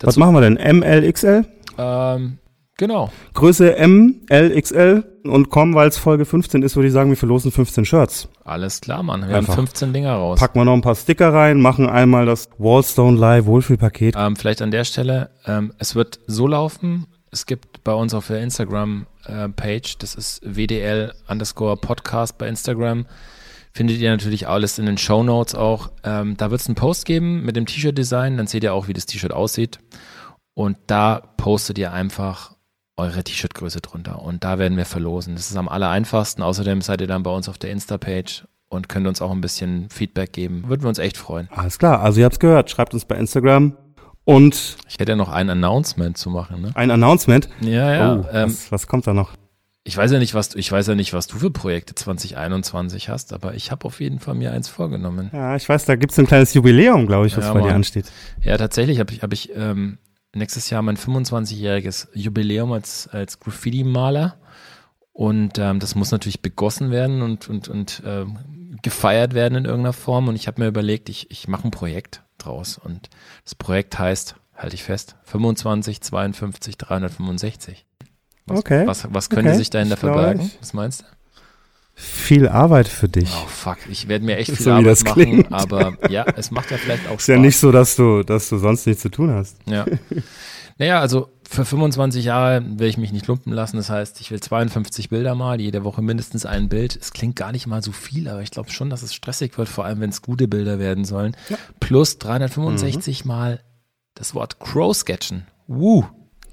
Was 0.00 0.16
machen 0.16 0.34
wir 0.34 0.40
denn? 0.40 0.56
ML, 0.56 1.12
XL? 1.12 1.44
Ähm, 1.76 2.38
genau. 2.80 3.12
Größe 3.34 3.76
M, 3.76 4.22
L, 4.28 4.60
XL 4.60 5.04
und 5.22 5.50
komm, 5.50 5.74
weil 5.74 5.88
es 5.88 5.98
Folge 5.98 6.24
15 6.24 6.62
ist, 6.62 6.74
würde 6.74 6.88
ich 6.88 6.92
sagen, 6.92 7.10
wir 7.10 7.16
verlosen 7.16 7.52
15 7.52 7.84
Shirts. 7.84 8.28
Alles 8.42 8.80
klar, 8.80 9.04
Mann. 9.04 9.28
Wir 9.28 9.36
Einfach. 9.36 9.56
haben 9.56 9.66
15 9.66 9.92
Dinger 9.92 10.14
raus. 10.14 10.40
Packen 10.40 10.58
wir 10.58 10.64
noch 10.64 10.72
ein 10.72 10.80
paar 10.80 10.96
Sticker 10.96 11.32
rein, 11.32 11.60
machen 11.60 11.88
einmal 11.88 12.26
das 12.26 12.48
Wallstone 12.58 13.16
Live 13.16 13.46
Wohlfühlpaket. 13.46 14.16
Ähm, 14.18 14.34
vielleicht 14.34 14.62
an 14.62 14.72
der 14.72 14.84
Stelle, 14.84 15.30
ähm, 15.46 15.72
es 15.78 15.94
wird 15.94 16.18
so 16.26 16.48
laufen, 16.48 17.06
es 17.30 17.46
gibt 17.46 17.84
bei 17.84 17.92
uns 17.92 18.14
auf 18.14 18.26
der 18.26 18.40
Instagram-Page, 18.40 19.98
das 19.98 20.16
ist 20.16 20.40
WDL 20.42 21.12
underscore 21.28 21.76
Podcast 21.76 22.38
bei 22.38 22.48
Instagram, 22.48 23.06
findet 23.72 23.98
ihr 23.98 24.10
natürlich 24.10 24.48
alles 24.48 24.78
in 24.78 24.86
den 24.86 24.98
Show 24.98 25.22
Notes 25.22 25.54
auch. 25.54 25.92
Ähm, 26.02 26.36
da 26.36 26.50
wird 26.50 26.62
es 26.62 26.66
einen 26.66 26.74
Post 26.74 27.04
geben 27.04 27.44
mit 27.44 27.54
dem 27.56 27.66
T-Shirt-Design, 27.66 28.36
dann 28.38 28.48
seht 28.48 28.64
ihr 28.64 28.74
auch, 28.74 28.88
wie 28.88 28.94
das 28.94 29.06
T-Shirt 29.06 29.32
aussieht. 29.32 29.78
Und 30.54 30.76
da 30.88 31.22
postet 31.36 31.78
ihr 31.78 31.92
einfach 31.92 32.56
eure 33.00 33.24
T-Shirt-Größe 33.24 33.80
drunter. 33.80 34.22
Und 34.22 34.44
da 34.44 34.58
werden 34.58 34.76
wir 34.76 34.84
verlosen. 34.84 35.34
Das 35.34 35.50
ist 35.50 35.56
am 35.56 35.68
aller 35.68 35.90
einfachsten. 35.90 36.42
Außerdem 36.42 36.80
seid 36.82 37.00
ihr 37.00 37.06
dann 37.06 37.22
bei 37.22 37.30
uns 37.30 37.48
auf 37.48 37.58
der 37.58 37.70
Insta-Page 37.70 38.44
und 38.68 38.88
könnt 38.88 39.06
uns 39.06 39.20
auch 39.20 39.32
ein 39.32 39.40
bisschen 39.40 39.88
Feedback 39.90 40.32
geben. 40.32 40.64
Würden 40.68 40.82
wir 40.82 40.88
uns 40.88 40.98
echt 40.98 41.16
freuen. 41.16 41.48
Alles 41.50 41.78
klar, 41.78 42.00
also 42.00 42.20
ihr 42.20 42.26
habt's 42.26 42.38
gehört. 42.38 42.70
Schreibt 42.70 42.94
uns 42.94 43.04
bei 43.04 43.16
Instagram 43.16 43.76
und 44.24 44.76
Ich 44.88 44.98
hätte 44.98 45.12
ja 45.12 45.16
noch 45.16 45.30
ein 45.30 45.50
Announcement 45.50 46.16
zu 46.16 46.30
machen, 46.30 46.62
ne? 46.62 46.70
ein 46.74 46.90
Announcement. 46.90 47.48
Ja, 47.60 47.92
ja. 47.92 48.16
Oh, 48.16 48.26
ähm, 48.32 48.50
was, 48.50 48.70
was 48.70 48.86
kommt 48.86 49.06
da 49.06 49.14
noch? 49.14 49.32
ich 49.82 49.96
weiß 49.96 50.12
ja 50.12 50.18
nicht, 50.18 50.34
was 50.34 50.50
du, 50.50 50.58
ich 50.58 50.70
weiß 50.70 50.86
ja 50.88 50.94
nicht, 50.94 51.14
was 51.14 51.26
du 51.26 51.38
für 51.38 51.50
Projekte 51.50 51.94
2021 51.94 53.08
hast, 53.08 53.32
aber 53.32 53.54
ich 53.54 53.70
habe 53.70 53.86
auf 53.86 54.00
jeden 54.00 54.20
Fall 54.20 54.34
mir 54.34 54.52
eins 54.52 54.68
vorgenommen. 54.68 55.30
Ja, 55.32 55.56
ich 55.56 55.68
weiß, 55.68 55.86
da 55.86 55.96
gibt's 55.96 56.18
ein 56.18 56.26
kleines 56.26 56.54
Jubiläum, 56.54 57.06
glaube 57.06 57.26
ich, 57.26 57.36
was 57.36 57.46
Ja, 57.46 57.54
bei 57.54 57.62
dir 57.62 57.74
ansteht. 57.74 58.12
Ja, 58.42 58.56
tatsächlich 58.58 59.00
habe 59.00 59.12
ich, 59.12 59.22
habe 59.22 59.34
ich 59.34 59.50
ähm, 59.56 59.98
nächstes 60.34 60.70
Jahr 60.70 60.82
mein 60.82 60.96
25-jähriges 60.96 62.08
Jubiläum 62.14 62.72
als, 62.72 63.08
als 63.08 63.40
Graffiti-Maler. 63.40 64.36
Und 65.12 65.58
ähm, 65.58 65.80
das 65.80 65.94
muss 65.94 66.12
natürlich 66.12 66.40
begossen 66.40 66.90
werden 66.90 67.20
und, 67.22 67.48
und, 67.48 67.68
und 67.68 68.02
ähm, 68.06 68.38
gefeiert 68.82 69.34
werden 69.34 69.56
in 69.58 69.64
irgendeiner 69.64 69.92
Form. 69.92 70.28
Und 70.28 70.36
ich 70.36 70.46
habe 70.46 70.62
mir 70.62 70.68
überlegt, 70.68 71.08
ich, 71.08 71.30
ich 71.30 71.48
mache 71.48 71.68
ein 71.68 71.70
Projekt 71.72 72.22
draus. 72.38 72.78
Und 72.78 73.10
das 73.44 73.54
Projekt 73.54 73.98
heißt, 73.98 74.36
halte 74.56 74.74
ich 74.74 74.82
fest, 74.82 75.16
25, 75.24 76.00
52, 76.00 76.78
365. 76.78 77.86
Was, 78.46 78.58
Okay. 78.58 78.86
Was, 78.86 79.12
was 79.12 79.30
könnte 79.30 79.50
Okay. 79.50 79.58
sich 79.58 79.70
dahinter 79.70 79.96
verbergen? 79.96 80.50
Was 80.60 80.72
meinst 80.72 81.02
du? 81.02 81.04
Viel 82.02 82.48
Arbeit 82.48 82.88
für 82.88 83.08
dich. 83.08 83.28
Oh 83.30 83.46
fuck, 83.46 83.76
ich 83.90 84.08
werde 84.08 84.24
mir 84.24 84.38
echt 84.38 84.52
viel 84.52 84.64
So 84.64 84.70
wie 84.70 84.74
Arbeit 84.74 84.86
das 84.92 85.04
machen, 85.04 85.22
klingt. 85.22 85.52
aber 85.52 85.92
ja, 86.08 86.24
es 86.36 86.50
macht 86.50 86.70
ja 86.70 86.78
vielleicht 86.78 87.04
auch 87.06 87.12
Spaß. 87.12 87.20
Ist 87.20 87.28
ja 87.28 87.36
nicht 87.38 87.58
so, 87.58 87.70
dass 87.70 87.94
du, 87.94 88.22
dass 88.22 88.48
du 88.48 88.56
sonst 88.56 88.86
nichts 88.86 89.02
zu 89.02 89.10
tun 89.10 89.30
hast. 89.30 89.56
Ja. 89.66 89.84
Naja, 90.78 90.98
also 90.98 91.28
für 91.46 91.66
25 91.66 92.24
Jahre 92.24 92.64
will 92.78 92.88
ich 92.88 92.96
mich 92.96 93.12
nicht 93.12 93.26
lumpen 93.26 93.52
lassen. 93.52 93.76
Das 93.76 93.90
heißt, 93.90 94.18
ich 94.22 94.30
will 94.30 94.40
52 94.40 95.10
Bilder 95.10 95.34
mal, 95.34 95.60
jede 95.60 95.84
Woche 95.84 96.00
mindestens 96.00 96.46
ein 96.46 96.70
Bild. 96.70 96.96
Es 96.98 97.12
klingt 97.12 97.36
gar 97.36 97.52
nicht 97.52 97.66
mal 97.66 97.82
so 97.82 97.92
viel, 97.92 98.28
aber 98.28 98.40
ich 98.40 98.50
glaube 98.50 98.70
schon, 98.70 98.88
dass 98.88 99.02
es 99.02 99.12
stressig 99.12 99.58
wird, 99.58 99.68
vor 99.68 99.84
allem 99.84 100.00
wenn 100.00 100.08
es 100.08 100.22
gute 100.22 100.48
Bilder 100.48 100.78
werden 100.78 101.04
sollen. 101.04 101.36
Plus 101.80 102.16
365 102.16 103.26
mal 103.26 103.60
das 104.14 104.34
Wort 104.34 104.58
Crow 104.58 104.96
sketchen. 104.96 105.46
Woo. 105.66 106.06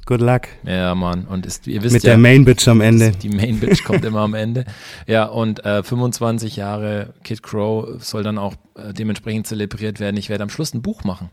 Good 0.08 0.22
luck. 0.22 0.44
Ja, 0.66 0.96
Mann. 0.96 1.26
Und 1.26 1.46
ist, 1.46 1.68
ihr 1.68 1.84
wisst 1.84 1.94
Mit 1.94 2.04
ja, 2.04 2.12
der 2.12 2.18
Main 2.18 2.44
Bitch 2.46 2.68
am 2.68 2.82
Ende. 2.82 3.12
die 3.12 3.30
Main 3.30 3.60
Bitch 3.60 3.84
kommt 3.84 4.04
immer 4.06 4.22
am 4.22 4.34
Ende. 4.46 4.66
Ja, 5.06 5.26
und 5.26 5.64
äh, 5.66 5.84
25 5.84 6.56
Jahre 6.56 7.14
Kid 7.24 7.44
Crow 7.44 8.02
soll 8.02 8.24
dann 8.24 8.38
auch 8.40 8.56
äh, 8.76 8.94
dementsprechend 8.94 9.48
zelebriert 9.48 10.00
werden. 10.00 10.18
Ich 10.18 10.30
werde 10.30 10.44
am 10.44 10.50
Schluss 10.50 10.74
ein 10.74 10.82
Buch 10.82 11.04
machen. 11.04 11.30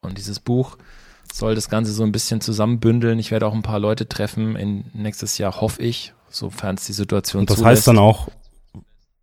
Und 0.00 0.18
dieses 0.18 0.40
Buch 0.40 0.78
soll 1.32 1.54
das 1.54 1.68
Ganze 1.68 1.92
so 1.92 2.02
ein 2.04 2.12
bisschen 2.12 2.40
zusammenbündeln. 2.40 3.18
Ich 3.18 3.30
werde 3.30 3.46
auch 3.46 3.54
ein 3.54 3.62
paar 3.62 3.80
Leute 3.80 4.08
treffen 4.08 4.56
in 4.56 4.84
nächstes 4.94 5.36
Jahr, 5.38 5.60
hoffe 5.60 5.82
ich, 5.82 6.14
sofern 6.30 6.76
es 6.76 6.86
die 6.86 6.92
Situation 6.94 7.40
Und 7.40 7.50
das 7.50 7.58
zulässt. 7.58 7.78
heißt 7.80 7.88
dann 7.88 7.98
auch 7.98 8.28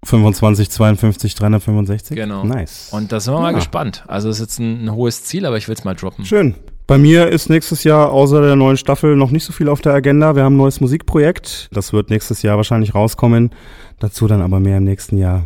25, 0.04 0.70
52, 0.70 1.34
365? 1.36 2.16
Genau. 2.16 2.44
Nice. 2.44 2.90
Und 2.92 3.12
da 3.12 3.20
sind 3.20 3.34
wir 3.34 3.40
mal 3.40 3.52
Ja. 3.52 3.58
gespannt. 3.58 4.04
Also 4.08 4.30
es 4.30 4.36
ist 4.36 4.42
jetzt 4.42 4.60
ein, 4.60 4.86
ein 4.86 4.92
hohes 4.94 5.24
Ziel, 5.24 5.46
aber 5.46 5.58
ich 5.58 5.68
will 5.68 5.76
es 5.76 5.84
mal 5.84 5.96
droppen. 5.96 6.26
Schön. 6.26 6.56
Bei 6.86 6.98
mir 6.98 7.30
ist 7.30 7.50
nächstes 7.50 7.84
Jahr 7.84 8.12
außer 8.12 8.42
der 8.42 8.56
neuen 8.56 8.78
Staffel 8.78 9.16
noch 9.16 9.32
nicht 9.32 9.46
so 9.46 9.54
viel 9.54 9.70
auf 9.70 9.82
der 9.82 9.94
Agenda. 9.94 10.36
Wir 10.36 10.44
haben 10.44 10.56
ein 10.56 10.58
neues 10.58 10.82
Musikprojekt. 10.82 11.70
Das 11.72 11.94
wird 11.94 12.10
nächstes 12.10 12.42
Jahr 12.42 12.58
wahrscheinlich 12.58 12.94
rauskommen. 12.94 13.52
Dazu 14.00 14.28
dann 14.28 14.42
aber 14.42 14.60
mehr 14.60 14.80
im 14.80 14.84
nächsten 14.84 15.18
Jahr. 15.18 15.46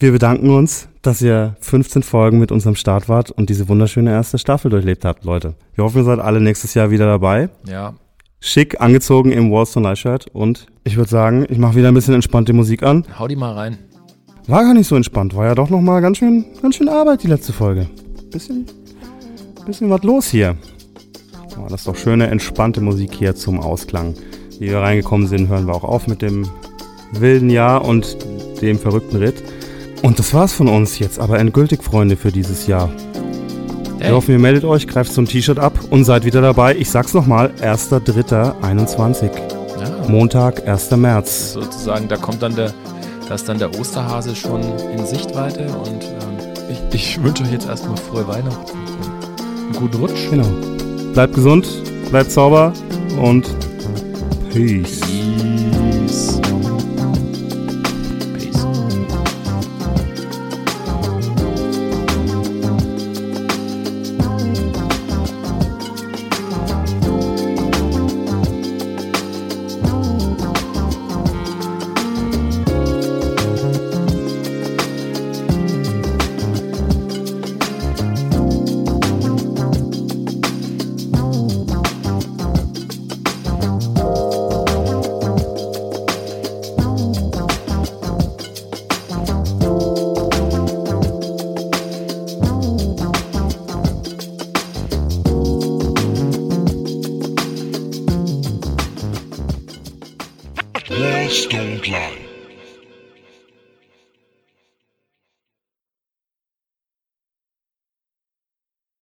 Wir 0.00 0.10
bedanken 0.10 0.50
uns, 0.50 0.88
dass 1.00 1.22
ihr 1.22 1.56
15 1.60 2.02
Folgen 2.02 2.40
mit 2.40 2.50
uns 2.50 2.66
am 2.66 2.74
Start 2.74 3.08
wart 3.08 3.30
und 3.30 3.48
diese 3.48 3.68
wunderschöne 3.68 4.10
erste 4.10 4.38
Staffel 4.38 4.70
durchlebt 4.70 5.04
habt, 5.04 5.24
Leute. 5.24 5.54
Wir 5.74 5.84
hoffen, 5.84 5.98
ihr 5.98 6.04
seid 6.04 6.18
alle 6.18 6.40
nächstes 6.40 6.74
Jahr 6.74 6.90
wieder 6.90 7.06
dabei. 7.06 7.48
Ja, 7.68 7.94
Schick 8.44 8.80
angezogen 8.80 9.30
im 9.30 9.52
Wallstone 9.52 9.86
Light 9.86 9.98
Shirt 9.98 10.26
und 10.32 10.66
ich 10.82 10.96
würde 10.96 11.08
sagen, 11.08 11.46
ich 11.48 11.58
mache 11.58 11.76
wieder 11.76 11.86
ein 11.86 11.94
bisschen 11.94 12.14
entspannte 12.14 12.52
Musik 12.52 12.82
an. 12.82 13.04
hau 13.16 13.28
die 13.28 13.36
mal 13.36 13.52
rein. 13.52 13.78
War 14.48 14.64
gar 14.64 14.74
nicht 14.74 14.88
so 14.88 14.96
entspannt, 14.96 15.36
war 15.36 15.46
ja 15.46 15.54
doch 15.54 15.70
noch 15.70 15.80
mal 15.80 16.00
ganz 16.00 16.18
schön, 16.18 16.44
ganz 16.60 16.74
schön 16.74 16.88
Arbeit 16.88 17.22
die 17.22 17.28
letzte 17.28 17.52
Folge. 17.52 17.86
Bisschen, 18.32 18.66
bisschen 19.66 19.90
was 19.90 20.02
los 20.02 20.26
hier. 20.28 20.56
Oh, 21.58 21.66
das 21.68 21.80
ist 21.82 21.86
doch 21.86 21.96
schöne, 21.96 22.28
entspannte 22.28 22.80
Musik 22.80 23.12
hier 23.14 23.34
zum 23.34 23.60
Ausklang. 23.60 24.14
Wie 24.58 24.70
wir 24.70 24.78
reingekommen 24.78 25.26
sind, 25.26 25.48
hören 25.48 25.66
wir 25.66 25.74
auch 25.74 25.84
auf 25.84 26.06
mit 26.06 26.22
dem 26.22 26.48
wilden 27.12 27.50
Jahr 27.50 27.84
und 27.84 28.16
dem 28.60 28.78
verrückten 28.78 29.16
Ritt. 29.16 29.42
Und 30.02 30.18
das 30.18 30.32
war's 30.34 30.52
von 30.52 30.68
uns 30.68 30.98
jetzt, 30.98 31.18
aber 31.20 31.38
endgültig, 31.38 31.82
Freunde, 31.82 32.16
für 32.16 32.32
dieses 32.32 32.66
Jahr. 32.66 32.88
Wir 33.98 34.06
Hey. 34.06 34.12
hoffen, 34.14 34.32
ihr 34.32 34.38
meldet 34.40 34.64
euch, 34.64 34.88
greift 34.88 35.12
so 35.12 35.20
ein 35.20 35.26
T-Shirt 35.26 35.58
ab 35.60 35.78
und 35.90 36.04
seid 36.04 36.24
wieder 36.24 36.40
dabei. 36.40 36.74
Ich 36.74 36.90
sag's 36.90 37.14
nochmal, 37.14 37.52
1.3.21. 37.60 39.30
Ja. 39.80 40.08
Montag, 40.08 40.66
1. 40.66 40.90
März. 40.96 41.52
sozusagen, 41.52 42.08
da 42.08 42.16
kommt 42.16 42.42
dann 42.42 42.56
der, 42.56 42.72
da 43.28 43.34
ist 43.36 43.48
dann 43.48 43.58
der 43.58 43.78
Osterhase 43.78 44.34
schon 44.34 44.60
in 44.96 45.06
Sichtweite 45.06 45.66
und 45.66 46.02
ähm, 46.04 46.78
ich, 46.90 46.94
ich 46.94 47.22
wünsche 47.22 47.44
euch 47.44 47.52
jetzt 47.52 47.68
erstmal 47.68 47.96
frohe 47.96 48.26
Weihnachten 48.26 48.70
einen 49.72 49.88
guten 49.88 49.96
Rutsch. 50.02 50.30
Genau. 50.30 50.48
Bleibt 51.12 51.34
gesund, 51.34 51.66
bleibt 52.10 52.30
sauber 52.30 52.72
und 53.20 53.44
Peace. 54.52 55.00
Peace. 55.00 55.81